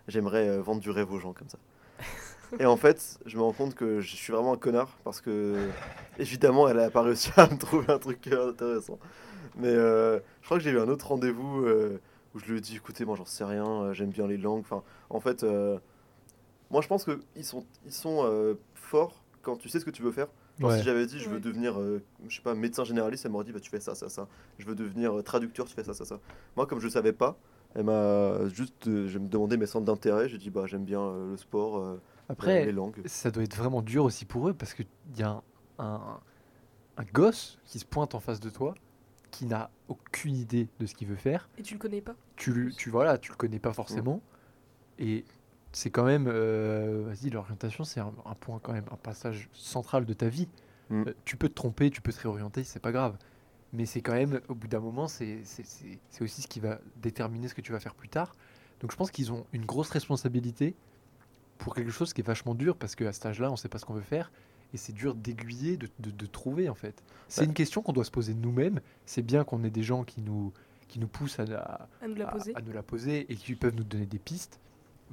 J'aimerais 0.08 0.50
euh, 0.50 0.62
vendre 0.62 0.82
du 0.82 0.90
rêve 0.90 1.12
aux 1.12 1.20
gens 1.20 1.34
comme 1.34 1.50
ça. 1.50 1.58
Et 2.60 2.66
en 2.66 2.78
fait, 2.78 3.20
je 3.26 3.38
me 3.38 3.42
rends 3.42 3.54
compte 3.54 3.74
que 3.74 4.02
je 4.02 4.16
suis 4.16 4.34
vraiment 4.34 4.54
un 4.54 4.58
connard 4.58 4.98
parce 5.04 5.22
que 5.22 5.70
évidemment, 6.20 6.68
elle 6.68 6.80
a 6.80 6.90
pas 6.90 7.02
réussi 7.02 7.32
à 7.38 7.48
me 7.48 7.58
trouver 7.58 7.92
un 7.92 8.00
truc 8.00 8.28
intéressant. 8.28 9.00
Mais 9.56 9.70
euh, 9.70 10.20
je 10.42 10.46
crois 10.46 10.58
que 10.58 10.64
j'ai 10.64 10.72
eu 10.72 10.80
un 10.80 10.88
autre 10.88 11.08
rendez-vous 11.08 11.66
euh, 11.66 12.02
où 12.34 12.40
je 12.40 12.46
lui 12.46 12.58
ai 12.58 12.62
dit 12.62 12.76
écoutez, 12.76 13.06
moi 13.06 13.16
j'en 13.16 13.26
sais 13.26 13.44
rien, 13.44 13.66
euh, 13.66 13.94
j'aime 13.94 14.10
bien 14.10 14.28
les 14.28 14.38
langues. 14.38 14.62
Enfin, 14.62 14.84
en 15.10 15.20
fait, 15.20 15.44
moi 16.70 16.82
je 16.82 16.88
pense 16.88 17.06
qu'ils 17.06 17.46
sont, 17.46 17.66
ils 17.86 17.94
sont 17.94 18.56
forts 18.74 19.23
quand 19.44 19.58
tu 19.58 19.70
sais 19.70 19.80
ce 19.80 19.86
que 19.86 19.92
tu 19.92 20.02
veux 20.02 20.12
faire. 20.12 20.28
Genre, 20.60 20.72
Ouais. 20.72 20.78
Si 20.80 20.84
j'avais 20.84 21.06
dit 21.06 21.20
je 21.20 21.30
veux 21.30 21.36
Ouais. 21.36 21.40
devenir, 21.42 21.80
euh, 21.80 22.02
je 22.28 22.36
sais 22.36 22.42
pas, 22.42 22.56
médecin 22.56 22.84
généraliste, 22.84 23.26
elle 23.26 23.32
m'aurait 23.32 23.46
dit 23.46 23.52
bah 23.52 23.60
tu 23.60 23.70
fais 23.70 23.80
ça, 23.80 23.94
ça, 23.94 24.10
ça. 24.10 24.28
Je 24.58 24.66
veux 24.66 24.74
devenir 24.76 25.18
euh, 25.20 25.22
traducteur, 25.22 25.66
tu 25.68 25.76
fais 25.76 25.84
ça, 25.84 25.94
ça, 25.94 26.06
ça. 26.06 26.20
Moi, 26.56 26.66
comme 26.66 26.80
je 26.80 26.88
savais 26.88 27.14
pas, 27.14 27.38
elle 27.76 27.84
m'a 27.86 28.48
juste, 28.50 28.88
euh, 28.88 29.08
je 29.08 29.20
me 29.20 29.28
demandais 29.28 29.58
mes 29.58 29.66
centres 29.68 29.86
d'intérêt. 29.86 30.28
J'ai 30.30 30.38
dit 30.40 30.50
bah 30.50 30.66
j'aime 30.66 30.86
bien 30.86 31.02
euh, 31.02 31.32
le 31.32 31.38
sport, 31.38 31.78
euh, 31.78 32.02
Après, 32.30 32.66
les 32.66 32.72
langues. 32.72 33.02
ça 33.06 33.30
doit 33.32 33.44
être 33.44 33.56
vraiment 33.56 33.82
dur 33.84 34.06
aussi 34.06 34.26
pour 34.26 34.50
eux 34.50 34.54
parce 34.54 34.74
qu'il 34.74 34.88
y 35.18 35.24
a 35.24 35.30
un, 35.30 35.44
un, 35.80 36.20
un 36.98 37.04
gosse 37.14 37.60
qui 37.66 37.80
se 37.80 37.86
pointe 37.86 38.16
en 38.16 38.20
face 38.20 38.40
de 38.40 38.50
toi 38.50 38.74
qui 39.32 39.48
n'a 39.48 39.72
aucune 39.88 40.36
idée 40.36 40.68
de 40.80 40.86
ce 40.86 40.94
qu'il 40.94 41.08
veut 41.08 41.16
faire. 41.16 41.50
Et 41.58 41.64
tu 41.64 41.74
le 41.74 41.80
connais 41.80 42.02
pas 42.02 42.14
Tu, 42.36 42.72
tu, 42.78 42.92
voilà, 42.92 43.18
tu 43.18 43.32
le 43.32 43.36
connais 43.38 43.58
pas 43.58 43.74
forcément. 43.74 44.22
Et 45.00 45.26
c'est 45.74 45.90
quand 45.90 46.06
même. 46.06 46.28
euh, 46.28 47.04
Vas-y, 47.08 47.30
l'orientation, 47.30 47.84
c'est 47.84 48.00
un, 48.00 48.14
un 48.26 48.36
point 48.36 48.60
quand 48.64 48.72
même, 48.74 48.86
un 48.92 48.96
passage 48.98 49.50
central 49.54 50.06
de 50.06 50.14
ta 50.14 50.30
vie. 50.30 50.48
Mm. 50.90 51.04
Euh, 51.08 51.14
tu 51.26 51.36
peux 51.38 51.50
te 51.50 51.54
tromper, 51.56 51.90
tu 51.92 52.02
peux 52.02 52.14
te 52.14 52.20
réorienter, 52.22 52.64
c'est 52.64 52.80
pas 52.80 52.92
grave. 52.92 53.18
Mais 53.74 53.86
c'est 53.86 54.02
quand 54.02 54.14
même, 54.14 54.40
au 54.50 54.56
bout 54.56 54.68
d'un 54.68 54.80
moment, 54.80 55.08
c'est 55.08 55.40
c'est- 55.44 55.66
c'est- 55.66 56.00
c'est 56.10 56.24
aussi 56.24 56.42
ce 56.44 56.48
qui 56.48 56.60
va 56.60 56.80
déterminer 57.02 57.48
ce 57.48 57.56
que 57.56 57.62
tu 57.62 57.72
vas 57.72 57.80
faire 57.80 57.96
plus 57.96 58.10
tard. 58.10 58.36
Donc 58.82 58.92
je 58.92 58.96
pense 58.98 59.10
qu'ils 59.12 59.32
ont 59.32 59.46
une 59.54 59.66
grosse 59.66 59.90
responsabilité 59.90 60.76
pour 61.58 61.74
quelque 61.76 61.92
chose 61.92 62.14
qui 62.14 62.22
est 62.22 62.28
vachement 62.28 62.54
dur 62.56 62.76
parce 62.78 62.96
qu'à 62.96 63.12
cet 63.14 63.26
âge-là, 63.26 63.52
on 63.52 63.56
sait 63.56 63.70
pas 63.70 63.80
ce 63.80 63.86
qu'on 63.86 63.94
veut 63.94 64.02
faire. 64.02 64.32
Et 64.74 64.78
c'est 64.78 64.94
dur 64.94 65.14
d'aiguiller, 65.16 65.78
de, 65.78 65.88
de- 66.00 66.12
de 66.12 66.26
trouver 66.26 66.68
en 66.70 66.74
fait. 66.76 67.04
C'est 67.28 67.42
Ouais. 67.42 67.48
une 67.48 67.54
question 67.54 67.82
qu'on 67.82 67.94
doit 67.94 68.04
se 68.04 68.12
poser 68.12 68.34
nous-mêmes. 68.34 68.80
C'est 69.06 69.22
bien 69.22 69.44
qu'on 69.44 69.64
ait 69.64 69.70
des 69.70 69.84
gens 69.84 70.04
qui 70.04 70.22
nous, 70.22 70.52
qui 70.88 71.00
nous 71.00 71.08
poussent 71.08 71.40
à, 71.40 71.44
à- 71.44 71.88
à 72.02 72.08
nous 72.08 72.16
la 72.16 72.28
à- 72.28 72.32
poser. 72.32 72.56
à 72.56 72.62
nous 72.62 72.74
la 72.74 72.84
poser 72.84 73.32
et 73.32 73.36
qui 73.36 73.56
peuvent 73.56 73.76
nous 73.76 73.84
donner 73.84 74.06
des 74.08 74.20
pistes. 74.20 74.60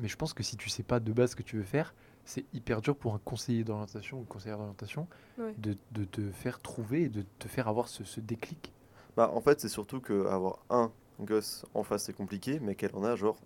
Mais 0.00 0.08
je 0.08 0.16
pense 0.16 0.32
que 0.34 0.42
si 0.42 0.56
tu 0.56 0.68
sais 0.68 0.82
pas 0.82 1.00
de 1.00 1.12
base 1.12 1.30
ce 1.32 1.36
que 1.36 1.42
tu 1.42 1.56
veux 1.56 1.62
faire, 1.62 1.94
c'est 2.24 2.44
hyper 2.52 2.80
dur 2.80 2.96
pour 2.96 3.14
un 3.14 3.20
conseiller 3.24 3.64
d'orientation 3.64 4.18
ou 4.18 4.20
une 4.20 4.26
conseillère 4.26 4.58
d'orientation 4.58 5.06
Ouais. 5.38 5.54
de, 5.58 5.76
de 5.92 6.04
te 6.04 6.30
faire 6.30 6.60
trouver 6.60 7.02
et 7.04 7.08
de 7.08 7.24
te 7.38 7.48
faire 7.48 7.66
avoir 7.68 7.88
ce, 7.88 8.04
ce 8.04 8.20
déclic. 8.20 8.72
Bah 9.16 9.30
en 9.34 9.40
fait 9.40 9.60
c'est 9.60 9.68
surtout 9.68 10.00
que 10.00 10.26
avoir 10.26 10.58
un 10.70 10.90
gosse 11.20 11.64
en 11.74 11.82
face 11.82 12.04
c'est 12.04 12.12
compliqué, 12.12 12.60
mais 12.60 12.74
qu'elle 12.74 12.94
en 12.94 13.04
a 13.04 13.16
genre 13.16 13.38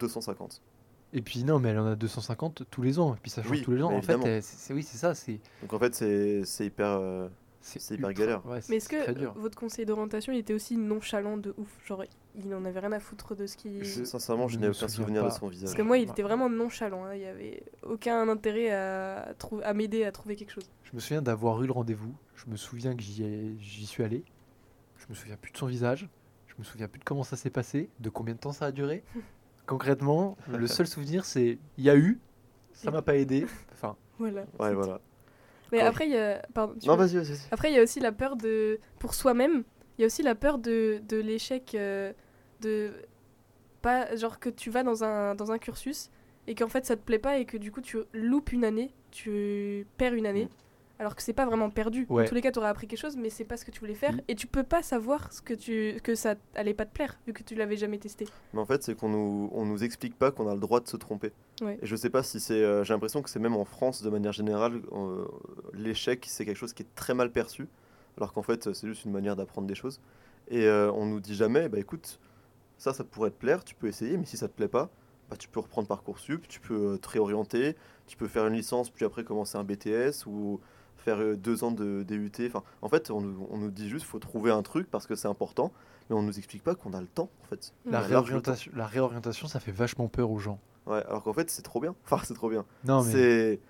250. 0.00 0.60
Et 1.14 1.22
puis 1.22 1.42
non, 1.44 1.58
mais 1.58 1.70
elle 1.70 1.78
en 1.78 1.86
a 1.86 1.96
250 1.96 2.64
tous 2.70 2.82
les 2.82 2.98
ans. 2.98 3.14
Et 3.14 3.18
puis 3.22 3.30
ça 3.30 3.42
change 3.42 3.52
Oui, 3.52 3.62
tous 3.62 3.72
les 3.72 3.82
ans. 3.82 3.88
En 3.92 4.02
fait, 4.02 4.12
évidemment. 4.12 4.24
c'est 4.24 4.42
c'est- 4.42 4.74
oui, 4.74 4.82
c'est 4.82 4.98
ça. 4.98 5.14
C'est 5.14 5.40
Donc 5.62 5.72
en 5.72 5.78
fait 5.78 5.94
c'est 5.94 6.44
c'est 6.44 6.66
hyper. 6.66 6.86
euh, 6.88 7.28
C'est 7.60 7.80
hyper 7.94 8.10
ultra- 8.10 8.24
galère. 8.26 8.46
ouais, 8.46 8.60
c'est- 8.60 8.70
Mais 8.70 8.76
est-ce 8.76 8.88
que 8.88 9.38
votre 9.38 9.56
conseiller 9.58 9.86
d'orientation 9.86 10.32
il 10.32 10.38
était 10.38 10.54
aussi 10.54 10.76
nonchalant 10.76 11.36
de 11.38 11.54
ouf 11.56 11.68
Genre, 11.86 12.04
il 12.44 12.54
en 12.54 12.64
avait 12.64 12.80
rien 12.80 12.92
à 12.92 13.00
foutre 13.00 13.34
de 13.36 13.46
ce 13.46 13.56
qui. 13.56 13.82
Je- 13.84 14.04
sincèrement, 14.04 14.48
je 14.48 14.58
n'ai 14.58 14.68
aucun 14.68 14.88
souvenir 14.88 15.24
de 15.24 15.30
son 15.30 15.48
visage. 15.48 15.64
Parce 15.70 15.74
que 15.76 15.82
moi, 15.82 15.98
il 15.98 16.06
Ouais. 16.06 16.10
était 16.12 16.22
vraiment 16.22 16.48
nonchalant. 16.48 17.04
hein. 17.04 17.14
Il 17.14 17.20
y 17.22 17.26
avait 17.26 17.62
aucun 17.82 18.28
intérêt 18.28 18.70
à, 18.70 19.34
à 19.64 19.74
m'aider 19.74 20.04
à 20.04 20.12
trouver 20.12 20.36
quelque 20.36 20.52
chose. 20.52 20.70
Je 20.84 20.90
me 20.94 21.00
souviens 21.00 21.22
d'avoir 21.22 21.62
eu 21.62 21.66
le 21.66 21.72
rendez-vous. 21.72 22.14
Je 22.34 22.50
me 22.50 22.56
souviens 22.56 22.94
que 22.96 23.02
j'y 23.02 23.86
suis 23.86 24.02
allé. 24.02 24.24
Je 24.96 25.06
me 25.08 25.14
souviens 25.14 25.36
plus 25.36 25.52
de 25.52 25.56
son 25.58 25.66
visage. 25.66 26.08
Je 26.46 26.54
me 26.58 26.64
souviens 26.64 26.88
plus 26.88 26.98
de 26.98 27.04
comment 27.04 27.22
ça 27.22 27.36
s'est 27.36 27.50
passé, 27.50 27.88
de 28.00 28.10
combien 28.10 28.34
de 28.34 28.40
temps 28.40 28.52
ça 28.52 28.66
a 28.66 28.72
duré. 28.72 29.04
Concrètement, 29.66 30.36
le 30.48 30.66
seul 30.66 30.86
souvenir, 30.86 31.24
c'est 31.24 31.58
il 31.76 31.84
y 31.84 31.90
a 31.90 31.96
eu, 31.96 32.18
ça 32.72 32.90
m'a 32.90 33.02
pas 33.02 33.16
aidé. 33.16 33.46
Enfin, 33.72 33.96
Voilà. 34.18 34.42
Ouais. 34.58 34.74
Mais 35.70 35.80
Quand- 35.80 35.86
après, 35.86 36.06
il 36.06 36.12
y 36.12 36.16
a. 36.16 36.40
Pardon, 36.54 36.74
Non. 36.86 36.94
Après, 37.50 37.70
il 37.70 37.74
y 37.76 37.78
a 37.78 37.82
aussi 37.82 38.00
la 38.00 38.12
peur 38.12 38.36
de. 38.36 38.80
Pour 38.98 39.12
soi-même, 39.14 39.64
il 39.98 40.00
y 40.00 40.04
a 40.04 40.06
aussi 40.06 40.22
la 40.22 40.34
peur 40.34 40.58
de, 40.58 41.00
de 41.06 41.16
l'échec. 41.18 41.74
euh, 41.74 42.12
de. 42.60 42.92
Pas. 43.82 44.14
Genre 44.16 44.38
que 44.38 44.48
tu 44.50 44.70
vas 44.70 44.82
dans 44.82 45.04
un, 45.04 45.34
dans 45.34 45.52
un 45.52 45.58
cursus 45.58 46.10
et 46.46 46.54
qu'en 46.54 46.68
fait 46.68 46.84
ça 46.84 46.96
te 46.96 47.02
plaît 47.02 47.18
pas 47.18 47.38
et 47.38 47.44
que 47.44 47.56
du 47.56 47.70
coup 47.70 47.80
tu 47.80 47.98
loupes 48.12 48.52
une 48.52 48.64
année, 48.64 48.90
tu 49.10 49.86
perds 49.96 50.14
une 50.14 50.26
année. 50.26 50.46
Mm. 50.46 50.48
Alors 51.00 51.14
que 51.14 51.22
c'est 51.22 51.32
pas 51.32 51.46
vraiment 51.46 51.70
perdu. 51.70 52.06
Ouais. 52.08 52.24
En 52.24 52.26
tous 52.26 52.34
les 52.34 52.40
cas, 52.40 52.50
tu 52.50 52.58
aurais 52.58 52.66
appris 52.70 52.88
quelque 52.88 52.98
chose, 52.98 53.16
mais 53.16 53.30
c'est 53.30 53.44
pas 53.44 53.56
ce 53.56 53.64
que 53.64 53.70
tu 53.70 53.78
voulais 53.78 53.94
faire. 53.94 54.14
Mm. 54.14 54.20
Et 54.26 54.34
tu 54.34 54.48
peux 54.48 54.64
pas 54.64 54.82
savoir 54.82 55.32
ce 55.32 55.40
que, 55.40 55.54
tu, 55.54 56.00
que 56.02 56.16
ça 56.16 56.34
allait 56.56 56.74
pas 56.74 56.86
te 56.86 56.92
plaire, 56.92 57.16
vu 57.24 57.32
que 57.32 57.44
tu 57.44 57.54
l'avais 57.54 57.76
jamais 57.76 57.98
testé. 57.98 58.26
Mais 58.52 58.58
en 58.58 58.66
fait, 58.66 58.82
c'est 58.82 58.96
qu'on 58.96 59.08
nous, 59.08 59.48
on 59.52 59.64
nous 59.64 59.84
explique 59.84 60.18
pas 60.18 60.32
qu'on 60.32 60.48
a 60.48 60.54
le 60.54 60.60
droit 60.60 60.80
de 60.80 60.88
se 60.88 60.96
tromper. 60.96 61.30
Ouais. 61.62 61.78
Et 61.80 61.86
je 61.86 61.94
sais 61.94 62.10
pas 62.10 62.24
si 62.24 62.40
c'est. 62.40 62.54
euh, 62.64 62.82
J'ai 62.82 62.94
l'impression 62.94 63.22
que 63.22 63.30
c'est 63.30 63.38
même 63.38 63.54
en 63.54 63.64
France, 63.64 64.02
de 64.02 64.10
manière 64.10 64.32
générale, 64.32 64.82
euh, 64.90 65.24
l'échec, 65.72 66.24
c'est 66.26 66.44
quelque 66.44 66.56
chose 66.56 66.72
qui 66.72 66.82
est 66.82 66.94
très 66.96 67.14
mal 67.14 67.30
perçu. 67.30 67.68
Alors 68.16 68.32
qu'en 68.32 68.42
fait, 68.42 68.72
c'est 68.74 68.88
juste 68.88 69.04
une 69.04 69.12
manière 69.12 69.36
d'apprendre 69.36 69.68
des 69.68 69.76
choses. 69.76 70.00
Et 70.48 70.64
euh, 70.66 70.90
on 70.90 71.06
nous 71.06 71.20
dit 71.20 71.36
jamais, 71.36 71.68
bah 71.68 71.78
écoute, 71.78 72.18
ça, 72.78 72.94
ça 72.94 73.04
pourrait 73.04 73.30
te 73.30 73.36
plaire, 73.36 73.64
tu 73.64 73.74
peux 73.74 73.88
essayer, 73.88 74.16
mais 74.16 74.24
si 74.24 74.36
ça 74.36 74.48
te 74.48 74.54
plaît 74.54 74.68
pas, 74.68 74.88
bah, 75.28 75.36
tu 75.36 75.48
peux 75.48 75.60
reprendre 75.60 75.88
Parcoursup, 75.88 76.48
tu 76.48 76.60
peux 76.60 76.94
euh, 76.94 76.96
te 76.96 77.08
réorienter, 77.08 77.76
tu 78.06 78.16
peux 78.16 78.28
faire 78.28 78.46
une 78.46 78.54
licence, 78.54 78.88
puis 78.88 79.04
après 79.04 79.24
commencer 79.24 79.58
un 79.58 79.64
BTS 79.64 80.26
ou 80.26 80.60
faire 80.96 81.18
euh, 81.20 81.36
deux 81.36 81.64
ans 81.64 81.72
de 81.72 82.02
DUT. 82.02 82.32
Enfin, 82.46 82.62
en 82.80 82.88
fait, 82.88 83.10
on 83.10 83.20
nous, 83.20 83.46
on 83.50 83.58
nous 83.58 83.70
dit 83.70 83.88
juste 83.88 84.06
faut 84.06 84.18
trouver 84.18 84.50
un 84.50 84.62
truc 84.62 84.90
parce 84.90 85.06
que 85.06 85.14
c'est 85.14 85.28
important, 85.28 85.72
mais 86.08 86.16
on 86.16 86.22
nous 86.22 86.38
explique 86.38 86.62
pas 86.62 86.74
qu'on 86.74 86.94
a 86.94 87.00
le 87.00 87.06
temps, 87.06 87.30
en 87.42 87.46
fait. 87.46 87.74
la, 87.84 88.00
réorientation, 88.00 88.72
la 88.74 88.86
réorientation, 88.86 89.48
ça 89.48 89.60
fait 89.60 89.72
vachement 89.72 90.08
peur 90.08 90.30
aux 90.30 90.38
gens. 90.38 90.58
Ouais, 90.86 91.04
alors 91.06 91.22
qu'en 91.22 91.34
fait, 91.34 91.50
c'est 91.50 91.62
trop 91.62 91.80
bien. 91.80 91.94
Enfin, 92.04 92.22
c'est 92.24 92.34
trop 92.34 92.48
bien. 92.48 92.64
Non, 92.84 93.02
mais 93.02 93.12
c'est 93.12 93.60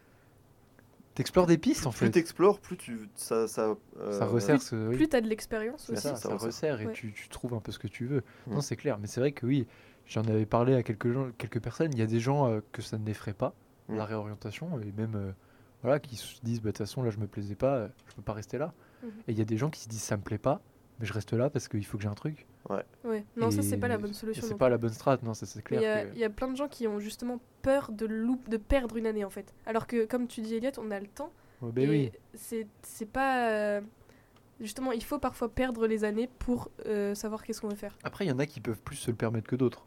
t'explores 1.19 1.47
des 1.47 1.59
pistes 1.59 1.87
en 1.87 1.91
plus 1.91 2.07
fait. 2.07 2.11
t'explores, 2.11 2.59
plus 2.61 2.77
tu 2.79 3.09
ça 3.15 3.47
ça, 3.47 3.77
euh, 4.01 4.19
Ça 4.19 4.25
resserre 4.25 4.63
ce. 4.63 4.75
oui. 4.89 4.97
Plus 4.97 5.09
t'as 5.09 5.21
de 5.21 5.27
l'expérience 5.29 5.91
aussi. 5.91 6.01
ça, 6.01 6.17
ça 6.17 6.17
ça 6.17 6.29
resserre. 6.31 6.47
resserre 6.47 6.81
et 6.81 6.87
Ouais. 6.87 6.93
tu, 6.95 7.13
tu 7.13 7.29
trouves 7.29 7.55
un 7.55 7.61
peu 7.61 7.71
ce 7.73 7.79
que 7.79 7.89
tu 7.89 8.07
veux. 8.07 8.23
Non, 8.47 8.61
c'est 8.61 8.77
clair. 8.77 8.99
Mais 8.99 9.07
c'est 9.07 9.21
vrai 9.21 9.33
que 9.33 9.45
oui, 9.47 9.67
j'en 10.07 10.23
avais 10.23 10.47
parlé 10.47 10.75
à 10.75 10.83
quelques, 10.83 11.13
gens, 11.13 11.29
quelques 11.37 11.61
personnes. 11.61 11.93
Il 11.93 11.99
y 11.99 12.03
a 12.03 12.07
des 12.07 12.21
gens 12.21 12.49
euh, 12.51 12.61
que 12.73 12.81
ça 12.83 12.97
ne 12.99 13.05
l'effraie 13.05 13.35
pas, 13.35 13.53
la 13.89 14.05
réorientation, 14.05 14.81
et 14.81 14.93
même 14.97 15.15
euh, 15.17 15.33
voilà, 15.83 15.99
qui 16.01 16.17
se 16.17 16.41
disent 16.43 16.61
bah, 16.61 16.69
de 16.69 16.71
toute 16.73 16.79
façon, 16.79 17.03
là, 17.03 17.11
je 17.11 17.19
me 17.19 17.27
plaisais 17.27 17.55
pas, 17.55 17.75
euh, 17.77 17.89
je 18.09 18.15
peux 18.15 18.23
pas 18.23 18.33
rester 18.33 18.57
là. 18.59 18.73
Mhm. 19.03 19.11
Et 19.29 19.33
il 19.33 19.39
y 19.39 19.43
a 19.43 19.45
des 19.45 19.57
gens 19.57 19.71
qui 19.71 19.81
se 19.81 19.89
disent 19.89 20.03
ça 20.03 20.17
me 20.17 20.23
plaît 20.23 20.39
pas, 20.39 20.61
mais 21.01 21.07
je 21.07 21.13
reste 21.13 21.33
là 21.33 21.49
parce 21.51 21.69
qu'il 21.69 21.85
faut 21.87 21.97
que 21.97 22.03
j'ai 22.03 22.09
un 22.09 22.15
truc. 22.15 22.47
Ouais. 22.69 23.25
Non, 23.37 23.51
ça, 23.51 23.63
c'est 23.63 23.77
pas 23.79 23.89
la 23.89 23.99
bonne 23.99 24.13
solution. 24.15 24.45
C'est 24.47 24.57
pas 24.59 24.69
la 24.69 24.79
bonne 24.79 24.93
strat, 24.93 25.19
non, 25.23 25.35
ça 25.35 25.47
c'est 25.47 25.63
clair. 25.63 25.81
Il 25.81 25.85
y, 25.85 25.87
a- 25.87 26.05
que- 26.05 26.15
il 26.15 26.19
y 26.21 26.25
a 26.25 26.31
plein 26.31 26.49
de 26.49 26.57
gens 26.57 26.69
qui 26.69 26.87
ont 26.87 26.99
justement 26.99 27.41
peur 27.63 27.91
de, 27.93 28.07
loup- 28.07 28.41
de 28.49 28.57
perdre 28.57 28.97
une 28.97 29.07
année 29.07 29.25
en 29.25 29.31
fait. 29.31 29.55
Alors 29.67 29.87
que, 29.87 30.05
comme 30.07 30.27
tu 30.27 30.41
dis, 30.41 30.55
Elliot, 30.57 30.71
on 30.79 30.91
a 30.91 31.01
le 31.01 31.07
temps. 31.07 31.33
Ouais, 31.63 31.73
ben 31.73 31.85
et 31.85 31.91
oui. 31.91 32.13
c'est 32.35 32.67
c'est 32.83 33.07
pas. 33.11 33.51
euh, 33.51 33.81
Justement, 34.61 34.91
il 34.91 35.05
faut 35.05 35.21
parfois 35.21 35.49
perdre 35.49 35.87
les 35.87 36.03
années 36.03 36.29
pour 36.41 36.69
euh, 36.87 37.15
savoir 37.15 37.45
qu'est-ce 37.45 37.61
qu'on 37.61 37.69
veut 37.69 37.77
faire. 37.77 37.97
Après, 38.03 38.25
il 38.25 38.29
y 38.29 38.33
en 38.33 38.41
a 38.41 38.47
qui 38.47 38.61
peuvent 38.61 38.81
plus 38.83 38.97
se 38.97 39.09
le 39.11 39.17
permettre 39.17 39.47
que 39.47 39.55
d'autres. 39.55 39.87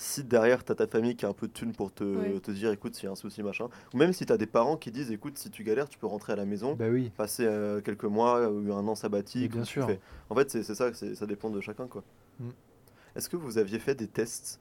Si 0.00 0.22
derrière 0.22 0.62
t'as 0.62 0.76
ta 0.76 0.86
famille 0.86 1.16
qui 1.16 1.26
a 1.26 1.28
un 1.28 1.32
peu 1.32 1.48
de 1.48 1.52
thunes 1.52 1.72
pour 1.72 1.92
te, 1.92 2.50
dire 2.52 2.70
écoute 2.70 2.94
s'il 2.94 3.06
y 3.06 3.08
a 3.08 3.10
un 3.10 3.16
souci 3.16 3.42
machin, 3.42 3.68
ou 3.92 3.96
même 3.96 4.12
si 4.12 4.24
t'as 4.26 4.36
des 4.36 4.46
parents 4.46 4.76
qui 4.76 4.92
disent 4.92 5.10
écoute 5.10 5.36
si 5.38 5.50
tu 5.50 5.64
galères 5.64 5.88
tu 5.88 5.98
peux 5.98 6.06
rentrer 6.06 6.34
à 6.34 6.36
la 6.36 6.44
maison, 6.44 6.74
Bah 6.76 6.86
oui. 6.88 7.10
passer 7.16 7.44
euh, 7.44 7.80
quelques 7.80 8.04
mois 8.04 8.48
ou 8.48 8.72
un 8.72 8.86
an 8.86 8.94
sabbatique. 8.94 9.50
Bien 9.50 9.64
sûr. 9.64 9.86
fais- 9.86 9.98
En 10.30 10.36
fait 10.36 10.48
c'est 10.52 10.62
c'est 10.62 10.76
ça, 10.76 10.94
ça 10.94 11.26
dépend 11.26 11.50
de 11.50 11.60
chacun 11.60 11.88
quoi. 11.88 12.04
Mm. 12.38 12.50
Est-ce 13.16 13.28
que 13.28 13.36
vous 13.36 13.58
aviez 13.58 13.80
fait 13.80 13.96
des 13.96 14.06
tests 14.06 14.60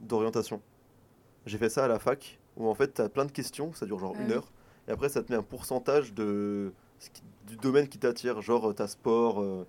d'orientation? 0.00 0.60
J'ai 1.46 1.56
fait 1.56 1.70
ça 1.70 1.86
à 1.86 1.88
la 1.88 1.98
fac 1.98 2.38
où 2.58 2.68
en 2.68 2.74
fait 2.74 2.88
t'as 2.88 3.08
plein 3.08 3.24
de 3.24 3.32
questions, 3.32 3.72
ça 3.72 3.86
dure 3.86 3.98
genre 3.98 4.14
Ah 4.18 4.20
une 4.22 4.28
oui. 4.28 4.34
heure, 4.34 4.52
et 4.86 4.90
après 4.90 5.08
ça 5.08 5.22
te 5.22 5.32
met 5.32 5.38
un 5.38 5.42
pourcentage 5.42 6.12
de 6.12 6.74
ce 6.98 7.08
qui- 7.08 7.22
du 7.46 7.56
domaine 7.56 7.88
qui 7.88 7.96
t'attire, 7.98 8.42
genre 8.42 8.74
t'as 8.74 8.86
sport, 8.88 9.40
euh, 9.40 9.66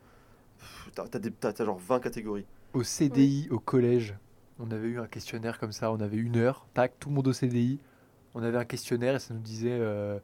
t'as 0.93 1.07
t'as 1.07 1.63
genre 1.63 1.79
20 1.79 2.01
catégories. 2.01 2.45
Au 2.73 2.83
CDI, 2.83 3.47
au 3.49 3.59
collège, 3.59 4.15
on 4.59 4.71
avait 4.71 4.87
eu 4.87 4.99
un 4.99 5.07
questionnaire 5.07 5.59
comme 5.59 5.71
ça, 5.71 5.91
on 5.91 5.99
avait 5.99 6.17
une 6.17 6.37
heure, 6.37 6.65
tac, 6.73 6.93
tout 6.99 7.09
le 7.09 7.15
monde 7.15 7.27
au 7.27 7.33
CDI, 7.33 7.79
on 8.33 8.43
avait 8.43 8.57
un 8.57 8.65
questionnaire 8.65 9.15
et 9.15 9.19
ça 9.19 9.33
nous 9.33 9.39
disait, 9.41 9.77
euh, 9.79 10.19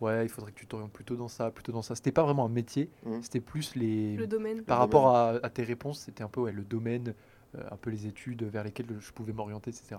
ouais, 0.00 0.24
il 0.24 0.28
faudrait 0.28 0.52
que 0.52 0.58
tu 0.58 0.66
t'orientes 0.66 0.92
plutôt 0.92 1.16
dans 1.16 1.28
ça, 1.28 1.50
plutôt 1.50 1.72
dans 1.72 1.82
ça. 1.82 1.94
C'était 1.94 2.12
pas 2.12 2.22
vraiment 2.22 2.44
un 2.44 2.48
métier, 2.50 2.90
Mhm. 3.04 3.22
c'était 3.22 3.40
plus 3.40 3.74
les... 3.76 4.16
Le 4.16 4.26
domaine. 4.26 4.62
Par 4.62 4.78
Le 4.78 4.80
rapport 4.82 5.08
à, 5.16 5.30
à 5.42 5.50
tes 5.50 5.62
réponses, 5.62 6.00
c'était 6.00 6.22
un 6.24 6.28
peu 6.28 6.40
ouais, 6.40 6.52
le 6.52 6.62
domaine, 6.64 7.14
euh, 7.56 7.62
un 7.70 7.76
peu 7.76 7.90
les 7.90 8.06
études 8.06 8.42
vers 8.44 8.64
lesquelles 8.64 8.86
je 8.98 9.12
pouvais 9.12 9.32
m'orienter, 9.32 9.70
etc. 9.70 9.96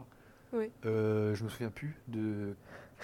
Oui. 0.53 0.69
Euh, 0.85 1.33
je 1.35 1.43
me 1.43 1.49
souviens 1.49 1.71
plus 1.71 1.95
de 2.07 2.55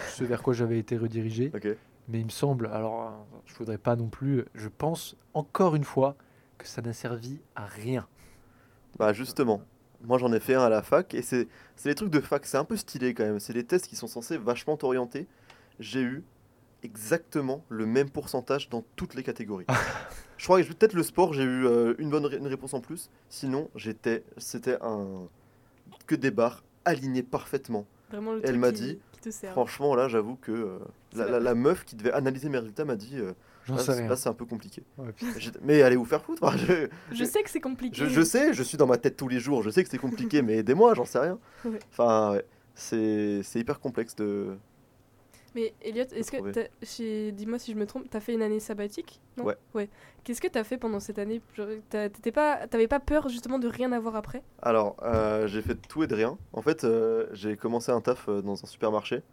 ce 0.10 0.24
vers 0.24 0.42
quoi 0.44 0.54
j'avais 0.54 0.78
été 0.80 0.98
redirigé, 0.98 1.52
Ok. 1.56 1.68
mais 2.08 2.20
il 2.20 2.26
me 2.26 2.30
semble, 2.30 2.68
alors 2.68 3.02
euh, 3.02 3.10
je 3.46 3.56
voudrais 3.56 3.78
pas 3.80 3.96
non 3.96 4.08
plus, 4.08 4.46
je 4.54 4.70
pense 4.70 5.16
encore 5.34 5.76
une 5.76 5.84
fois 5.84 6.16
que 6.58 6.68
ça 6.68 6.82
n'a 6.82 6.94
servi 6.94 7.40
à 7.56 7.66
rien. 7.66 8.08
Bah 8.98 9.14
justement, 9.14 9.62
moi 10.04 10.18
j'en 10.18 10.32
ai 10.34 10.40
fait 10.40 10.56
un 10.56 10.62
à 10.64 10.70
la 10.70 10.82
fac 10.82 11.14
et 11.14 11.22
c'est 11.22 11.48
c'est 11.76 11.90
les 11.90 11.96
trucs 11.96 12.10
de 12.12 12.20
fac, 12.20 12.46
c'est 12.46 12.58
un 12.58 12.66
peu 12.66 12.78
stylé 12.78 13.14
quand 13.14 13.24
même. 13.26 13.40
C'est 13.40 13.54
des 13.54 13.64
tests 13.66 13.88
qui 13.88 13.96
sont 13.96 14.08
censés 14.08 14.38
vachement 14.38 14.78
t'orienter. 14.78 15.28
J'ai 15.80 16.02
eu 16.02 16.24
exactement 16.84 17.64
le 17.70 17.86
même 17.86 18.10
pourcentage 18.10 18.70
dans 18.70 18.84
toutes 18.96 19.14
les 19.16 19.24
catégories. 19.24 19.66
Je 20.38 20.46
crois 20.46 20.62
que 20.62 20.68
j'ai- 20.68 20.74
peut-être 20.74 20.94
le 20.94 21.04
sport, 21.04 21.34
j'ai 21.34 21.44
eu 21.44 21.66
euh, 21.66 21.94
une 21.98 22.10
bonne 22.10 22.26
ré- 22.26 22.38
une 22.38 22.48
réponse 22.48 22.74
en 22.74 22.80
plus. 22.80 23.10
Sinon, 23.28 23.70
j'étais 23.76 24.24
c'était 24.38 24.78
un 24.82 25.28
que 26.08 26.16
des 26.16 26.32
barres 26.32 26.64
alignées 26.86 27.24
parfaitement. 27.24 27.86
Vraiment 28.10 28.32
le 28.34 28.40
Elle 28.40 28.52
truc 28.52 28.58
m'a 28.62 28.72
qui, 28.72 28.82
dit, 28.82 29.00
qui 29.12 29.20
te 29.20 29.30
sert. 29.32 29.52
Franchement, 29.52 29.96
là, 29.96 30.08
j'avoue 30.08 30.36
que 30.38 30.52
euh, 30.54 30.80
la, 31.14 31.26
C'est 31.26 31.32
la- 31.32 31.40
la 31.42 31.56
meuf 31.56 31.84
qui 31.84 31.96
devait 31.98 32.14
analyser 32.14 32.48
mes 32.48 32.58
résultats 32.58 32.86
m'a 32.86 32.96
dit 32.96 33.18
euh, 33.20 33.34
J'en 33.70 33.76
là, 33.76 33.82
sais 33.82 33.92
c'est- 33.94 34.00
rien. 34.00 34.10
là, 34.10 34.16
c'est 34.16 34.30
un 34.30 34.34
peu 34.34 34.46
compliqué. 34.46 34.84
Ouais, 34.98 35.10
Mais 35.62 35.82
allez 35.82 35.96
vous 35.96 36.06
faire 36.06 36.22
foutre. 36.22 36.44
Enfin, 36.44 36.58
je- 36.58 36.88
Je 37.16 37.24
sais 37.24 37.42
que 37.44 37.50
c'est 37.50 37.62
compliqué. 37.62 37.96
je, 37.98 38.06
je 38.06 38.22
sais, 38.22 38.54
je 38.54 38.64
suis 38.64 38.78
dans 38.78 38.88
ma 38.88 38.98
tête 38.98 39.16
tous 39.16 39.28
les 39.28 39.40
jours, 39.40 39.64
je 39.64 39.70
sais 39.70 39.84
que 39.84 39.90
c'est 39.90 39.98
compliqué, 39.98 40.42
mais 40.42 40.58
aidez-moi, 40.58 40.94
j'en 40.96 41.06
sais 41.06 41.20
rien. 41.20 41.40
Ouais. 41.66 41.80
Enfin, 41.92 42.34
ouais, 42.34 42.46
c'est 42.76 43.42
c'est 43.44 43.60
hyper 43.60 43.80
complexe 43.80 44.16
de. 44.16 44.58
Mais 45.56 45.74
Elliot, 45.82 46.04
est-ce 46.14 46.32
que 46.32 47.30
dis-moi 47.32 47.58
si 47.58 47.72
je 47.74 47.78
me 47.78 47.88
trompe, 47.88 48.06
t'as 48.10 48.20
fait 48.20 48.34
une 48.36 48.44
année 48.44 48.60
sabbatique 48.60 49.20
non? 49.36 49.46
Ouais. 49.46 49.56
Ouais. 49.74 49.90
Qu'est-ce 50.24 50.42
que 50.42 50.48
t'as 50.48 50.64
fait 50.64 50.78
pendant 50.78 51.00
cette 51.00 51.18
année? 51.18 51.42
T'étais 51.90 52.32
pas, 52.32 52.68
t'avais 52.68 52.88
pas 52.88 53.00
peur 53.00 53.30
justement 53.30 53.58
de 53.58 53.68
rien 53.68 53.92
avoir 53.92 54.16
après? 54.16 54.44
Alors, 54.62 54.96
euh, 55.02 55.48
j'ai 55.48 55.62
fait 55.64 55.74
tout 55.88 56.04
et 56.04 56.08
de 56.08 56.14
rien. 56.14 56.38
En 56.54 56.62
fait, 56.62 56.84
euh, 56.84 57.26
j'ai 57.32 57.58
commencé 57.58 57.92
un 57.92 58.00
taf 58.00 58.30
euh, 58.30 58.42
dans 58.44 58.64
un 58.64 58.68
supermarché 58.68 59.24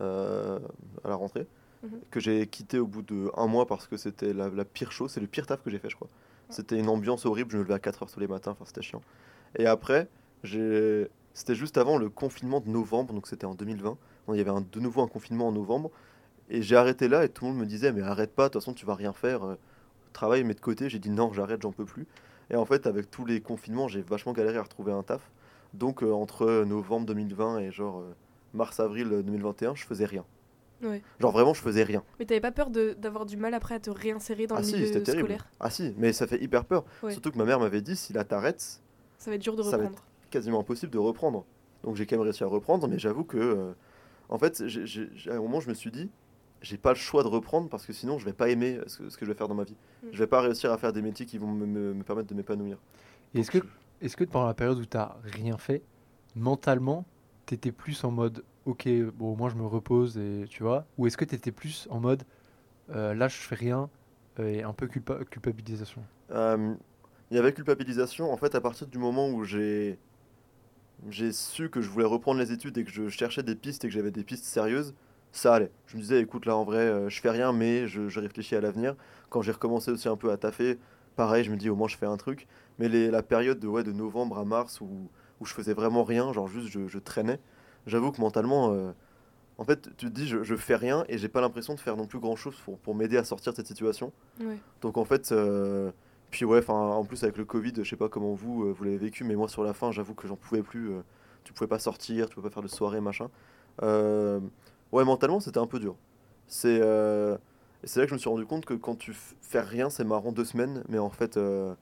euh, 0.00 0.60
à 1.04 1.08
la 1.08 1.16
rentrée, 1.16 1.46
Mhm. 1.86 2.00
que 2.10 2.20
j'ai 2.20 2.46
quitté 2.46 2.78
au 2.78 2.86
bout 2.86 3.02
de 3.02 3.30
un 3.36 3.46
mois 3.46 3.66
parce 3.66 3.86
que 3.86 3.96
c'était 3.96 4.32
la, 4.32 4.48
la 4.48 4.64
pire 4.64 4.92
chose, 4.92 5.12
c'est 5.12 5.20
le 5.20 5.26
pire 5.26 5.46
taf 5.46 5.62
que 5.62 5.70
j'ai 5.70 5.78
fait, 5.78 5.90
je 5.90 5.96
crois. 5.96 6.08
C'était 6.48 6.78
une 6.78 6.88
ambiance 6.88 7.26
horrible, 7.26 7.50
je 7.52 7.58
me 7.58 7.62
levais 7.62 7.74
à 7.74 7.78
4h 7.78 8.12
tous 8.12 8.20
les 8.20 8.28
matins, 8.28 8.52
enfin 8.52 8.64
c'était 8.66 8.82
chiant. 8.82 9.02
Et 9.58 9.66
après, 9.66 10.08
c'était 11.34 11.54
juste 11.54 11.78
avant 11.78 11.98
le 11.98 12.08
confinement 12.08 12.60
de 12.60 12.68
novembre, 12.70 13.14
donc 13.14 13.26
c'était 13.26 13.46
en 13.46 13.54
2020. 13.54 13.96
Il 14.32 14.36
y 14.36 14.40
avait 14.40 14.50
un- 14.50 14.60
de 14.62 14.80
nouveau 14.80 15.02
un 15.02 15.08
confinement 15.08 15.48
en 15.48 15.52
novembre. 15.52 15.90
Et 16.50 16.62
j'ai 16.62 16.76
arrêté 16.76 17.08
là 17.08 17.24
et 17.24 17.28
tout 17.28 17.44
le 17.46 17.52
monde 17.52 17.60
me 17.60 17.66
disait 17.66 17.92
mais 17.92 18.02
arrête 18.02 18.32
pas, 18.34 18.44
de 18.44 18.52
toute 18.54 18.62
façon 18.62 18.74
tu 18.74 18.86
vas 18.86 18.94
rien 18.94 19.12
faire, 19.12 19.44
euh, 19.44 19.56
travaille 20.12 20.44
mets 20.44 20.54
de 20.54 20.60
côté. 20.60 20.88
J'ai 20.90 20.98
dit 21.00 21.10
non 21.10 21.32
j'arrête, 21.32 21.62
j'en 21.62 21.72
peux 21.72 21.84
plus. 21.86 22.06
Et 22.50 22.56
en 22.56 22.64
fait 22.66 22.86
avec 22.86 23.10
tous 23.10 23.24
les 23.26 23.40
confinements 23.40 23.88
j'ai 23.88 24.02
vachement 24.02 24.32
galéré 24.32 24.58
à 24.58 24.62
retrouver 24.62 24.92
un 24.92 25.02
taf. 25.02 25.30
Donc 25.74 26.02
euh, 26.02 26.12
entre 26.12 26.64
novembre 26.64 27.06
2020 27.06 27.58
et 27.60 27.70
genre 27.72 28.00
euh, 28.00 28.14
mars-avril 28.54 29.08
2021 29.24 29.74
je 29.74 29.84
faisais 29.84 30.06
rien. 30.06 30.24
Ouais. 30.82 31.02
Genre 31.20 31.32
vraiment 31.32 31.54
je 31.54 31.60
faisais 31.62 31.82
rien. 31.84 32.02
Mais 32.18 32.26
t'avais 32.26 32.40
pas 32.40 32.52
peur 32.52 32.70
d'avoir 32.70 33.24
du 33.26 33.36
mal 33.36 33.54
après 33.54 33.74
à 33.74 33.80
te 33.80 33.90
réinsérer 33.90 34.46
dans 34.46 34.56
ah 34.56 34.60
le 34.60 34.64
si 34.64 34.74
milieu 34.74 34.86
c'était 34.86 35.02
terrible. 35.02 35.22
scolaire 35.24 35.48
Ah 35.60 35.70
si 35.70 35.94
mais 35.96 36.12
ça 36.12 36.26
fait 36.26 36.42
hyper 36.42 36.64
peur. 36.64 36.84
Ouais. 37.02 37.12
Surtout 37.12 37.30
que 37.30 37.38
ma 37.38 37.44
mère 37.44 37.58
m'avait 37.60 37.80
dit 37.80 37.96
si 37.96 38.12
là 38.12 38.24
t'arrêtes 38.24 38.80
Ça 39.18 39.30
va 39.30 39.36
être 39.36 39.42
dur 39.42 39.56
de 39.56 39.62
Ça 39.62 39.70
va 39.78 39.84
reprendre. 39.84 40.02
quasiment 40.30 40.60
impossible 40.60 40.92
de 40.92 40.98
reprendre. 40.98 41.44
Donc 41.84 41.96
j'ai 41.96 42.04
quand 42.06 42.16
même 42.16 42.24
réussi 42.24 42.42
à 42.44 42.46
reprendre, 42.46 42.88
mais 42.88 42.98
j'avoue 42.98 43.24
que, 43.24 43.36
euh, 43.38 43.72
en 44.28 44.38
fait, 44.38 44.62
à 45.28 45.32
un 45.34 45.40
moment, 45.40 45.60
je 45.60 45.68
me 45.68 45.74
suis 45.74 45.90
dit, 45.90 46.10
j'ai 46.60 46.76
pas 46.78 46.90
le 46.90 46.96
choix 46.96 47.22
de 47.22 47.28
reprendre 47.28 47.68
parce 47.68 47.86
que 47.86 47.92
sinon, 47.92 48.18
je 48.18 48.24
vais 48.24 48.32
pas 48.32 48.48
aimer 48.48 48.80
ce 48.86 48.98
que, 48.98 49.08
ce 49.08 49.16
que 49.16 49.24
je 49.24 49.30
vais 49.30 49.36
faire 49.36 49.46
dans 49.48 49.54
ma 49.54 49.62
vie. 49.64 49.76
Mm. 50.02 50.06
Je 50.12 50.18
vais 50.18 50.26
pas 50.26 50.40
réussir 50.40 50.72
à 50.72 50.78
faire 50.78 50.92
des 50.92 51.02
métiers 51.02 51.26
qui 51.26 51.38
vont 51.38 51.46
me, 51.46 51.64
me- 51.64 51.94
me 51.94 52.02
permettre 52.02 52.28
de 52.28 52.34
m'épanouir. 52.34 52.76
Et 53.34 53.40
Est-ce 53.40 54.16
que, 54.16 54.24
pendant 54.24 54.46
la 54.48 54.54
période 54.54 54.78
où 54.78 54.84
tu 54.84 54.96
n'as 54.96 55.14
rien 55.24 55.56
fait, 55.58 55.82
mentalement, 56.34 57.04
tu 57.46 57.54
étais 57.54 57.72
plus 57.72 58.02
en 58.04 58.10
mode 58.10 58.42
ok, 58.66 58.88
bon, 59.14 59.32
au 59.32 59.36
moins 59.36 59.48
je 59.48 59.56
me 59.56 59.66
repose 59.66 60.18
et 60.18 60.44
tu 60.48 60.62
vois 60.62 60.84
Ou 60.98 61.06
est-ce 61.06 61.16
que 61.16 61.24
tu 61.24 61.34
étais 61.34 61.52
plus 61.52 61.88
en 61.90 62.00
mode 62.00 62.24
euh, 62.90 63.14
là 63.14 63.28
je 63.28 63.36
fais 63.36 63.54
rien 63.54 63.88
et 64.38 64.62
un 64.62 64.72
peu 64.72 64.86
culpa- 64.86 65.24
culpabilisation? 65.24 66.02
Euh, 66.30 66.74
il 67.30 67.36
y 67.36 67.40
avait 67.40 67.52
culpabilisation. 67.52 68.32
En 68.32 68.36
fait, 68.36 68.54
à 68.54 68.60
partir 68.60 68.86
du 68.86 68.98
moment 68.98 69.28
où 69.30 69.44
j'ai 69.44 69.98
j'ai 71.08 71.32
su 71.32 71.68
que 71.70 71.80
je 71.80 71.88
voulais 71.88 72.06
reprendre 72.06 72.40
les 72.40 72.52
études 72.52 72.76
et 72.78 72.84
que 72.84 72.90
je 72.90 73.08
cherchais 73.08 73.42
des 73.42 73.54
pistes 73.54 73.84
et 73.84 73.88
que 73.88 73.94
j'avais 73.94 74.10
des 74.10 74.24
pistes 74.24 74.44
sérieuses, 74.44 74.94
ça 75.32 75.54
allait. 75.54 75.70
Je 75.86 75.96
me 75.96 76.00
disais, 76.02 76.20
écoute, 76.20 76.46
là, 76.46 76.56
en 76.56 76.64
vrai, 76.64 76.78
euh, 76.78 77.08
je 77.08 77.20
fais 77.20 77.30
rien, 77.30 77.52
mais 77.52 77.86
je, 77.86 78.18
réfléchis 78.18 78.56
à 78.56 78.60
l'avenir. 78.60 78.96
Quand 79.28 79.42
j'ai 79.42 79.52
recommencé 79.52 79.90
aussi 79.90 80.08
un 80.08 80.16
peu 80.16 80.32
à 80.32 80.36
taffer, 80.36 80.78
pareil, 81.14 81.44
je 81.44 81.50
me 81.50 81.56
dis, 81.56 81.68
au 81.68 81.76
moins, 81.76 81.88
je 81.88 81.96
fais 81.96 82.06
un 82.06 82.16
truc. 82.16 82.46
Mais 82.78 82.88
la 82.88 83.22
période 83.22 83.60
de, 83.60 83.68
ouais, 83.68 83.84
de 83.84 83.92
novembre 83.92 84.38
à 84.38 84.44
mars 84.44 84.80
où, 84.80 85.10
où 85.40 85.44
je 85.46 85.52
faisais 85.52 85.74
vraiment 85.74 86.02
rien, 86.02 86.32
genre 86.32 86.48
juste 86.48 86.68
je 86.88 86.98
traînais, 86.98 87.40
j'avoue 87.86 88.12
que 88.12 88.20
mentalement, 88.20 88.72
euh, 88.72 88.92
en 89.58 89.64
fait, 89.64 89.88
tu 89.96 90.06
te 90.06 90.12
dis, 90.12 90.26
je, 90.26 90.42
je 90.42 90.54
fais 90.56 90.76
rien 90.76 91.04
et 91.08 91.18
j'ai 91.18 91.28
pas 91.28 91.40
l'impression 91.40 91.74
de 91.74 91.80
faire 91.80 91.96
non 91.96 92.06
plus 92.06 92.18
grand 92.18 92.36
chose 92.36 92.56
pour, 92.64 92.78
pour 92.78 92.94
m'aider 92.94 93.16
à 93.16 93.24
sortir 93.24 93.52
de 93.52 93.56
cette 93.56 93.66
situation. 93.66 94.12
Ouais. 94.40 94.58
Donc 94.82 94.96
en 94.96 95.04
fait, 95.04 95.32
euh, 95.32 95.90
puis 96.30 96.44
ouais, 96.44 96.68
en 96.68 97.04
plus 97.04 97.22
avec 97.22 97.36
le 97.36 97.44
Covid, 97.44 97.72
je 97.78 97.88
sais 97.88 97.96
pas 97.96 98.08
comment 98.08 98.34
vous 98.34 98.64
euh, 98.64 98.72
vous 98.72 98.84
l'avez 98.84 98.98
vécu, 98.98 99.24
mais 99.24 99.36
moi 99.36 99.48
sur 99.48 99.64
la 99.64 99.72
fin, 99.74 99.92
j'avoue 99.92 100.14
que 100.14 100.28
j'en 100.28 100.36
pouvais 100.36 100.62
plus. 100.62 100.90
tu 101.44 101.52
pouvais 101.52 101.68
pas 101.68 101.78
sortir, 101.78 102.28
tu 102.28 102.34
pouvais 102.34 102.48
pas 102.48 102.54
faire 102.54 102.62
de 102.62 102.68
soirée, 102.68 103.00
machin. 103.00 103.28
Ouais, 104.92 105.04
mentalement, 105.04 105.40
c'était 105.40 105.58
un 105.58 105.66
peu 105.66 105.80
dur. 105.80 105.96
C'est 106.46 106.80
c'est 107.86 108.00
là 108.00 108.06
que 108.06 108.10
je 108.10 108.14
me 108.14 108.18
suis 108.18 108.28
rendu 108.28 108.46
compte 108.46 108.64
que 108.64 108.74
quand 108.74 108.96
tu 108.96 109.14
fais 109.40 109.60
rien, 109.60 109.90
c'est 109.90 110.04
marrant 110.04 110.32
deux 110.32 110.44
semaines, 110.44 110.82
mais 110.88 110.98
en 110.98 111.10
fait, 111.10 111.36
euh, 111.36 111.74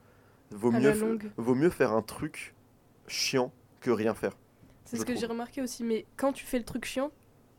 vaut 0.51 0.73
À 0.73 0.79
mieux 0.79 1.17
vaut 1.37 1.55
mieux 1.55 1.69
faire 1.69 1.93
un 1.93 2.01
truc 2.01 2.53
chiant 3.07 3.51
que 3.81 3.91
rien 3.91 4.13
faire. 4.13 4.37
C'est 4.85 4.97
ce 4.97 5.05
que 5.05 5.15
j'ai 5.15 5.25
remarqué 5.25 5.61
aussi, 5.61 5.83
mais 5.83 6.05
quand 6.15 6.31
tu 6.31 6.45
fais 6.45 6.57
le 6.59 6.63
truc 6.65 6.85
chiant, 6.85 7.11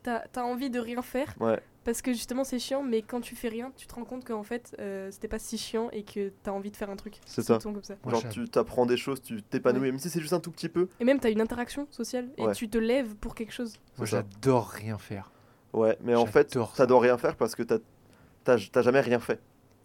t'as 0.02 0.22
as 0.36 0.42
envie 0.44 0.70
de 0.70 0.78
rien 0.78 1.02
faire 1.02 1.34
Ouais, 1.40 1.60
parce 1.84 2.00
que 2.00 2.12
justement 2.12 2.44
c'est 2.44 2.58
chiant, 2.60 2.82
mais 2.84 3.02
quand 3.02 3.20
tu 3.20 3.34
fais 3.34 3.48
rien, 3.48 3.72
tu 3.76 3.86
te 3.88 3.94
rends 3.94 4.04
compte 4.04 4.24
qu'en 4.24 4.44
fait 4.44 4.76
euh, 4.78 5.10
c'était 5.10 5.26
pas 5.26 5.40
si 5.40 5.58
chiant 5.58 5.88
et 5.90 6.04
que 6.04 6.32
t'as 6.44 6.52
envie 6.52 6.70
de 6.70 6.76
faire 6.76 6.88
un 6.90 6.94
truc. 6.96 7.18
c'est 7.26 7.42
ça. 7.42 7.58
comme 7.60 7.82
ça. 7.82 7.96
Genre 8.06 8.28
tu 8.28 8.48
t'apprends 8.48 8.86
des 8.86 8.96
choses, 8.96 9.20
tu 9.20 9.42
t'épanouis, 9.42 9.80
même 9.90 9.98
si 9.98 10.08
c'est 10.08 10.20
juste 10.20 10.32
un 10.32 10.40
tout 10.40 10.52
petit 10.52 10.68
peu. 10.68 10.88
Et 11.00 11.04
même 11.04 11.18
t'as 11.18 11.30
une 11.30 11.40
interaction 11.40 11.88
sociale 11.90 12.30
et 12.36 12.46
Ouais. 12.46 12.54
tu 12.54 12.68
te 12.68 12.78
lèves 12.78 13.16
pour 13.16 13.34
quelque 13.34 13.52
chose. 13.52 13.74
Moi, 13.98 14.06
j'adore 14.06 14.68
rien 14.68 14.96
faire. 14.98 15.32
Ouais, 15.72 15.98
mais 16.02 16.14
en 16.14 16.26
fait, 16.26 16.56
doit 16.56 17.00
rien 17.00 17.18
faire 17.18 17.34
parce 17.36 17.54
que 17.56 17.62
t'as 17.64 18.82
jamais 18.82 19.00
rien 19.00 19.18
fait. 19.18 19.40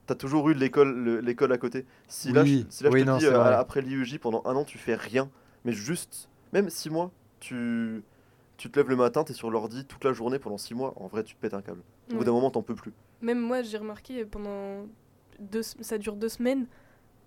T'as 0.05 0.15
toujours 0.15 0.49
eu 0.49 0.53
l'école 0.53 0.93
le- 0.95 1.19
l'école 1.19 1.51
à 1.53 1.57
côté. 1.57 1.85
Si 2.07 2.31
là, 2.31 2.43
je, 2.45 2.51
Oui, 2.53 2.65
si 2.69 2.83
là, 2.83 2.89
je 2.91 2.97
te 2.97 3.03
non, 3.03 3.17
dis 3.17 3.25
euh, 3.25 3.57
après 3.57 3.81
l'IUJ 3.81 4.17
pendant 4.19 4.41
un 4.45 4.55
an 4.55 4.63
tu 4.63 4.77
fais 4.77 4.95
rien, 4.95 5.29
mais 5.65 5.71
juste 5.71 6.29
même 6.53 6.69
six 6.69 6.89
mois, 6.89 7.11
tu 7.41 8.01
tu 8.57 8.69
te 8.69 8.77
lèves 8.79 8.89
le 8.89 8.95
matin, 8.95 9.23
t'es 9.23 9.33
sur 9.33 9.49
l'ordi 9.49 9.85
toute 9.85 10.03
la 10.03 10.13
journée 10.13 10.37
pendant 10.39 10.57
six 10.59 10.75
mois. 10.75 10.93
En 10.97 11.07
vrai, 11.07 11.23
tu 11.23 11.33
te 11.35 11.39
pètes 11.41 11.55
un 11.55 11.61
câble. 11.63 11.81
Au 12.09 12.13
bout 12.13 12.19
Ouais. 12.19 12.25
d'un 12.25 12.31
moment, 12.31 12.51
t'en 12.51 12.61
peux 12.61 12.75
plus. 12.75 12.93
Même 13.21 13.39
moi 13.39 13.63
j'ai 13.63 13.77
remarqué 13.77 14.23
pendant 14.23 14.85
deux, 15.39 15.63
ça 15.63 15.97
dure 15.97 16.15
deux 16.15 16.29
semaines. 16.29 16.67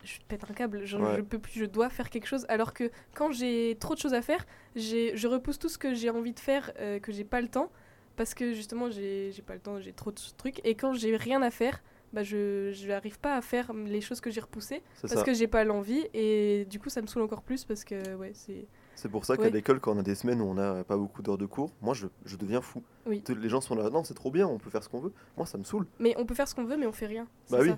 Je 0.05 0.19
pète 0.29 0.45
un 0.49 0.53
câble, 0.55 0.85
je, 0.85 0.97
Ouais. 0.97 1.17
je 1.17 1.23
peux 1.23 1.39
plus, 1.39 1.53
je 1.61 1.65
dois 1.65 1.89
faire 1.89 2.09
quelque 2.11 2.27
chose. 2.27 2.45
Alors 2.49 2.73
que 2.73 2.91
quand 3.15 3.33
j'ai 3.33 3.77
trop 3.81 3.95
de 3.95 3.99
choses 3.99 4.15
à 4.15 4.23
faire, 4.23 4.47
je 4.77 5.27
repousse 5.27 5.59
tout 5.59 5.69
ce 5.69 5.79
que 5.79 5.93
j'ai 5.95 6.11
envie 6.11 6.33
de 6.35 6.41
faire, 6.41 6.73
euh, 6.79 6.99
que 7.01 7.11
j'ai 7.11 7.25
pas 7.25 7.41
le 7.41 7.49
temps, 7.49 7.71
parce 8.17 8.35
que 8.35 8.53
justement 8.53 8.91
j'ai 8.91 9.33
pas 9.47 9.55
le 9.55 9.61
temps, 9.61 9.81
j'ai 9.81 9.93
trop 9.93 10.13
de 10.13 10.21
trucs. 10.37 10.61
Et 10.65 10.75
quand 10.77 10.93
j'ai 10.93 11.17
rien 11.17 11.41
à 11.43 11.51
faire, 11.51 11.83
bah 12.13 12.23
je 12.23 12.87
n'arrive 12.87 13.19
pas 13.19 13.35
à 13.35 13.41
faire 13.41 13.73
les 13.73 14.01
choses 14.01 14.21
que 14.21 14.31
j'ai 14.31 14.41
repoussées 14.41 14.83
parce 15.01 15.15
ça. 15.15 15.23
que 15.25 15.35
j'ai 15.35 15.49
pas 15.49 15.65
l'envie 15.65 16.07
et 16.15 16.65
du 16.71 16.79
coup 16.79 16.89
ça 16.89 17.03
me 17.03 17.09
saoule 17.09 17.23
encore 17.23 17.43
plus 17.43 17.65
parce 17.65 17.83
que 17.83 18.15
ouais 18.15 18.31
c'est 18.35 18.67
C'est 18.97 19.09
pour 19.11 19.25
ça 19.25 19.37
qu'à 19.37 19.43
Ouais. 19.45 19.51
l'école, 19.51 19.81
quand 19.81 19.95
on 19.95 19.99
a 19.99 20.03
des 20.03 20.15
semaines 20.15 20.41
où 20.41 20.45
on 20.45 20.55
n'a 20.55 20.85
pas 20.85 20.97
beaucoup 20.97 21.23
d'heures 21.23 21.39
de 21.39 21.47
cours, 21.47 21.73
moi 21.83 21.95
je, 21.95 22.07
je 22.25 22.37
deviens 22.37 22.61
fou. 22.61 22.83
Oui. 23.07 23.23
Les 23.29 23.49
gens 23.49 23.61
sont 23.61 23.75
là, 23.75 23.91
non, 23.91 24.05
c'est 24.05 24.15
trop 24.15 24.31
bien, 24.31 24.47
on 24.47 24.59
peut 24.59 24.71
faire 24.71 24.83
ce 24.83 24.89
qu'on 24.89 25.01
veut. 25.01 25.13
Moi, 25.37 25.47
ça 25.47 25.59
me 25.59 25.65
saoule. 25.65 25.87
mais 25.99 26.15
on 26.19 26.25
peut 26.27 26.35
faire 26.35 26.49
ce 26.49 26.55
qu'on 26.55 26.65
veut 26.65 26.77
mais 26.77 26.87
on 26.87 26.93
fait 26.93 27.07
rien. 27.07 27.27
Bah 27.51 27.59
oui. 27.61 27.69
moi, 27.69 27.77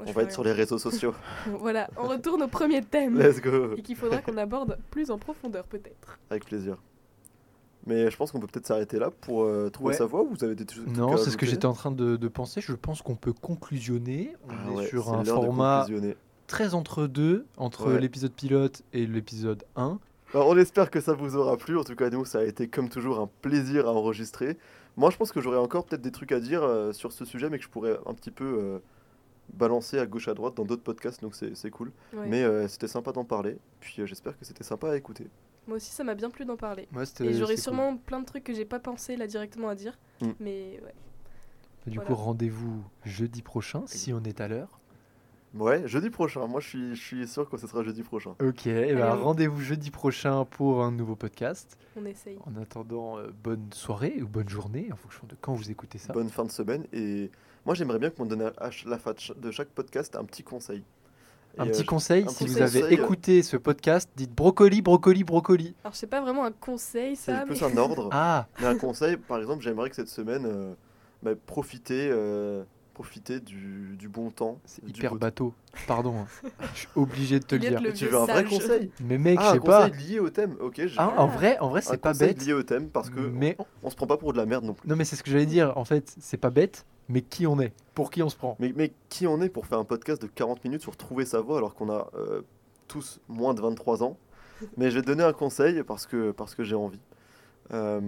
on 0.00 0.04
va 0.04 0.10
être 0.10 0.16
rien. 0.16 0.30
sur 0.30 0.44
les 0.44 0.52
réseaux 0.52 0.78
sociaux. 0.78 1.14
Voilà, 1.58 1.88
on 1.96 2.08
retourne 2.08 2.42
au 2.42 2.48
premier 2.48 2.82
thème 2.82 3.18
Let's 3.18 3.40
go. 3.40 3.74
et 3.76 3.82
qu'il 3.82 3.96
faudra 3.96 4.20
qu'on 4.22 4.36
aborde 4.36 4.78
plus 4.90 5.10
en 5.10 5.18
profondeur 5.18 5.64
peut-être. 5.64 6.18
Avec 6.30 6.44
plaisir. 6.46 6.76
Mais 7.86 8.10
je 8.10 8.16
pense 8.18 8.32
qu'on 8.32 8.40
peut 8.40 8.46
peut-être 8.48 8.66
s'arrêter 8.66 8.98
là 8.98 9.10
pour 9.10 9.44
euh, 9.44 9.70
trouver 9.70 9.90
Ouais. 9.90 9.96
sa 9.96 10.04
voie 10.04 10.22
ou 10.22 10.28
vous 10.28 10.44
avez 10.44 10.54
des 10.54 10.66
trucs 10.66 10.86
Non, 10.94 11.16
c'est 11.16 11.30
ce 11.30 11.36
que 11.38 11.46
j'étais 11.46 11.64
en 11.66 11.72
train 11.72 11.90
de, 11.90 12.16
de 12.16 12.28
penser. 12.28 12.60
Je 12.60 12.72
pense 12.74 13.00
qu'on 13.00 13.14
peut 13.16 13.32
conclusionner. 13.32 14.34
On 14.46 14.50
Ah 14.50 14.70
est 14.72 14.74
ouais, 14.76 14.86
sur 14.88 15.04
c'est 15.04 15.10
un 15.10 15.22
l'heure 15.22 15.40
de 15.40 15.46
format 15.46 15.84
conclusionner. 15.86 16.16
Très 16.48 16.74
entre 16.74 17.06
deux, 17.06 17.46
entre 17.56 17.92
Ouais. 17.92 18.00
l'épisode 18.00 18.32
pilote 18.32 18.82
et 18.92 19.06
l'épisode 19.06 19.62
1. 19.76 20.00
Alors, 20.34 20.48
on 20.48 20.56
espère 20.56 20.90
que 20.90 21.00
ça 21.00 21.12
vous 21.14 21.36
aura 21.36 21.56
plu. 21.56 21.78
En 21.78 21.84
tout 21.84 21.94
cas, 21.94 22.10
nous, 22.10 22.24
ça 22.24 22.40
a 22.40 22.42
été 22.44 22.66
comme 22.68 22.88
toujours 22.88 23.20
un 23.20 23.30
plaisir 23.40 23.86
à 23.86 23.92
enregistrer. 23.92 24.58
Moi, 24.96 25.10
je 25.10 25.16
pense 25.16 25.30
que 25.30 25.40
j'aurais 25.40 25.58
encore 25.58 25.84
peut-être 25.86 26.02
des 26.02 26.10
trucs 26.10 26.32
à 26.32 26.40
dire 26.40 26.62
euh, 26.64 26.92
sur 26.92 27.12
ce 27.12 27.24
sujet, 27.24 27.48
mais 27.48 27.58
que 27.58 27.64
je 27.64 27.68
pourrais 27.70 27.96
un 28.04 28.14
petit 28.14 28.32
peu 28.32 28.44
euh, 28.44 28.78
balancer 29.54 29.98
à 29.98 30.06
gauche 30.06 30.28
à 30.28 30.34
droite 30.34 30.54
dans 30.54 30.64
d'autres 30.64 30.82
podcasts, 30.82 31.22
donc 31.22 31.34
c'est 31.34 31.56
c'est 31.56 31.70
cool. 31.70 31.92
Ouais. 32.12 32.26
Mais 32.28 32.42
euh, 32.42 32.68
c'était 32.68 32.88
sympa 32.88 33.12
d'en 33.12 33.24
parler. 33.24 33.56
Puis 33.80 33.96
euh, 34.00 34.06
j'espère 34.06 34.38
que 34.38 34.44
c'était 34.44 34.64
sympa 34.64 34.90
à 34.90 34.96
écouter. 34.96 35.28
Moi 35.66 35.76
aussi 35.76 35.90
ça 35.90 36.04
m'a 36.04 36.14
bien 36.14 36.30
plu 36.30 36.44
d'en 36.44 36.56
parler. 36.56 36.88
Et 37.20 37.34
j'aurais 37.34 37.56
sûrement 37.56 37.96
plein 37.96 38.20
de 38.20 38.24
trucs 38.26 38.44
que 38.44 38.54
j'ai 38.54 38.64
pas 38.64 38.80
pensé 38.80 39.16
là 39.16 39.26
directement 39.26 39.68
à 39.68 39.74
dire. 39.74 39.98
Mm. 40.20 40.26
Mais 40.40 40.80
ouais. 40.84 40.94
cool. 41.84 41.92
Du 41.92 41.98
voilà. 41.98 42.08
coup, 42.10 42.16
rendez-vous 42.16 42.84
jeudi 43.04 43.42
prochain, 43.42 43.84
si 43.86 44.12
on 44.12 44.22
est 44.24 44.40
à 44.40 44.48
l'heure. 44.48 44.77
Ouais, 45.54 45.86
jeudi 45.88 46.10
prochain. 46.10 46.46
Moi, 46.46 46.60
je 46.60 46.68
suis, 46.68 46.94
je 46.94 47.02
suis 47.02 47.26
sûr 47.28 47.48
que 47.48 47.56
ce 47.56 47.66
sera 47.66 47.82
jeudi 47.82 48.02
prochain. 48.02 48.34
Ok, 48.42 48.66
et 48.66 48.94
ben, 48.94 49.14
rendez-vous 49.14 49.60
jeudi 49.60 49.90
prochain 49.90 50.44
pour 50.44 50.82
un 50.84 50.92
nouveau 50.92 51.16
podcast. 51.16 51.76
On 51.96 52.04
essaye. 52.04 52.38
En 52.46 52.60
attendant, 52.60 53.18
euh, 53.18 53.28
bonne 53.42 53.66
soirée 53.72 54.20
ou 54.22 54.28
bonne 54.28 54.48
journée 54.48 54.88
en 54.92 54.96
fonction 54.96 55.26
de 55.26 55.34
quand 55.40 55.54
vous 55.54 55.70
écoutez 55.70 55.98
ça. 55.98 56.12
Bonne 56.12 56.28
fin 56.28 56.44
de 56.44 56.50
semaine. 56.50 56.84
Et 56.92 57.30
moi, 57.64 57.74
j'aimerais 57.74 57.98
bien 57.98 58.10
qu'on 58.10 58.24
me 58.24 58.30
donne 58.30 58.42
à 58.42 58.70
la 58.86 58.98
fin 58.98 59.12
de 59.14 59.18
ch- 59.20 59.36
de 59.38 59.50
chaque 59.50 59.68
podcast 59.68 60.16
un 60.16 60.24
petit 60.24 60.42
conseil. 60.42 60.84
Un 61.56 61.64
Et, 61.64 61.70
petit 61.70 61.82
euh, 61.82 61.86
conseil, 61.86 62.24
un 62.24 62.28
si 62.28 62.44
petit 62.44 62.52
vous 62.54 62.62
avez 62.62 62.80
conseil, 62.82 62.98
euh, 62.98 63.02
écouté 63.02 63.42
ce 63.42 63.56
podcast, 63.56 64.10
dites 64.16 64.32
brocoli, 64.34 64.82
brocoli, 64.82 65.24
brocoli. 65.24 65.74
Alors 65.82 65.96
c'est 65.96 66.06
pas 66.06 66.20
vraiment 66.20 66.44
un 66.44 66.52
conseil 66.52 67.16
C'est 67.16 67.32
ça, 67.32 67.46
plus 67.46 67.60
mais... 67.62 67.72
un 67.72 67.76
ordre. 67.78 68.10
Ah, 68.12 68.46
Mais 68.60 68.66
un 68.66 68.76
conseil, 68.76 69.16
par 69.16 69.38
exemple, 69.38 69.62
j'aimerais 69.64 69.88
que 69.88 69.96
cette 69.96 70.08
semaine, 70.10 70.44
euh, 70.46 70.74
bah, 71.22 71.30
profiter, 71.46 72.10
euh, 72.12 72.62
profiter 73.02 73.38
du, 73.38 73.94
du 73.96 74.08
bon 74.08 74.30
temps. 74.30 74.58
c'est 74.64 74.82
hyper 74.88 75.12
beau- 75.12 75.18
bateau. 75.18 75.54
Pardon, 75.86 76.14
hein. 76.18 76.48
je 76.74 76.78
suis 76.80 76.88
obligé 76.96 77.38
de 77.38 77.44
te 77.44 77.54
le 77.54 77.60
dire. 77.60 77.80
le 77.80 77.92
Tu 77.92 78.06
veux 78.06 78.16
un 78.18 78.24
vrai 78.24 78.42
conseil 78.44 78.90
Mais 79.00 79.18
mec, 79.18 79.38
Ah, 79.40 79.44
je 79.44 79.48
un 79.50 79.52
sais 79.52 79.60
pas. 79.60 79.88
conseil 79.90 80.06
lié 80.08 80.18
au 80.18 80.30
thème. 80.30 80.56
Ok, 80.60 80.80
Ah, 80.96 81.14
en 81.16 81.28
vrai, 81.28 81.56
en 81.60 81.68
vrai, 81.68 81.80
c'est 81.80 81.96
pas 81.98 82.12
bête. 82.12 82.44
lié 82.44 82.52
au 82.54 82.64
thème 82.64 82.88
parce 82.88 83.08
que 83.08 83.20
Mais 83.20 83.56
on 83.84 83.90
se 83.90 83.94
prend 83.94 84.08
pas 84.08 84.16
pour 84.16 84.32
de 84.32 84.38
la 84.38 84.46
merde 84.46 84.64
non 84.64 84.74
plus. 84.74 84.88
non, 84.88 84.96
mais 84.96 85.04
c'est 85.04 85.14
ce 85.14 85.22
que 85.22 85.30
j'allais 85.30 85.46
dire. 85.46 85.78
En 85.78 85.84
fait, 85.84 86.12
c'est 86.18 86.38
pas 86.38 86.50
bête, 86.50 86.86
mais 87.08 87.22
qui 87.22 87.46
on 87.46 87.60
est? 87.60 87.72
Pour 87.94 88.10
qui 88.10 88.20
on 88.24 88.28
se 88.28 88.36
prend? 88.36 88.56
Mais, 88.58 88.72
mais 88.74 88.92
qui 89.08 89.28
on 89.28 89.40
est 89.42 89.48
pour 89.48 89.66
faire 89.66 89.78
un 89.78 89.84
podcast 89.84 90.20
de 90.20 90.26
40 90.26 90.64
minutes 90.64 90.82
sur 90.82 90.96
trouver 90.96 91.24
sa 91.24 91.40
voie 91.40 91.58
alors 91.58 91.76
qu'on 91.76 91.90
a 91.90 92.10
euh, 92.16 92.42
tous 92.88 93.20
moins 93.28 93.54
de 93.54 93.60
23 93.60 94.02
ans? 94.02 94.16
Mais 94.76 94.90
je 94.90 94.96
vais 94.96 95.02
te 95.02 95.06
donner 95.06 95.22
un 95.22 95.32
conseil 95.32 95.84
parce 95.84 96.04
que, 96.04 96.32
parce 96.32 96.56
que 96.56 96.64
j'ai 96.64 96.74
envie. 96.74 96.98
Euh, 97.72 98.00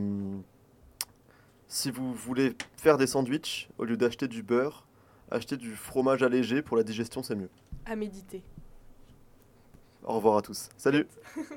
si 1.70 1.90
vous 1.92 2.12
voulez 2.12 2.56
faire 2.76 2.98
des 2.98 3.06
sandwichs, 3.06 3.70
au 3.78 3.84
lieu 3.84 3.96
d'acheter 3.96 4.26
du 4.26 4.42
beurre, 4.42 4.86
acheter 5.30 5.56
du 5.56 5.76
fromage 5.76 6.22
allégé 6.22 6.62
pour 6.62 6.76
la 6.76 6.82
digestion, 6.82 7.22
c'est 7.22 7.36
mieux. 7.36 7.48
À 7.86 7.94
méditer. 7.94 8.42
Au 10.02 10.14
revoir 10.14 10.38
à 10.38 10.42
tous. 10.42 10.68
Salut 10.76 11.06